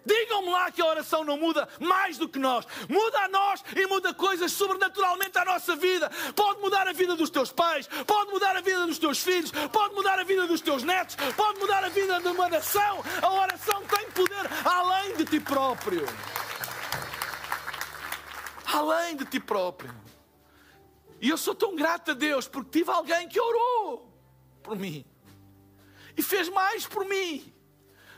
Digam-me 0.05 0.49
lá 0.49 0.71
que 0.71 0.81
a 0.81 0.85
oração 0.85 1.23
não 1.23 1.37
muda 1.37 1.67
mais 1.79 2.17
do 2.17 2.29
que 2.29 2.37
nós. 2.37 2.65
Muda 2.87 3.19
a 3.19 3.27
nós 3.27 3.63
e 3.75 3.87
muda 3.87 4.13
coisas 4.13 4.51
sobrenaturalmente 4.51 5.37
à 5.37 5.45
nossa 5.45 5.75
vida. 5.75 6.09
Pode 6.35 6.61
mudar 6.61 6.87
a 6.87 6.93
vida 6.93 7.15
dos 7.15 7.29
teus 7.29 7.51
pais, 7.51 7.87
pode 8.05 8.31
mudar 8.31 8.55
a 8.55 8.61
vida 8.61 8.85
dos 8.85 8.99
teus 8.99 9.19
filhos, 9.21 9.51
pode 9.71 9.95
mudar 9.95 10.19
a 10.19 10.23
vida 10.23 10.45
dos 10.45 10.61
teus 10.61 10.83
netos, 10.83 11.15
pode 11.35 11.59
mudar 11.59 11.83
a 11.83 11.89
vida 11.89 12.19
de 12.19 12.27
uma 12.27 12.49
nação. 12.49 13.03
A 13.21 13.31
oração 13.31 13.81
tem 13.87 14.09
poder 14.11 14.49
além 14.63 15.15
de 15.15 15.25
ti 15.25 15.39
próprio. 15.39 16.05
Além 18.65 19.15
de 19.15 19.25
ti 19.25 19.39
próprio. 19.39 19.93
E 21.21 21.29
eu 21.29 21.37
sou 21.37 21.55
tão 21.55 21.75
grato 21.75 22.11
a 22.11 22.13
Deus 22.13 22.47
porque 22.47 22.79
tive 22.79 22.91
alguém 22.91 23.27
que 23.27 23.39
orou 23.39 24.11
por 24.61 24.77
mim 24.77 25.05
e 26.17 26.21
fez 26.21 26.49
mais 26.49 26.85
por 26.85 27.05
mim 27.05 27.51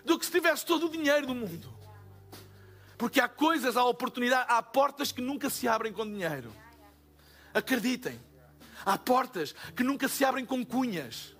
do 0.03 0.17
que 0.17 0.25
se 0.25 0.31
tivesse 0.31 0.65
todo 0.65 0.87
o 0.87 0.89
dinheiro 0.89 1.27
do 1.27 1.35
mundo. 1.35 1.76
Porque 2.97 3.21
há 3.21 3.27
coisas, 3.27 3.77
há 3.77 3.83
oportunidades, 3.83 4.47
há 4.49 4.61
portas 4.63 5.11
que 5.11 5.21
nunca 5.21 5.49
se 5.49 5.67
abrem 5.67 5.93
com 5.93 6.05
dinheiro. 6.05 6.51
Acreditem. 7.53 8.19
Há 8.85 8.97
portas 8.97 9.53
que 9.75 9.83
nunca 9.83 10.07
se 10.07 10.25
abrem 10.25 10.45
com 10.45 10.65
cunhas. 10.65 11.35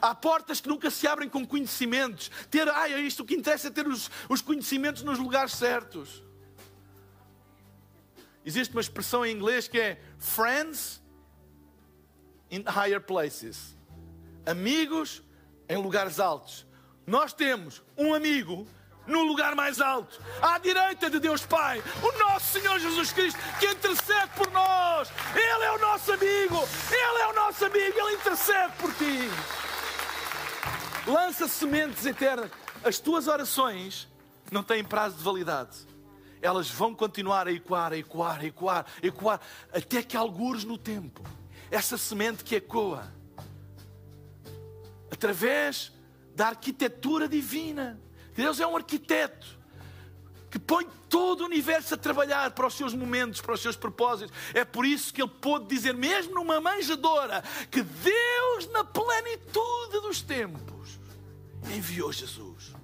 Há 0.00 0.14
portas 0.14 0.60
que 0.60 0.68
nunca 0.68 0.90
se 0.90 1.06
abrem 1.06 1.28
com 1.28 1.46
conhecimentos. 1.46 2.30
Ter, 2.50 2.68
ai, 2.68 2.94
é 2.94 3.00
isto 3.00 3.22
o 3.22 3.26
que 3.26 3.34
interessa 3.34 3.68
é 3.68 3.70
ter 3.70 3.86
os, 3.86 4.10
os 4.28 4.40
conhecimentos 4.40 5.02
nos 5.02 5.18
lugares 5.18 5.52
certos. 5.52 6.22
Existe 8.44 8.74
uma 8.74 8.80
expressão 8.80 9.26
em 9.26 9.34
inglês 9.34 9.68
que 9.68 9.78
é 9.78 10.00
friends 10.18 11.02
in 12.50 12.64
higher 12.66 13.00
places. 13.00 13.76
Amigos 14.46 15.22
em 15.68 15.76
lugares 15.76 16.18
altos. 16.18 16.66
Nós 17.06 17.32
temos 17.32 17.82
um 17.96 18.14
amigo 18.14 18.66
no 19.08 19.22
lugar 19.22 19.54
mais 19.54 19.80
alto, 19.80 20.20
à 20.40 20.58
direita 20.58 21.08
de 21.08 21.18
Deus 21.18 21.44
Pai, 21.44 21.82
o 22.02 22.18
nosso 22.18 22.58
Senhor 22.58 22.78
Jesus 22.78 23.10
Cristo, 23.10 23.40
que 23.58 23.66
intercede 23.66 24.30
por 24.36 24.50
nós. 24.52 25.10
Ele 25.34 25.64
é 25.64 25.72
o 25.72 25.78
nosso 25.78 26.12
amigo, 26.12 26.68
Ele 26.90 27.22
é 27.22 27.26
o 27.28 27.32
nosso 27.34 27.64
amigo, 27.64 27.98
Ele 27.98 28.16
intercede 28.16 28.72
por 28.78 28.92
ti. 28.94 29.28
Lança 31.06 31.48
sementes 31.48 32.04
eternas. 32.04 32.50
As 32.84 32.98
tuas 32.98 33.26
orações 33.26 34.06
não 34.52 34.62
têm 34.62 34.84
prazo 34.84 35.16
de 35.16 35.24
validade. 35.24 35.88
Elas 36.40 36.70
vão 36.70 36.94
continuar 36.94 37.48
a 37.48 37.52
ecoar, 37.52 37.92
a 37.92 37.96
ecoar, 37.96 38.40
a 38.40 38.44
ecoar, 38.44 38.86
a 39.02 39.06
ecoar, 39.06 39.40
até 39.72 40.02
que 40.02 40.16
algures 40.16 40.64
no 40.64 40.78
tempo, 40.78 41.22
essa 41.70 41.98
semente 41.98 42.44
que 42.44 42.54
ecoa, 42.54 43.12
através 45.10 45.92
da 46.36 46.48
arquitetura 46.48 47.26
divina, 47.26 47.98
Deus 48.38 48.60
é 48.60 48.66
um 48.68 48.76
arquiteto 48.76 49.58
que 50.48 50.60
põe 50.60 50.86
todo 51.08 51.40
o 51.40 51.46
universo 51.46 51.94
a 51.94 51.96
trabalhar 51.96 52.52
para 52.52 52.68
os 52.68 52.74
seus 52.74 52.94
momentos, 52.94 53.40
para 53.40 53.52
os 53.52 53.60
seus 53.60 53.74
propósitos. 53.74 54.32
É 54.54 54.64
por 54.64 54.86
isso 54.86 55.12
que 55.12 55.20
ele 55.20 55.32
pôde 55.40 55.66
dizer, 55.66 55.92
mesmo 55.92 56.36
numa 56.36 56.60
manjedoura, 56.60 57.42
que 57.68 57.82
Deus, 57.82 58.70
na 58.70 58.84
plenitude 58.84 60.00
dos 60.02 60.22
tempos, 60.22 61.00
enviou 61.74 62.12
Jesus. 62.12 62.76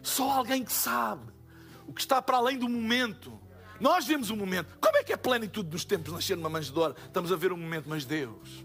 Só 0.00 0.30
alguém 0.30 0.64
que 0.64 0.72
sabe 0.72 1.32
o 1.84 1.92
que 1.92 2.00
está 2.00 2.22
para 2.22 2.36
além 2.36 2.56
do 2.56 2.68
momento. 2.68 3.36
Nós 3.80 4.06
vemos 4.06 4.30
o 4.30 4.36
momento. 4.36 4.78
Como 4.80 4.96
é 4.96 5.02
que 5.02 5.10
é 5.10 5.16
a 5.16 5.18
plenitude 5.18 5.68
dos 5.68 5.84
tempos 5.84 6.12
nascer 6.12 6.36
numa 6.36 6.48
manjedoura? 6.48 6.94
Estamos 7.04 7.32
a 7.32 7.36
ver 7.36 7.50
o 7.50 7.56
momento, 7.56 7.88
mas 7.88 8.04
Deus. 8.04 8.64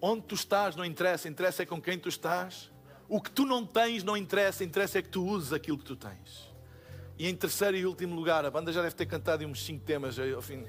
Onde 0.00 0.22
tu 0.22 0.34
estás 0.34 0.74
não 0.76 0.84
interessa, 0.84 1.28
interessa 1.28 1.62
é 1.62 1.66
com 1.66 1.80
quem 1.80 1.98
tu 1.98 2.08
estás. 2.08 2.70
O 3.08 3.20
que 3.20 3.30
tu 3.30 3.44
não 3.44 3.66
tens 3.66 4.02
não 4.02 4.16
interessa, 4.16 4.64
interessa 4.64 4.98
é 4.98 5.02
que 5.02 5.08
tu 5.08 5.24
uses 5.24 5.52
aquilo 5.52 5.76
que 5.76 5.84
tu 5.84 5.96
tens. 5.96 6.48
E 7.18 7.28
em 7.28 7.34
terceiro 7.34 7.76
e 7.76 7.84
último 7.84 8.14
lugar, 8.14 8.44
a 8.44 8.50
banda 8.50 8.72
já 8.72 8.80
deve 8.80 8.94
ter 8.94 9.04
cantado 9.04 9.44
uns 9.44 9.62
cinco 9.64 9.84
temas 9.84 10.16
ao 10.18 10.40
fim. 10.40 10.64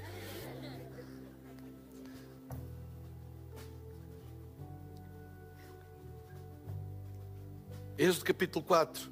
Êxodo 7.96 8.24
capítulo 8.24 8.64
4, 8.64 9.10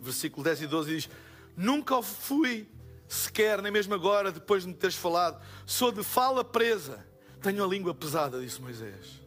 versículo 0.00 0.42
10 0.42 0.62
e 0.62 0.66
12 0.66 0.94
diz: 0.94 1.10
Nunca 1.56 2.02
fui 2.02 2.68
sequer, 3.06 3.62
nem 3.62 3.72
mesmo 3.72 3.94
agora, 3.94 4.30
depois 4.32 4.64
de 4.64 4.68
me 4.68 4.74
teres 4.74 4.96
falado, 4.96 5.42
sou 5.64 5.90
de 5.90 6.02
fala 6.02 6.44
presa, 6.44 7.06
tenho 7.40 7.64
a 7.64 7.66
língua 7.66 7.94
pesada, 7.94 8.40
disse 8.40 8.60
Moisés. 8.60 9.17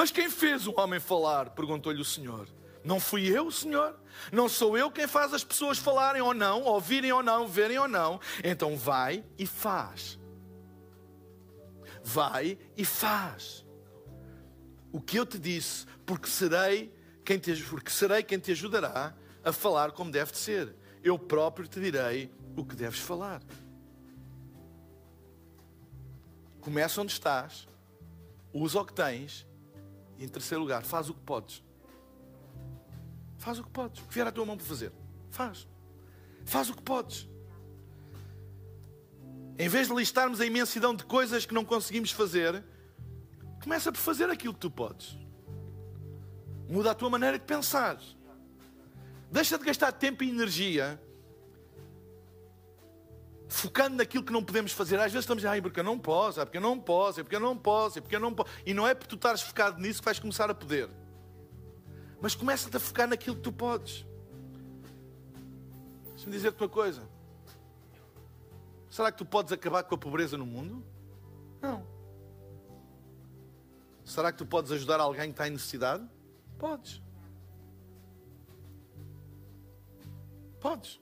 Mas 0.00 0.10
quem 0.10 0.30
fez 0.30 0.66
o 0.66 0.72
homem 0.80 0.98
falar? 0.98 1.50
perguntou-lhe 1.50 2.00
o 2.00 2.04
Senhor. 2.06 2.48
Não 2.82 2.98
fui 2.98 3.28
eu, 3.28 3.50
Senhor? 3.50 4.00
Não 4.32 4.48
sou 4.48 4.78
eu 4.78 4.90
quem 4.90 5.06
faz 5.06 5.34
as 5.34 5.44
pessoas 5.44 5.76
falarem 5.76 6.22
ou 6.22 6.32
não, 6.32 6.62
ouvirem 6.62 7.12
ou 7.12 7.22
não, 7.22 7.46
verem 7.46 7.78
ou 7.78 7.86
não. 7.86 8.18
Então 8.42 8.78
vai 8.78 9.22
e 9.36 9.44
faz. 9.44 10.18
Vai 12.02 12.56
e 12.78 12.82
faz. 12.82 13.66
O 14.90 15.02
que 15.02 15.18
eu 15.18 15.26
te 15.26 15.38
disse, 15.38 15.84
porque 16.06 16.28
serei 16.28 16.90
quem 17.22 17.38
te, 17.38 17.62
porque 17.64 17.90
serei 17.90 18.22
quem 18.22 18.38
te 18.38 18.52
ajudará 18.52 19.14
a 19.44 19.52
falar 19.52 19.92
como 19.92 20.10
deve 20.10 20.32
de 20.32 20.38
ser. 20.38 20.74
Eu 21.04 21.18
próprio 21.18 21.68
te 21.68 21.78
direi 21.78 22.32
o 22.56 22.64
que 22.64 22.74
deves 22.74 23.00
falar. 23.00 23.42
Começa 26.58 27.02
onde 27.02 27.12
estás, 27.12 27.68
usa 28.54 28.80
o 28.80 28.84
que 28.86 28.94
tens 28.94 29.49
e, 30.20 30.24
em 30.24 30.28
terceiro 30.28 30.62
lugar, 30.62 30.84
faz 30.84 31.08
o 31.08 31.14
que 31.14 31.20
podes. 31.22 31.64
Faz 33.38 33.58
o 33.58 33.64
que 33.64 33.70
podes. 33.70 34.02
O 34.02 34.06
que 34.06 34.12
vier 34.12 34.26
à 34.26 34.30
tua 34.30 34.44
mão 34.44 34.54
para 34.54 34.66
fazer, 34.66 34.92
faz. 35.30 35.66
Faz 36.44 36.68
o 36.68 36.74
que 36.74 36.82
podes. 36.82 37.26
Em 39.58 39.68
vez 39.68 39.88
de 39.88 39.94
listarmos 39.94 40.40
a 40.40 40.46
imensidão 40.46 40.94
de 40.94 41.04
coisas 41.04 41.46
que 41.46 41.54
não 41.54 41.64
conseguimos 41.64 42.10
fazer, 42.10 42.62
começa 43.62 43.90
por 43.90 43.98
fazer 43.98 44.28
aquilo 44.28 44.52
que 44.52 44.60
tu 44.60 44.70
podes. 44.70 45.16
Muda 46.68 46.90
a 46.90 46.94
tua 46.94 47.08
maneira 47.08 47.38
de 47.38 47.44
pensar. 47.44 47.98
Deixa 49.32 49.58
de 49.58 49.64
gastar 49.64 49.92
tempo 49.92 50.22
e 50.22 50.28
energia 50.28 51.00
focando 53.50 53.96
naquilo 53.96 54.22
que 54.22 54.32
não 54.32 54.42
podemos 54.42 54.72
fazer. 54.72 54.96
Às 54.96 55.12
vezes 55.12 55.24
estamos 55.24 55.44
a 55.44 55.50
dizer, 55.50 55.60
porque 55.60 55.80
eu 55.80 55.84
não 55.84 55.98
posso, 55.98 56.40
é 56.40 56.44
porque 56.44 56.56
eu 56.56 56.62
não 56.62 56.78
posso, 56.78 57.20
é 57.20 57.22
porque 57.22 57.34
eu 57.36 57.40
não 57.40 57.58
posso, 57.58 57.98
é 57.98 58.00
porque 58.00 58.14
eu 58.14 58.20
não 58.20 58.32
posso. 58.32 58.50
E 58.64 58.72
não 58.72 58.86
é 58.86 58.94
porque 58.94 59.08
tu 59.08 59.16
estás 59.16 59.42
focado 59.42 59.80
nisso 59.80 60.00
que 60.00 60.04
vais 60.04 60.20
começar 60.20 60.48
a 60.48 60.54
poder. 60.54 60.88
Mas 62.20 62.34
começa-te 62.34 62.76
a 62.76 62.80
focar 62.80 63.08
naquilo 63.08 63.34
que 63.34 63.42
tu 63.42 63.52
podes. 63.52 64.06
Deixa-me 66.10 66.32
dizer-te 66.32 66.62
uma 66.62 66.68
coisa. 66.68 67.02
Será 68.88 69.10
que 69.10 69.18
tu 69.18 69.26
podes 69.26 69.52
acabar 69.52 69.82
com 69.82 69.96
a 69.96 69.98
pobreza 69.98 70.38
no 70.38 70.46
mundo? 70.46 70.84
Não. 71.60 71.84
Será 74.04 74.30
que 74.30 74.38
tu 74.38 74.46
podes 74.46 74.70
ajudar 74.70 75.00
alguém 75.00 75.26
que 75.26 75.30
está 75.32 75.48
em 75.48 75.52
necessidade? 75.52 76.08
Podes. 76.56 77.02
Podes. 80.60 81.00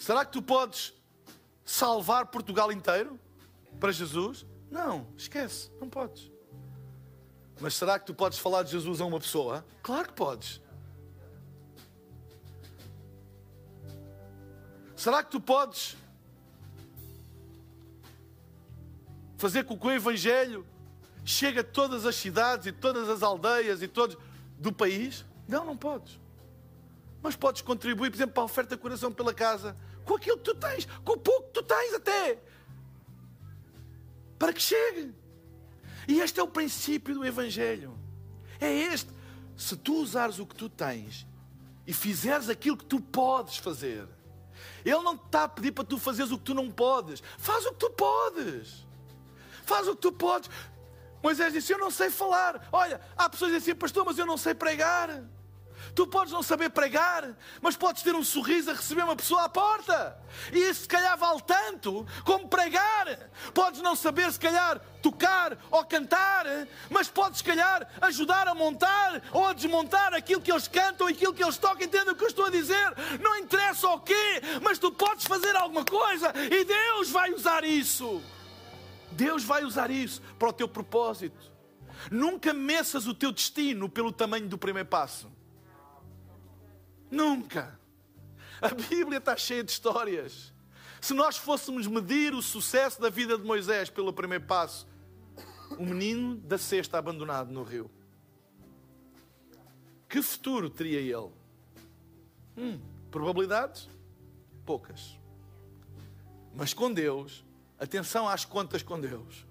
Será 0.00 0.24
que 0.24 0.32
tu 0.32 0.40
podes 0.40 0.94
salvar 1.62 2.24
Portugal 2.28 2.72
inteiro 2.72 3.20
para 3.78 3.92
Jesus? 3.92 4.46
Não, 4.70 5.06
esquece, 5.14 5.70
não 5.78 5.90
podes. 5.90 6.32
Mas 7.60 7.74
será 7.74 7.98
que 7.98 8.06
tu 8.06 8.14
podes 8.14 8.38
falar 8.38 8.62
de 8.62 8.70
Jesus 8.70 8.98
a 9.02 9.04
uma 9.04 9.20
pessoa? 9.20 9.62
Claro 9.82 10.08
que 10.08 10.14
podes. 10.14 10.58
Será 14.96 15.22
que 15.22 15.30
tu 15.30 15.38
podes 15.38 15.94
fazer 19.36 19.64
com 19.64 19.78
que 19.78 19.86
o 19.86 19.92
Evangelho 19.92 20.66
chegue 21.26 21.58
a 21.58 21.64
todas 21.64 22.06
as 22.06 22.16
cidades 22.16 22.64
e 22.64 22.72
todas 22.72 23.06
as 23.10 23.22
aldeias 23.22 23.82
e 23.82 23.86
todos 23.86 24.16
do 24.58 24.72
país? 24.72 25.26
Não, 25.46 25.62
não 25.62 25.76
podes. 25.76 26.18
Mas 27.22 27.36
podes 27.36 27.60
contribuir, 27.60 28.08
por 28.08 28.16
exemplo, 28.16 28.32
para 28.32 28.44
a 28.44 28.46
oferta 28.46 28.74
de 28.74 28.80
coração 28.80 29.12
pela 29.12 29.34
casa, 29.34 29.76
com 30.04 30.14
aquilo 30.14 30.38
que 30.38 30.44
tu 30.44 30.54
tens, 30.54 30.86
com 31.04 31.12
o 31.12 31.18
pouco 31.18 31.48
que 31.48 31.54
tu 31.54 31.62
tens 31.62 31.94
até, 31.94 32.38
para 34.38 34.52
que 34.52 34.60
chegue. 34.60 35.14
E 36.08 36.20
este 36.20 36.40
é 36.40 36.42
o 36.42 36.48
princípio 36.48 37.14
do 37.14 37.24
Evangelho. 37.24 37.96
É 38.60 38.72
este. 38.72 39.10
se 39.56 39.76
tu 39.76 39.94
usares 39.96 40.38
o 40.38 40.46
que 40.46 40.54
tu 40.54 40.68
tens 40.68 41.26
e 41.86 41.92
fizeres 41.92 42.48
aquilo 42.48 42.76
que 42.76 42.84
tu 42.84 43.00
podes 43.00 43.58
fazer, 43.58 44.08
Ele 44.84 45.00
não 45.02 45.16
te 45.16 45.26
está 45.26 45.44
a 45.44 45.48
pedir 45.48 45.72
para 45.72 45.84
tu 45.84 45.98
fazeres 45.98 46.32
o 46.32 46.38
que 46.38 46.44
tu 46.44 46.54
não 46.54 46.70
podes. 46.70 47.22
Faz 47.38 47.64
o 47.66 47.72
que 47.72 47.78
tu 47.78 47.90
podes. 47.90 48.86
Faz 49.64 49.86
o 49.86 49.94
que 49.94 50.02
tu 50.02 50.12
podes. 50.12 50.50
Moisés 51.22 51.52
disse: 51.52 51.72
Eu 51.72 51.78
não 51.78 51.90
sei 51.90 52.10
falar. 52.10 52.68
Olha, 52.72 53.00
há 53.16 53.28
pessoas 53.28 53.52
que 53.52 53.58
dizem 53.58 53.72
assim, 53.72 53.78
pastor, 53.78 54.04
mas 54.04 54.18
eu 54.18 54.26
não 54.26 54.36
sei 54.36 54.54
pregar. 54.54 55.22
Tu 55.94 56.06
podes 56.06 56.32
não 56.32 56.42
saber 56.42 56.70
pregar, 56.70 57.36
mas 57.60 57.76
podes 57.76 58.02
ter 58.02 58.14
um 58.14 58.24
sorriso 58.24 58.70
a 58.70 58.74
receber 58.74 59.02
uma 59.02 59.16
pessoa 59.16 59.44
à 59.44 59.48
porta. 59.48 60.16
E 60.52 60.58
isso 60.58 60.82
se 60.82 60.88
calhar 60.88 61.16
vale 61.16 61.40
tanto 61.42 62.06
como 62.24 62.48
pregar. 62.48 63.30
Podes 63.52 63.80
não 63.80 63.96
saber, 63.96 64.30
se 64.32 64.38
calhar, 64.38 64.80
tocar 65.02 65.58
ou 65.70 65.84
cantar, 65.84 66.46
mas 66.88 67.08
podes, 67.08 67.38
se 67.38 67.44
calhar, 67.44 67.88
ajudar 68.00 68.48
a 68.48 68.54
montar 68.54 69.22
ou 69.32 69.46
a 69.46 69.52
desmontar 69.52 70.14
aquilo 70.14 70.40
que 70.40 70.52
eles 70.52 70.68
cantam 70.68 71.06
aquilo 71.06 71.34
que 71.34 71.42
eles 71.42 71.58
tocam. 71.58 71.84
Entenda 71.84 72.12
o 72.12 72.14
que 72.14 72.24
eu 72.24 72.28
estou 72.28 72.46
a 72.46 72.50
dizer? 72.50 72.94
Não 73.20 73.36
interessa 73.36 73.88
o 73.88 74.00
quê, 74.00 74.40
mas 74.62 74.78
tu 74.78 74.92
podes 74.92 75.26
fazer 75.26 75.56
alguma 75.56 75.84
coisa 75.84 76.32
e 76.36 76.64
Deus 76.64 77.10
vai 77.10 77.32
usar 77.32 77.64
isso. 77.64 78.22
Deus 79.12 79.42
vai 79.42 79.64
usar 79.64 79.90
isso 79.90 80.22
para 80.38 80.48
o 80.48 80.52
teu 80.52 80.68
propósito. 80.68 81.50
Nunca 82.10 82.54
meças 82.54 83.06
o 83.06 83.14
teu 83.14 83.32
destino 83.32 83.88
pelo 83.88 84.12
tamanho 84.12 84.48
do 84.48 84.56
primeiro 84.56 84.88
passo. 84.88 85.39
Nunca. 87.10 87.78
A 88.60 88.68
Bíblia 88.68 89.18
está 89.18 89.36
cheia 89.36 89.64
de 89.64 89.70
histórias. 89.70 90.52
Se 91.00 91.14
nós 91.14 91.36
fôssemos 91.36 91.86
medir 91.86 92.34
o 92.34 92.42
sucesso 92.42 93.00
da 93.00 93.08
vida 93.08 93.36
de 93.36 93.44
Moisés 93.44 93.88
pelo 93.88 94.12
primeiro 94.12 94.44
passo, 94.44 94.86
o 95.78 95.84
menino 95.84 96.36
da 96.36 96.58
cesta 96.58 96.98
abandonado 96.98 97.50
no 97.50 97.62
rio. 97.62 97.90
Que 100.08 100.20
futuro 100.20 100.68
teria 100.68 101.00
ele? 101.00 101.30
Hum, 102.56 102.80
probabilidades? 103.10 103.88
Poucas. 104.66 105.18
Mas 106.54 106.74
com 106.74 106.92
Deus, 106.92 107.44
atenção 107.78 108.28
às 108.28 108.44
contas 108.44 108.82
com 108.82 109.00
Deus. 109.00 109.46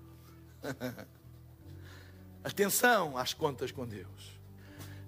atenção 2.43 3.17
às 3.17 3.33
contas 3.33 3.71
com 3.71 3.87
Deus 3.87 4.38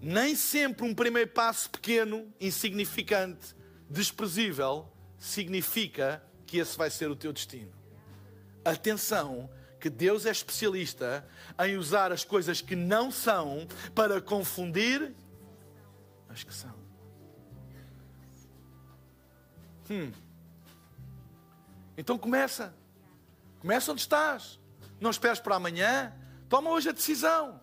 nem 0.01 0.35
sempre 0.35 0.85
um 0.85 0.95
primeiro 0.95 1.29
passo 1.29 1.69
pequeno, 1.69 2.33
insignificante, 2.39 3.55
desprezível, 3.89 4.91
significa 5.17 6.23
que 6.45 6.57
esse 6.57 6.75
vai 6.75 6.89
ser 6.89 7.09
o 7.11 7.15
teu 7.15 7.31
destino. 7.31 7.71
Atenção, 8.65 9.49
que 9.79 9.89
Deus 9.89 10.25
é 10.25 10.31
especialista 10.31 11.27
em 11.59 11.77
usar 11.77 12.11
as 12.11 12.23
coisas 12.23 12.61
que 12.61 12.75
não 12.75 13.11
são 13.11 13.67
para 13.93 14.19
confundir 14.19 15.13
as 16.27 16.43
que 16.43 16.53
são. 16.53 16.73
Hum. 19.89 20.11
Então 21.95 22.17
começa. 22.17 22.73
Começa 23.59 23.91
onde 23.91 24.01
estás. 24.01 24.59
Não 24.99 25.11
esperes 25.11 25.39
para 25.39 25.55
amanhã. 25.55 26.11
Toma 26.49 26.71
hoje 26.71 26.89
a 26.89 26.91
decisão. 26.91 27.60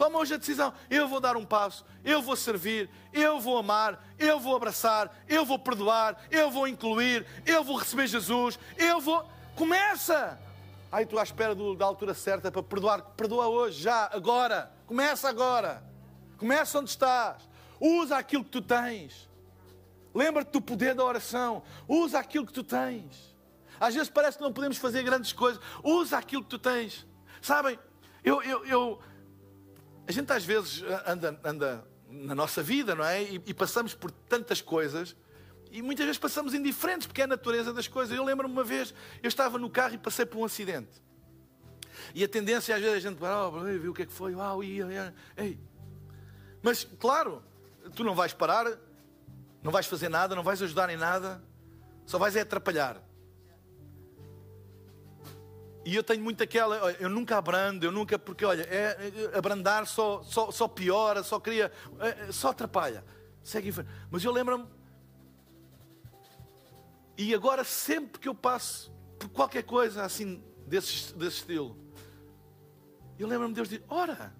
Toma 0.00 0.18
hoje 0.18 0.32
a 0.32 0.38
decisão. 0.38 0.72
Eu 0.88 1.06
vou 1.06 1.20
dar 1.20 1.36
um 1.36 1.44
passo, 1.44 1.84
eu 2.02 2.22
vou 2.22 2.34
servir, 2.34 2.88
eu 3.12 3.38
vou 3.38 3.58
amar, 3.58 4.02
eu 4.18 4.40
vou 4.40 4.56
abraçar, 4.56 5.14
eu 5.28 5.44
vou 5.44 5.58
perdoar, 5.58 6.24
eu 6.30 6.50
vou 6.50 6.66
incluir, 6.66 7.26
eu 7.44 7.62
vou 7.62 7.76
receber 7.76 8.06
Jesus, 8.06 8.58
eu 8.78 8.98
vou. 8.98 9.30
Começa! 9.54 10.40
Aí 10.90 11.04
tu 11.04 11.18
à 11.18 11.22
espera 11.22 11.54
do, 11.54 11.74
da 11.74 11.84
altura 11.84 12.14
certa 12.14 12.50
para 12.50 12.62
perdoar. 12.62 13.02
Perdoa 13.14 13.48
hoje, 13.48 13.82
já, 13.82 14.08
agora. 14.10 14.72
Começa 14.86 15.28
agora. 15.28 15.84
Começa 16.38 16.78
onde 16.78 16.88
estás. 16.88 17.46
Usa 17.78 18.16
aquilo 18.16 18.42
que 18.42 18.52
tu 18.52 18.62
tens. 18.62 19.28
Lembra-te 20.14 20.50
do 20.50 20.62
poder 20.62 20.94
da 20.94 21.04
oração. 21.04 21.62
Usa 21.86 22.18
aquilo 22.18 22.46
que 22.46 22.54
tu 22.54 22.64
tens. 22.64 23.36
Às 23.78 23.94
vezes 23.94 24.08
parece 24.08 24.38
que 24.38 24.44
não 24.44 24.52
podemos 24.52 24.78
fazer 24.78 25.02
grandes 25.02 25.34
coisas. 25.34 25.62
Usa 25.84 26.16
aquilo 26.16 26.42
que 26.42 26.48
tu 26.48 26.58
tens. 26.58 27.06
Sabem, 27.42 27.78
eu, 28.24 28.42
eu, 28.42 28.64
eu 28.64 29.00
a 30.10 30.12
gente 30.12 30.32
às 30.32 30.44
vezes 30.44 30.82
anda, 31.06 31.40
anda 31.44 31.84
na 32.08 32.34
nossa 32.34 32.60
vida, 32.64 32.96
não 32.96 33.04
é? 33.04 33.22
E, 33.22 33.40
e, 33.46 33.54
passamos 33.54 33.94
por 33.94 34.10
tantas 34.10 34.60
coisas 34.60 35.14
e 35.70 35.80
muitas 35.80 36.04
vezes 36.04 36.18
passamos 36.18 36.52
indiferentes 36.52 37.06
porque 37.06 37.20
é 37.20 37.24
a 37.24 37.28
natureza 37.28 37.72
das 37.72 37.86
coisas. 37.86 38.16
Eu 38.16 38.24
lembro-me 38.24 38.52
uma 38.52 38.64
vez, 38.64 38.92
eu 39.22 39.28
estava 39.28 39.56
no 39.56 39.70
carro 39.70 39.94
e 39.94 39.98
passei 39.98 40.26
por 40.26 40.38
um 40.38 40.44
acidente. 40.44 41.00
E 42.12 42.24
a 42.24 42.28
tendência 42.28 42.74
às 42.74 42.80
vezes 42.80 42.96
a 42.96 43.08
gente 43.08 43.18
para, 43.18 43.46
oh, 43.46 43.60
viu 43.60 43.92
o 43.92 43.94
que 43.94 44.02
é 44.02 44.06
que 44.06 44.12
foi, 44.12 44.34
uau, 44.34 44.64
ia, 44.64 45.14
ei. 45.36 45.60
Mas 46.60 46.82
claro, 46.98 47.40
tu 47.94 48.02
não 48.02 48.16
vais 48.16 48.32
parar, 48.32 48.66
não 49.62 49.70
vais 49.70 49.86
fazer 49.86 50.08
nada, 50.08 50.34
não 50.34 50.42
vais 50.42 50.60
ajudar 50.60 50.90
em 50.90 50.96
nada, 50.96 51.40
só 52.04 52.18
vais 52.18 52.34
é 52.34 52.40
atrapalhar. 52.40 53.00
E 55.90 55.96
eu 55.96 56.04
tenho 56.04 56.22
muito 56.22 56.40
aquela, 56.40 56.76
eu 57.00 57.08
nunca 57.08 57.36
abrando, 57.36 57.82
eu 57.82 57.90
nunca, 57.90 58.16
porque 58.16 58.44
olha, 58.44 58.62
é, 58.62 59.10
é, 59.34 59.36
abrandar 59.36 59.88
só, 59.88 60.22
só, 60.22 60.52
só 60.52 60.68
piora, 60.68 61.24
só 61.24 61.40
cria, 61.40 61.72
é, 61.98 62.28
é, 62.28 62.32
só 62.32 62.50
atrapalha. 62.50 63.04
Segue 63.42 63.70
em. 63.70 63.86
Mas 64.08 64.22
eu 64.22 64.30
lembro-me, 64.30 64.68
e 67.18 67.34
agora 67.34 67.64
sempre 67.64 68.20
que 68.20 68.28
eu 68.28 68.34
passo 68.36 68.92
por 69.18 69.30
qualquer 69.30 69.64
coisa 69.64 70.04
assim 70.04 70.40
desse, 70.64 71.12
desse 71.14 71.38
estilo, 71.38 71.76
eu 73.18 73.26
lembro-me 73.26 73.52
de 73.52 73.56
Deus 73.56 73.68
dizer: 73.68 73.84
Ora, 73.88 74.32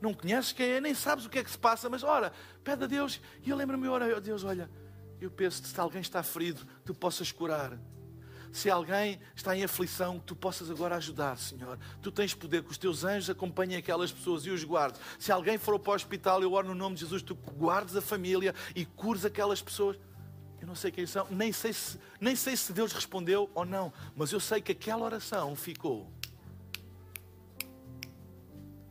não 0.00 0.12
conheces 0.12 0.50
quem 0.50 0.68
é, 0.68 0.80
nem 0.80 0.94
sabes 0.94 1.26
o 1.26 1.30
que 1.30 1.38
é 1.38 1.44
que 1.44 1.50
se 1.52 1.58
passa, 1.58 1.88
mas 1.88 2.02
ora, 2.02 2.32
pede 2.64 2.82
a 2.82 2.86
Deus. 2.88 3.20
E 3.40 3.50
eu 3.50 3.56
lembro-me, 3.56 3.86
ora, 3.86 4.20
Deus, 4.20 4.42
olha, 4.42 4.68
eu 5.20 5.30
penso 5.30 5.64
se 5.64 5.78
alguém 5.80 6.00
está 6.00 6.24
ferido, 6.24 6.66
tu 6.84 6.92
possas 6.92 7.30
curar. 7.30 7.78
Se 8.52 8.70
alguém 8.70 9.18
está 9.34 9.56
em 9.56 9.64
aflição, 9.64 10.18
que 10.18 10.26
tu 10.26 10.36
possas 10.36 10.70
agora 10.70 10.96
ajudar, 10.96 11.38
Senhor. 11.38 11.78
Tu 12.02 12.12
tens 12.12 12.34
poder, 12.34 12.62
que 12.62 12.70
os 12.70 12.76
teus 12.76 13.02
anjos 13.02 13.30
acompanhem 13.30 13.78
aquelas 13.78 14.12
pessoas 14.12 14.44
e 14.44 14.50
os 14.50 14.62
guardes. 14.62 15.00
Se 15.18 15.32
alguém 15.32 15.56
for 15.56 15.78
para 15.78 15.92
o 15.92 15.94
hospital, 15.94 16.42
eu 16.42 16.52
oro 16.52 16.68
no 16.68 16.74
nome 16.74 16.94
de 16.94 17.00
Jesus, 17.00 17.22
tu 17.22 17.34
guardes 17.34 17.96
a 17.96 18.02
família 18.02 18.54
e 18.76 18.84
cures 18.84 19.24
aquelas 19.24 19.62
pessoas. 19.62 19.98
Eu 20.60 20.66
não 20.66 20.74
sei 20.74 20.90
quem 20.90 21.06
são, 21.06 21.26
nem 21.30 21.50
sei, 21.50 21.72
se, 21.72 21.98
nem 22.20 22.36
sei 22.36 22.54
se 22.54 22.74
Deus 22.74 22.92
respondeu 22.92 23.50
ou 23.54 23.64
não, 23.64 23.92
mas 24.14 24.30
eu 24.32 24.38
sei 24.38 24.60
que 24.60 24.72
aquela 24.72 25.04
oração 25.04 25.56
ficou. 25.56 26.12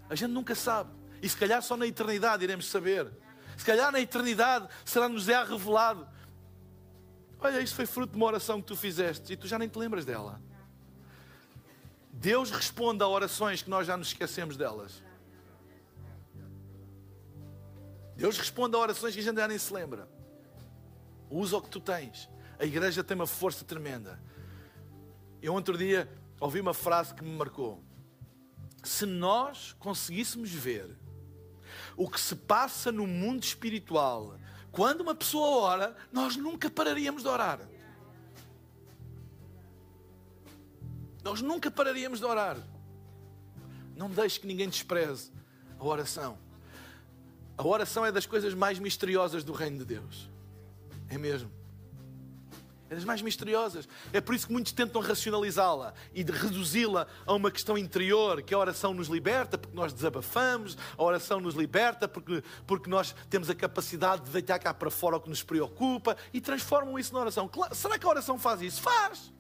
A 0.10 0.16
gente 0.16 0.32
nunca 0.32 0.56
sabe. 0.56 0.90
E 1.22 1.30
se 1.30 1.38
calhar 1.38 1.62
só 1.62 1.78
na 1.78 1.86
eternidade 1.86 2.44
iremos 2.44 2.66
saber. 2.66 3.10
Se 3.56 3.64
calhar 3.64 3.92
na 3.92 4.02
eternidade 4.02 4.68
será-nos 4.84 5.28
revelado. 5.28 6.08
Olha, 7.42 7.60
isso 7.60 7.74
foi 7.74 7.88
fruto 7.88 8.12
de 8.12 8.18
uma 8.18 8.28
oração 8.28 8.62
que 8.62 8.68
tu 8.68 8.76
fizeste 8.76 9.34
e 9.34 9.36
tu 9.36 9.48
já 9.48 9.58
nem 9.58 9.68
te 9.68 9.78
lembras 9.78 10.06
dela. 10.06 10.40
Deus 12.14 12.52
responde 12.52 13.02
a 13.02 13.08
orações 13.08 13.64
que 13.64 13.70
nós 13.70 13.88
já 13.88 13.98
nos 13.98 14.10
esquecemos 14.10 14.56
delas. 14.56 15.04
Deus 18.16 18.38
responde 18.38 18.76
a 18.76 18.80
orações 18.80 19.16
que 19.16 19.22
a 19.22 19.24
gente 19.24 19.38
já 19.38 19.48
nem 19.48 19.58
se 19.58 19.74
lembra. 19.74 20.08
Usa 21.32 21.58
o 21.58 21.62
que 21.62 21.70
tu 21.70 21.80
tens. 21.80 22.30
A 22.60 22.66
igreja 22.66 23.04
tem 23.04 23.16
uma 23.16 23.26
força 23.26 23.66
tremenda. 23.66 24.22
Eu 25.42 25.56
outro 25.56 25.76
dia 25.76 26.08
ouvi 26.40 26.60
uma 26.60 26.76
frase 26.76 27.16
que 27.16 27.24
me 27.24 27.32
marcou. 27.32 27.84
Se 28.84 29.08
nós 29.08 29.74
conseguíssemos 29.80 30.52
ver 30.52 30.96
o 31.98 32.08
que 32.08 32.22
se 32.22 32.36
passa 32.36 32.92
no 32.92 33.08
mundo 33.08 33.44
espiritual 33.44 34.38
quando 34.72 35.02
uma 35.02 35.14
pessoa 35.14 35.48
ora, 35.62 35.96
nós 36.12 36.36
nunca 36.36 36.70
pararíamos 36.70 37.24
de 37.24 37.28
orar. 37.28 37.60
Nós 41.24 41.42
nunca 41.42 41.70
pararíamos 41.70 42.20
de 42.20 42.26
orar. 42.26 42.58
Não 43.96 44.10
deixe 44.10 44.40
que 44.40 44.48
ninguém 44.48 44.70
despreze 44.70 45.32
a 45.78 45.84
oração. 45.84 46.38
A 47.58 47.68
oração 47.68 48.06
é 48.06 48.12
das 48.12 48.26
coisas 48.26 48.54
mais 48.54 48.80
misteriosas 48.80 49.44
do 49.44 49.54
reino 49.54 49.80
de 49.80 49.86
Deus. 49.86 50.30
É 51.10 51.18
mesmo 51.18 51.61
das 52.96 53.06
mais 53.06 53.22
misteriosas. 53.22 53.88
É 54.12 54.20
por 54.20 54.36
isso 54.36 54.48
que 54.48 54.54
muitos 54.54 54.74
tentam 54.74 55.02
racionalizá-la 55.02 55.94
e 56.14 56.24
reduzi-la 56.24 57.08
a 57.26 57.34
uma 57.34 57.50
questão 57.50 57.78
interior, 57.78 58.42
que 58.42 58.54
a 58.54 58.58
oração 58.58 58.94
nos 58.94 59.08
liberta 59.08 59.58
porque 59.58 59.76
nós 59.76 59.94
desabafamos, 59.94 60.78
a 60.98 61.04
oração 61.04 61.40
nos 61.40 61.56
liberta 61.56 62.08
porque, 62.08 62.44
porque 62.68 62.90
nós 62.90 63.16
temos 63.30 63.50
a 63.50 63.56
capacidade 63.56 64.24
de 64.24 64.32
deitar 64.32 64.60
cá 64.60 64.74
para 64.74 64.92
fora 64.92 65.16
o 65.16 65.22
que 65.22 65.30
nos 65.30 65.42
preocupa 65.42 66.18
e 66.34 66.42
transformam 66.42 67.00
isso 67.00 67.14
na 67.14 67.22
oração. 67.22 67.50
Será 67.72 67.98
que 67.98 68.06
a 68.06 68.10
oração 68.10 68.38
faz 68.38 68.62
isso? 68.62 68.82
Faz! 68.82 69.32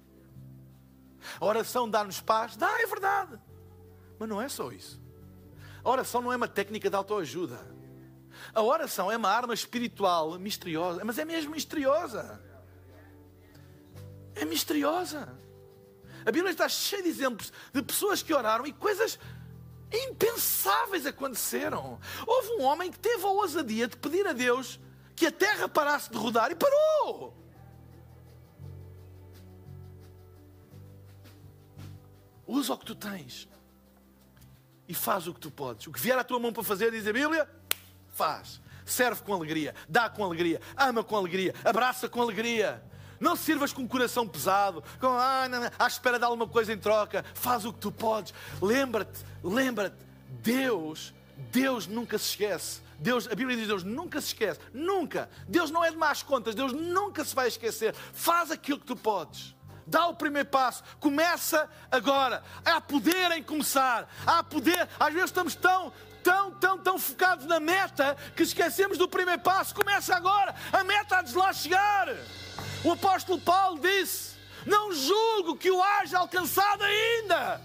A 1.39 1.45
oração 1.45 1.89
dá-nos 1.89 2.21
paz? 2.21 2.55
Dá, 2.55 2.81
é 2.81 2.87
verdade. 2.87 3.37
Mas 4.17 4.29
não 4.29 4.41
é 4.41 4.47
só 4.47 4.71
isso. 4.71 5.01
A 5.83 5.89
oração 5.89 6.21
não 6.21 6.31
é 6.31 6.37
uma 6.37 6.47
técnica 6.47 6.89
de 6.89 6.95
autoajuda. 6.95 7.59
A 8.53 8.61
oração 8.61 9.11
é 9.11 9.17
uma 9.17 9.29
arma 9.29 9.53
espiritual 9.53 10.39
misteriosa, 10.39 11.03
mas 11.03 11.19
é 11.19 11.25
mesmo 11.25 11.51
misteriosa 11.51 12.50
é 14.35 14.45
misteriosa. 14.45 15.37
A 16.25 16.31
Bíblia 16.31 16.51
está 16.51 16.69
cheia 16.69 17.03
de 17.03 17.09
exemplos 17.09 17.51
de 17.73 17.81
pessoas 17.81 18.21
que 18.21 18.33
oraram 18.33 18.65
e 18.65 18.73
coisas 18.73 19.19
impensáveis 19.91 21.05
aconteceram. 21.05 21.99
Houve 22.25 22.49
um 22.53 22.63
homem 22.63 22.91
que 22.91 22.99
teve 22.99 23.23
a 23.23 23.29
ousadia 23.29 23.87
de 23.87 23.97
pedir 23.97 24.25
a 24.27 24.33
Deus 24.33 24.79
que 25.15 25.25
a 25.25 25.31
terra 25.31 25.67
parasse 25.67 26.09
de 26.09 26.17
rodar 26.17 26.51
e 26.51 26.55
parou. 26.55 27.37
Usa 32.47 32.73
o 32.73 32.77
que 32.77 32.85
tu 32.85 32.95
tens 32.95 33.47
e 34.87 34.93
faz 34.93 35.27
o 35.27 35.33
que 35.33 35.39
tu 35.39 35.49
podes. 35.49 35.87
O 35.87 35.91
que 35.91 35.99
vier 35.99 36.17
à 36.17 36.23
tua 36.23 36.39
mão 36.39 36.51
para 36.51 36.63
fazer, 36.63 36.91
diz 36.91 37.07
a 37.07 37.13
Bíblia, 37.13 37.49
faz. 38.09 38.61
Serve 38.85 39.21
com 39.21 39.33
alegria, 39.33 39.73
dá 39.87 40.09
com 40.09 40.23
alegria, 40.23 40.59
ama 40.75 41.03
com 41.03 41.15
alegria, 41.15 41.55
abraça 41.63 42.09
com 42.09 42.21
alegria. 42.21 42.83
Não 43.21 43.35
sirvas 43.35 43.71
com 43.71 43.83
o 43.83 43.87
coração 43.87 44.27
pesado, 44.27 44.83
com 44.99 45.07
ah, 45.07 45.47
não, 45.47 45.61
não, 45.61 45.71
à 45.77 45.87
espera 45.87 46.17
de 46.17 46.25
alguma 46.25 46.47
coisa 46.47 46.73
em 46.73 46.77
troca. 46.77 47.23
Faz 47.35 47.63
o 47.63 47.71
que 47.71 47.79
tu 47.79 47.91
podes. 47.91 48.33
Lembra-te, 48.59 49.23
lembra-te, 49.43 49.95
Deus, 50.27 51.13
Deus 51.51 51.85
nunca 51.85 52.17
se 52.17 52.29
esquece. 52.29 52.81
Deus, 52.97 53.27
a 53.27 53.35
Bíblia 53.35 53.57
diz 53.57 53.67
Deus 53.67 53.83
nunca 53.83 54.19
se 54.19 54.27
esquece, 54.27 54.59
nunca. 54.73 55.29
Deus 55.47 55.69
não 55.69 55.85
é 55.85 55.91
de 55.91 55.97
más 55.97 56.23
contas, 56.23 56.55
Deus 56.55 56.73
nunca 56.73 57.23
se 57.23 57.35
vai 57.35 57.47
esquecer. 57.47 57.93
Faz 57.93 58.49
aquilo 58.49 58.79
que 58.79 58.85
tu 58.87 58.95
podes. 58.95 59.55
Dá 59.85 60.07
o 60.07 60.15
primeiro 60.15 60.49
passo, 60.49 60.83
começa 60.99 61.69
agora. 61.91 62.43
Há 62.65 62.81
poder 62.81 63.31
em 63.33 63.43
começar, 63.43 64.09
há 64.25 64.43
poder. 64.43 64.89
Às 64.99 65.13
vezes 65.13 65.29
estamos 65.29 65.53
tão, 65.53 65.93
tão, 66.23 66.51
tão, 66.51 66.77
tão 66.77 66.97
focados 66.97 67.45
na 67.45 67.59
meta 67.59 68.17
que 68.35 68.43
esquecemos 68.43 68.97
do 68.97 69.07
primeiro 69.07 69.41
passo. 69.41 69.75
Começa 69.75 70.15
agora, 70.15 70.55
a 70.73 70.83
meta 70.83 71.17
há 71.17 71.21
de 71.21 71.35
lá 71.35 71.53
chegar. 71.53 72.07
O 72.83 72.91
apóstolo 72.91 73.39
Paulo 73.39 73.79
disse: 73.79 74.35
Não 74.65 74.91
julgo 74.93 75.57
que 75.57 75.71
o 75.71 75.81
haja 75.81 76.19
alcançado 76.19 76.83
ainda. 76.83 77.61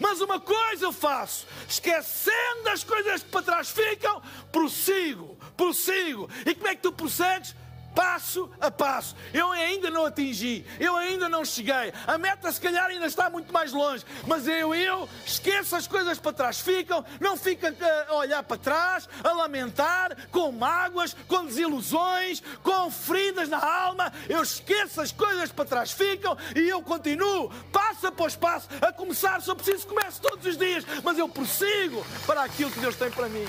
Mas 0.00 0.20
uma 0.20 0.40
coisa 0.40 0.86
eu 0.86 0.92
faço, 0.92 1.46
esquecendo 1.68 2.64
das 2.64 2.82
coisas 2.82 3.22
que 3.22 3.28
para 3.30 3.42
trás 3.42 3.70
ficam, 3.70 4.22
prossigo, 4.50 5.38
prossigo. 5.56 6.28
E 6.44 6.54
como 6.54 6.68
é 6.68 6.74
que 6.74 6.82
tu 6.82 6.92
prossegues? 6.92 7.54
Passo 7.94 8.50
a 8.60 8.70
passo. 8.70 9.14
Eu 9.32 9.52
ainda 9.52 9.90
não 9.90 10.06
atingi, 10.06 10.66
eu 10.80 10.96
ainda 10.96 11.28
não 11.28 11.44
cheguei. 11.44 11.92
A 12.06 12.18
meta, 12.18 12.50
se 12.50 12.60
calhar, 12.60 12.86
ainda 12.86 13.06
está 13.06 13.30
muito 13.30 13.52
mais 13.52 13.72
longe, 13.72 14.04
mas 14.26 14.46
eu, 14.46 14.74
eu 14.74 15.08
esqueço 15.24 15.76
as 15.76 15.86
coisas 15.86 16.18
para 16.18 16.32
trás, 16.32 16.60
ficam, 16.60 17.04
não 17.20 17.36
fica 17.36 17.74
a 18.08 18.14
olhar 18.14 18.42
para 18.42 18.56
trás, 18.56 19.08
a 19.22 19.32
lamentar, 19.32 20.16
com 20.30 20.50
mágoas, 20.50 21.16
com 21.28 21.46
desilusões, 21.46 22.42
com 22.62 22.90
feridas 22.90 23.48
na 23.48 23.58
alma. 23.58 24.12
Eu 24.28 24.42
esqueço 24.42 25.00
as 25.00 25.12
coisas 25.12 25.50
para 25.52 25.64
trás, 25.64 25.92
ficam 25.92 26.36
e 26.54 26.68
eu 26.68 26.82
continuo, 26.82 27.50
passo 27.72 28.06
após 28.06 28.34
passo, 28.34 28.68
a 28.80 28.92
começar. 28.92 29.40
Só 29.40 29.54
preciso 29.54 29.86
que 29.86 29.94
comece 29.94 30.20
todos 30.20 30.44
os 30.44 30.56
dias, 30.56 30.84
mas 31.02 31.18
eu 31.18 31.28
prossigo 31.28 32.04
para 32.26 32.42
aquilo 32.42 32.70
que 32.70 32.80
Deus 32.80 32.96
tem 32.96 33.10
para 33.10 33.28
mim. 33.28 33.46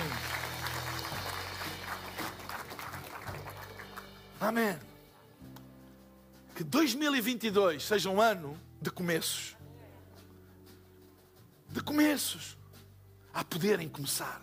Amém. 4.40 4.78
Que 6.56 6.64
2022 6.64 7.84
seja 7.84 8.10
um 8.10 8.22
ano 8.22 8.60
de 8.82 8.90
começos. 8.90 9.56
De 11.70 11.82
começos. 11.82 12.58
Há 13.34 13.44
poder 13.44 13.80
em 13.80 13.90
começar. 13.90 14.42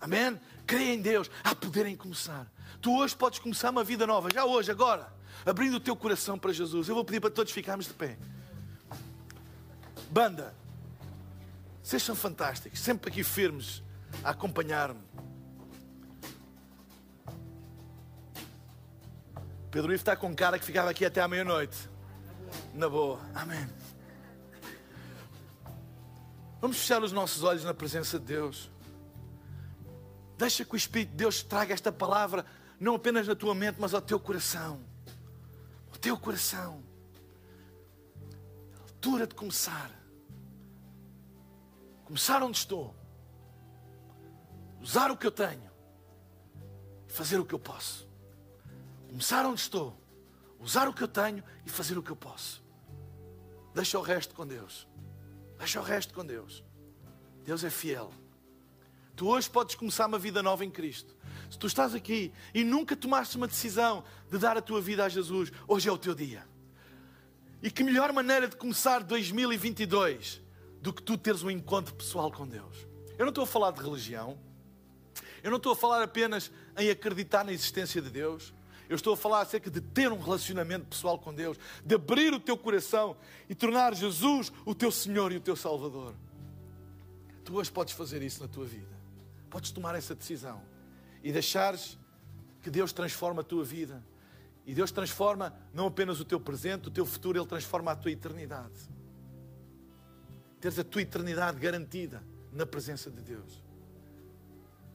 Amém? 0.00 0.40
Creia 0.66 0.94
em 0.94 1.00
Deus. 1.00 1.30
Há 1.44 1.54
poder 1.54 1.86
em 1.86 1.96
começar. 1.96 2.50
Tu 2.80 2.92
hoje 2.92 3.14
podes 3.14 3.38
começar 3.38 3.70
uma 3.70 3.84
vida 3.84 4.06
nova. 4.06 4.28
Já 4.32 4.44
hoje, 4.44 4.70
agora. 4.70 5.12
Abrindo 5.46 5.76
o 5.76 5.80
teu 5.80 5.94
coração 5.94 6.38
para 6.38 6.52
Jesus. 6.52 6.88
Eu 6.88 6.94
vou 6.94 7.04
pedir 7.04 7.20
para 7.20 7.30
todos 7.30 7.52
ficarmos 7.52 7.86
de 7.86 7.94
pé. 7.94 8.18
Banda. 10.10 10.54
Vocês 11.82 12.02
são 12.02 12.14
fantásticos. 12.14 12.80
Sempre 12.80 13.10
aqui 13.10 13.22
firmes 13.22 13.82
a 14.24 14.30
acompanhar-me. 14.30 15.11
Pedro 19.72 19.90
Ivo 19.90 20.02
está 20.02 20.14
com 20.14 20.36
cara 20.36 20.58
que 20.58 20.66
ficava 20.66 20.90
aqui 20.90 21.02
até 21.02 21.22
à 21.22 21.26
meia-noite. 21.26 21.88
Na 22.74 22.90
boa. 22.90 23.18
Amém. 23.34 23.66
Vamos 26.60 26.76
fechar 26.76 27.02
os 27.02 27.10
nossos 27.10 27.42
olhos 27.42 27.64
na 27.64 27.72
presença 27.72 28.18
de 28.18 28.26
Deus. 28.26 28.70
Deixa 30.36 30.62
que 30.62 30.74
o 30.74 30.76
Espírito 30.76 31.12
de 31.12 31.16
Deus 31.16 31.42
traga 31.42 31.72
esta 31.72 31.90
palavra 31.90 32.44
não 32.78 32.96
apenas 32.96 33.26
na 33.26 33.34
tua 33.34 33.54
mente, 33.54 33.80
mas 33.80 33.94
ao 33.94 34.02
teu 34.02 34.20
coração. 34.20 34.78
Ao 35.90 35.96
teu 35.96 36.18
coração. 36.18 36.84
altura 38.78 39.26
de 39.26 39.34
começar. 39.34 39.90
Começar 42.04 42.42
onde 42.42 42.58
estou. 42.58 42.94
Usar 44.82 45.10
o 45.10 45.16
que 45.16 45.26
eu 45.26 45.32
tenho. 45.32 45.70
Fazer 47.06 47.38
o 47.38 47.46
que 47.46 47.54
eu 47.54 47.58
posso 47.58 48.11
começar 49.12 49.44
onde 49.44 49.60
estou, 49.60 49.94
usar 50.58 50.88
o 50.88 50.94
que 50.94 51.02
eu 51.02 51.08
tenho 51.08 51.44
e 51.66 51.70
fazer 51.70 51.98
o 51.98 52.02
que 52.02 52.10
eu 52.10 52.16
posso. 52.16 52.64
Deixa 53.74 53.98
o 53.98 54.02
resto 54.02 54.34
com 54.34 54.46
Deus. 54.46 54.88
Deixa 55.58 55.78
o 55.78 55.84
resto 55.84 56.14
com 56.14 56.24
Deus. 56.24 56.64
Deus 57.44 57.62
é 57.62 57.68
fiel. 57.68 58.10
Tu 59.14 59.28
hoje 59.28 59.50
podes 59.50 59.74
começar 59.74 60.06
uma 60.06 60.18
vida 60.18 60.42
nova 60.42 60.64
em 60.64 60.70
Cristo. 60.70 61.14
Se 61.50 61.58
tu 61.58 61.66
estás 61.66 61.94
aqui 61.94 62.32
e 62.54 62.64
nunca 62.64 62.96
tomaste 62.96 63.36
uma 63.36 63.46
decisão 63.46 64.02
de 64.30 64.38
dar 64.38 64.56
a 64.56 64.62
tua 64.62 64.80
vida 64.80 65.04
a 65.04 65.10
Jesus, 65.10 65.52
hoje 65.68 65.90
é 65.90 65.92
o 65.92 65.98
teu 65.98 66.14
dia. 66.14 66.48
E 67.62 67.70
que 67.70 67.84
melhor 67.84 68.10
maneira 68.14 68.48
de 68.48 68.56
começar 68.56 69.02
2022 69.02 70.40
do 70.80 70.90
que 70.90 71.02
tu 71.02 71.18
teres 71.18 71.42
um 71.42 71.50
encontro 71.50 71.94
pessoal 71.94 72.32
com 72.32 72.48
Deus. 72.48 72.88
Eu 73.18 73.26
não 73.26 73.28
estou 73.28 73.44
a 73.44 73.46
falar 73.46 73.72
de 73.72 73.82
religião. 73.82 74.38
Eu 75.42 75.50
não 75.50 75.58
estou 75.58 75.72
a 75.72 75.76
falar 75.76 76.02
apenas 76.02 76.50
em 76.78 76.88
acreditar 76.88 77.44
na 77.44 77.52
existência 77.52 78.00
de 78.00 78.08
Deus. 78.08 78.54
Eu 78.92 78.96
estou 78.96 79.14
a 79.14 79.16
falar 79.16 79.40
acerca 79.40 79.70
de 79.70 79.80
ter 79.80 80.12
um 80.12 80.20
relacionamento 80.20 80.84
pessoal 80.84 81.18
com 81.18 81.32
Deus, 81.32 81.56
de 81.82 81.94
abrir 81.94 82.34
o 82.34 82.38
teu 82.38 82.58
coração 82.58 83.16
e 83.48 83.54
tornar 83.54 83.94
Jesus 83.94 84.52
o 84.66 84.74
teu 84.74 84.92
Senhor 84.92 85.32
e 85.32 85.38
o 85.38 85.40
teu 85.40 85.56
Salvador. 85.56 86.14
Tu 87.42 87.56
hoje 87.56 87.72
podes 87.72 87.94
fazer 87.94 88.20
isso 88.20 88.42
na 88.42 88.48
tua 88.48 88.66
vida. 88.66 88.94
Podes 89.48 89.70
tomar 89.70 89.94
essa 89.94 90.14
decisão 90.14 90.60
e 91.22 91.32
deixares 91.32 91.98
que 92.60 92.68
Deus 92.68 92.92
transforme 92.92 93.40
a 93.40 93.42
tua 93.42 93.64
vida. 93.64 94.04
E 94.66 94.74
Deus 94.74 94.92
transforma 94.92 95.56
não 95.72 95.86
apenas 95.86 96.20
o 96.20 96.24
teu 96.26 96.38
presente, 96.38 96.88
o 96.88 96.90
teu 96.90 97.06
futuro, 97.06 97.38
Ele 97.38 97.46
transforma 97.46 97.92
a 97.92 97.96
tua 97.96 98.10
eternidade. 98.10 98.90
Teres 100.60 100.78
a 100.78 100.84
tua 100.84 101.00
eternidade 101.00 101.58
garantida 101.58 102.22
na 102.52 102.66
presença 102.66 103.10
de 103.10 103.22
Deus. 103.22 103.64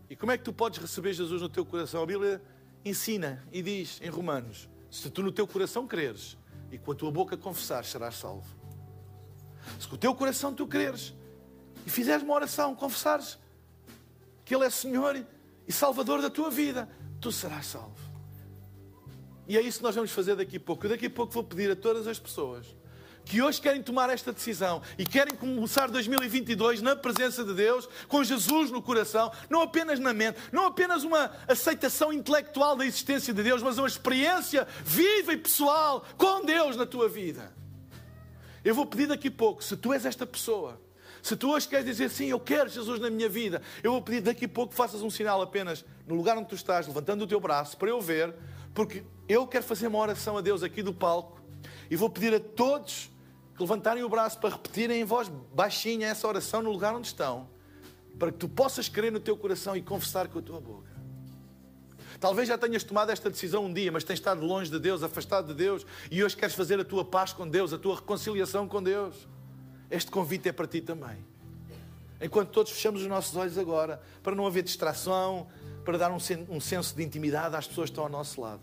E 0.08 0.16
como 0.16 0.32
é 0.32 0.38
que 0.38 0.44
tu 0.44 0.54
podes 0.54 0.78
receber 0.78 1.14
Jesus 1.14 1.42
no 1.42 1.50
teu 1.50 1.66
coração? 1.66 2.04
A 2.04 2.06
Bíblia 2.06 2.40
ensina 2.88 3.44
e 3.52 3.62
diz 3.62 4.00
em 4.02 4.10
Romanos: 4.10 4.70
se 4.90 5.10
tu 5.10 5.22
no 5.22 5.32
teu 5.32 5.48
coração 5.48 5.88
creres 5.88 6.38
e 6.72 6.78
com 6.78 6.92
a 6.92 6.96
tua 6.96 7.12
boca 7.12 7.38
confessares, 7.38 7.90
serás 7.90 8.16
salvo. 8.16 8.48
Se 9.80 9.88
com 9.88 9.96
o 9.96 9.98
teu 9.98 10.16
coração 10.16 10.54
tu 10.54 10.66
creres 10.66 11.14
e 11.86 11.90
fizeres 11.90 12.24
uma 12.24 12.34
oração, 12.34 12.76
confessares 12.76 13.38
que 14.46 14.56
Ele 14.56 14.66
é 14.66 14.70
Senhor 14.70 15.16
e 15.68 15.72
Salvador 15.72 16.22
da 16.22 16.30
tua 16.30 16.50
vida, 16.50 16.90
tu 17.20 17.32
serás 17.32 17.66
salvo. 17.66 18.08
E 19.48 19.58
é 19.58 19.62
isso 19.62 19.80
que 19.80 19.84
nós 19.84 19.96
vamos 19.96 20.12
fazer 20.12 20.36
daqui 20.36 20.58
a 20.58 20.60
pouco. 20.60 20.86
Eu 20.86 20.90
daqui 20.92 21.06
a 21.06 21.10
pouco 21.10 21.34
vou 21.34 21.44
pedir 21.44 21.72
a 21.72 21.76
todas 21.76 22.08
as 22.08 22.20
pessoas 22.20 22.76
que 23.28 23.42
hoje 23.42 23.62
querem 23.62 23.84
tomar 23.84 24.10
esta 24.10 24.32
decisão 24.32 24.82
e 24.98 25.06
querem 25.06 25.36
começar 25.36 25.88
2022 25.88 26.82
na 26.82 26.96
presença 26.96 27.44
de 27.44 27.54
Deus, 27.54 27.88
com 28.08 28.24
Jesus 28.24 28.72
no 28.72 28.82
coração, 28.82 29.32
não 29.50 29.62
apenas 29.62 30.00
na 30.00 30.14
mente, 30.14 30.40
não 30.52 30.66
apenas 30.66 31.04
uma 31.04 31.32
aceitação 31.48 32.14
intelectual 32.14 32.76
da 32.76 32.86
existência 32.86 33.34
de 33.34 33.44
Deus, 33.44 33.62
mas 33.62 33.78
uma 33.78 33.88
experiência 33.88 34.68
viva 34.84 35.34
e 35.34 35.38
pessoal 35.38 36.06
com 36.18 36.46
Deus 36.46 36.76
na 36.76 36.86
tua 36.86 37.10
vida. 37.10 37.54
Eu 38.64 38.74
vou 38.74 38.86
pedir 38.86 39.08
daqui 39.08 39.28
a 39.28 39.32
pouco, 39.32 39.64
se 39.64 39.76
tu 39.76 39.94
és 39.94 40.06
esta 40.06 40.26
pessoa, 40.26 40.82
se 41.22 41.36
tu 41.36 41.52
hoje 41.52 41.68
queres 41.68 41.86
dizer 41.86 42.10
sim, 42.10 42.28
eu 42.28 42.40
quero 42.40 42.70
Jesus 42.70 43.00
na 43.00 43.10
minha 43.10 43.28
vida, 43.28 43.62
eu 43.84 43.92
vou 43.92 44.02
pedir 44.02 44.22
daqui 44.22 44.46
a 44.46 44.50
pouco 44.50 44.72
que 44.72 44.78
faças 44.78 45.02
um 45.02 45.10
sinal 45.10 45.42
apenas 45.42 45.84
no 46.06 46.16
lugar 46.16 46.38
onde 46.38 46.48
tu 46.48 46.56
estás, 46.56 46.88
levantando 46.88 47.24
o 47.24 47.28
teu 47.28 47.40
braço 47.40 47.76
para 47.78 47.90
eu 47.90 48.00
ver, 48.00 48.34
porque 48.74 49.04
eu 49.28 49.46
quero 49.46 49.66
fazer 49.66 49.88
uma 49.88 50.00
oração 50.00 50.38
a 50.38 50.42
Deus 50.42 50.64
aqui 50.64 50.82
do 50.82 50.94
palco 50.94 51.42
e 51.90 51.96
vou 51.96 52.10
pedir 52.10 52.34
a 52.34 52.40
todos 52.40 53.10
levantarem 53.60 54.04
o 54.04 54.10
braço 54.10 54.40
para 54.40 54.52
repetirem 54.52 55.02
em 55.02 55.06
voz 55.06 55.30
baixinha 55.54 56.08
essa 56.08 56.28
oração 56.28 56.62
no 56.62 56.72
lugar 56.72 56.94
onde 56.96 57.08
estão, 57.08 57.48
para 58.18 58.32
que 58.32 58.38
tu 58.38 58.48
possas 58.48 58.88
crer 58.88 59.12
no 59.12 59.20
teu 59.20 59.36
coração 59.36 59.76
e 59.76 59.82
confessar 59.82 60.28
com 60.28 60.40
a 60.40 60.42
tua 60.42 60.60
boca. 60.60 60.98
Talvez 62.20 62.48
já 62.48 62.58
tenhas 62.58 62.84
tomado 62.84 63.12
esta 63.12 63.30
decisão 63.30 63.66
um 63.66 63.74
dia, 63.74 63.92
mas 63.92 64.04
tens 64.04 64.16
estado 64.16 64.44
longe 64.44 64.72
de 64.72 64.80
Deus, 64.80 65.04
afastado 65.04 65.48
de 65.48 65.54
Deus, 65.54 65.86
e 66.10 66.24
hoje 66.24 66.36
queres 66.36 66.56
fazer 66.56 66.80
a 66.80 66.86
tua 66.86 67.06
paz 67.06 67.32
com 67.32 67.48
Deus, 67.48 67.72
a 67.74 67.78
tua 67.78 67.96
reconciliação 67.96 68.68
com 68.68 68.82
Deus. 68.82 69.28
Este 69.90 70.10
convite 70.10 70.50
é 70.50 70.52
para 70.52 70.66
ti 70.66 70.82
também. 70.82 71.18
Enquanto 72.20 72.50
todos 72.50 72.72
fechamos 72.72 73.02
os 73.02 73.08
nossos 73.08 73.36
olhos 73.36 73.58
agora, 73.58 74.02
para 74.24 74.36
não 74.36 74.48
haver 74.48 74.64
distração, 74.64 75.48
para 75.86 75.98
dar 75.98 76.12
um, 76.12 76.18
um 76.50 76.60
senso 76.60 76.96
de 76.96 77.04
intimidade 77.04 77.56
às 77.56 77.68
pessoas 77.68 77.90
que 77.90 77.92
estão 77.92 78.06
ao 78.06 78.10
nosso 78.10 78.42
lado. 78.42 78.62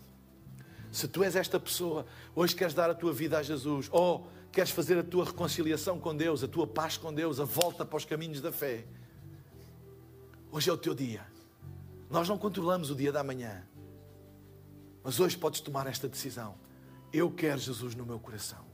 Se 0.91 1.07
tu 1.07 1.23
és 1.23 1.35
esta 1.35 1.59
pessoa, 1.59 2.05
hoje 2.35 2.55
queres 2.55 2.73
dar 2.73 2.89
a 2.89 2.93
tua 2.93 3.13
vida 3.13 3.37
a 3.37 3.43
Jesus, 3.43 3.87
ou 3.91 4.27
queres 4.55 4.71
fazer 4.71 4.97
a 4.97 5.03
tua 5.03 5.25
reconciliação 5.25 5.99
com 5.99 6.15
Deus, 6.15 6.41
a 6.41 6.47
tua 6.47 6.65
paz 6.65 6.95
com 6.97 7.13
Deus, 7.13 7.41
a 7.41 7.43
volta 7.43 7.85
para 7.85 7.97
os 7.97 8.05
caminhos 8.05 8.39
da 8.39 8.51
fé, 8.51 8.85
Hoje 10.55 10.69
é 10.69 10.73
o 10.73 10.77
teu 10.77 10.95
dia. 10.95 11.21
Nós 12.09 12.29
não 12.29 12.37
controlamos 12.37 12.89
o 12.89 12.95
dia 12.95 13.11
da 13.11 13.21
manhã. 13.21 13.61
Mas 15.03 15.19
hoje 15.19 15.37
podes 15.37 15.59
tomar 15.59 15.85
esta 15.85 16.07
decisão. 16.07 16.55
Eu 17.11 17.29
quero 17.29 17.59
Jesus 17.59 17.93
no 17.93 18.05
meu 18.05 18.17
coração. 18.17 18.65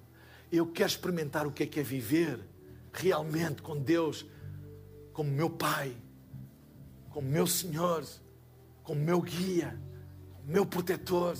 Eu 0.51 0.67
quero 0.67 0.89
experimentar 0.89 1.47
o 1.47 1.51
que 1.51 1.63
é 1.63 1.65
que 1.65 1.79
é 1.79 1.83
viver 1.83 2.39
realmente 2.93 3.63
com 3.63 3.75
Deus 3.75 4.27
como 5.11 5.31
meu 5.31 5.49
Pai, 5.49 5.97
como 7.09 7.27
meu 7.27 7.47
Senhor, 7.47 8.05
como 8.83 9.01
meu 9.01 9.19
guia, 9.19 9.75
como 10.35 10.51
meu 10.51 10.65
protetor, 10.67 11.35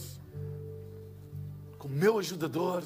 como 1.77 1.93
meu 1.93 2.17
ajudador. 2.17 2.83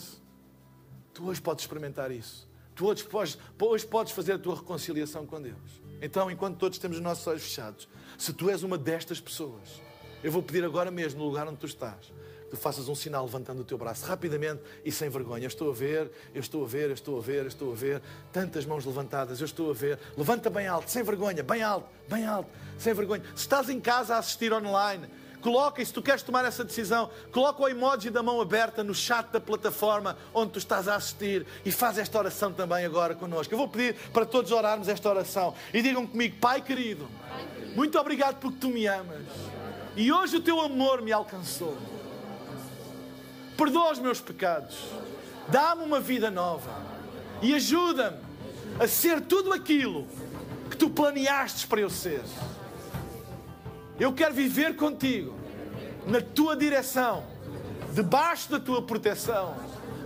Tu 1.16 1.26
hoje 1.26 1.42
podes 1.42 1.64
experimentar 1.64 2.12
isso. 2.12 2.46
Tu 2.76 2.86
hoje 2.86 3.06
podes, 3.06 3.38
hoje 3.58 3.88
podes 3.88 4.12
fazer 4.12 4.34
a 4.34 4.38
tua 4.38 4.56
reconciliação 4.56 5.26
com 5.26 5.42
Deus. 5.42 5.82
Então, 6.02 6.30
enquanto 6.30 6.58
todos 6.58 6.78
temos 6.78 6.98
os 6.98 7.04
nossos 7.04 7.26
olhos 7.26 7.42
fechados, 7.42 7.88
se 8.18 8.34
tu 8.34 8.50
és 8.50 8.64
uma 8.64 8.78
destas 8.78 9.22
pessoas, 9.22 9.82
eu 10.22 10.30
vou 10.30 10.44
pedir 10.44 10.66
agora 10.66 10.92
mesmo, 10.92 11.20
no 11.20 11.26
lugar 11.26 11.48
onde 11.48 11.56
tu 11.56 11.66
estás, 11.66 12.12
tu 12.52 12.58
faças 12.58 12.90
um 12.90 12.96
sinal 12.96 13.24
levantando 13.24 13.62
o 13.62 13.64
teu 13.64 13.78
braço 13.78 14.06
rapidamente 14.06 14.62
e 14.84 14.92
sem 14.92 15.08
vergonha. 15.08 15.46
Eu 15.46 15.48
estou 15.48 15.72
a 15.72 15.74
ver, 15.74 16.12
eu 16.34 16.42
estou 16.42 16.66
a 16.66 16.68
ver, 16.68 16.90
eu 16.90 16.94
estou 16.94 17.18
a 17.18 17.22
ver, 17.22 17.44
eu 17.44 17.48
estou 17.48 17.72
a 17.72 17.76
ver. 17.76 18.02
Tantas 18.34 18.66
mãos 18.66 18.84
levantadas, 18.84 19.40
eu 19.40 19.46
estou 19.46 19.70
a 19.70 19.74
ver. 19.74 19.98
Levanta 20.18 20.50
bem 20.50 20.68
alto, 20.68 20.92
sem 20.92 21.02
vergonha, 21.02 21.42
bem 21.44 21.64
alto, 21.64 21.88
bem 22.10 22.26
alto, 22.26 22.50
sem 22.78 22.94
vergonha. 22.94 23.24
Se 23.34 23.44
estás 23.44 23.70
em 23.70 23.80
casa 23.80 24.16
a 24.16 24.18
assistir 24.18 24.52
online, 24.52 25.08
coloca, 25.46 25.80
e 25.80 25.86
se 25.86 25.94
tu 25.94 26.02
queres 26.02 26.24
tomar 26.24 26.44
essa 26.44 26.64
decisão, 26.64 27.08
coloca 27.32 27.62
o 27.62 27.70
emoji 27.70 28.10
da 28.10 28.24
mão 28.24 28.42
aberta 28.42 28.84
no 28.84 28.96
chat 28.96 29.28
da 29.28 29.40
plataforma 29.40 30.18
onde 30.34 30.54
tu 30.54 30.58
estás 30.58 30.88
a 30.88 30.96
assistir 30.96 31.46
e 31.64 31.72
faz 31.72 32.00
esta 32.00 32.18
oração 32.18 32.52
também 32.52 32.84
agora 32.84 33.14
connosco. 33.14 33.54
Eu 33.54 33.58
vou 33.60 33.68
pedir 33.68 33.94
para 34.12 34.26
todos 34.26 34.52
orarmos 34.52 34.88
esta 34.88 35.08
oração 35.08 35.54
e 35.72 35.84
digam 35.84 36.08
comigo, 36.08 36.38
Pai 36.42 36.62
querido, 36.62 37.08
muito 37.76 37.96
obrigado 38.00 38.40
porque 38.40 38.58
tu 38.60 38.70
me 38.70 38.88
amas 38.88 39.22
e 39.96 40.12
hoje 40.12 40.38
o 40.38 40.42
teu 40.42 40.60
amor 40.60 41.04
me 41.04 41.12
alcançou 41.12 41.78
perdoa 43.56 43.92
os 43.92 44.00
meus 44.00 44.20
pecados, 44.20 44.76
dá-me 45.48 45.84
uma 45.84 46.00
vida 46.00 46.32
nova 46.32 46.72
e 47.40 47.54
ajuda-me 47.54 48.18
a 48.80 48.88
ser 48.88 49.22
tudo 49.22 49.54
aquilo 49.54 50.08
que 50.72 50.76
tu 50.76 50.90
planeaste 50.90 51.68
para 51.68 51.82
eu 51.82 51.90
ser. 51.90 52.24
Eu 54.00 54.12
quero 54.12 54.34
viver 54.34 54.76
contigo, 54.76 55.34
na 56.06 56.20
tua 56.20 56.56
direção, 56.56 57.24
debaixo 57.94 58.52
da 58.52 58.60
tua 58.60 58.82
proteção, 58.82 59.56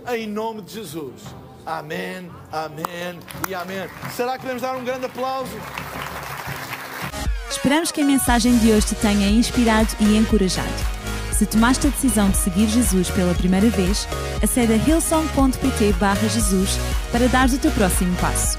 em 0.08 0.26
nome 0.28 0.62
de 0.62 0.74
Jesus. 0.74 1.20
Amém, 1.66 2.30
amém 2.52 3.18
e 3.48 3.54
amém. 3.54 3.88
Será 4.14 4.32
que 4.32 4.42
podemos 4.42 4.62
dar 4.62 4.76
um 4.76 4.84
grande 4.84 5.06
aplauso? 5.06 5.52
Esperamos 7.50 7.90
que 7.90 8.00
a 8.00 8.04
mensagem 8.04 8.56
de 8.58 8.70
hoje 8.70 8.86
te 8.86 8.94
tenha 8.94 9.28
inspirado 9.28 9.88
e 9.98 10.16
encorajado. 10.16 10.68
Se 11.32 11.44
tomaste 11.44 11.86
a 11.86 11.90
decisão 11.90 12.30
de 12.30 12.36
seguir 12.36 12.68
Jesus 12.68 13.10
pela 13.10 13.34
primeira 13.34 13.68
vez, 13.70 14.06
acede 14.42 14.72
a 14.72 14.76
hillsong.pt 14.76 15.94
Jesus 16.28 16.78
para 17.10 17.26
dar 17.28 17.48
o 17.48 17.58
teu 17.58 17.70
próximo 17.72 18.16
passo. 18.16 18.58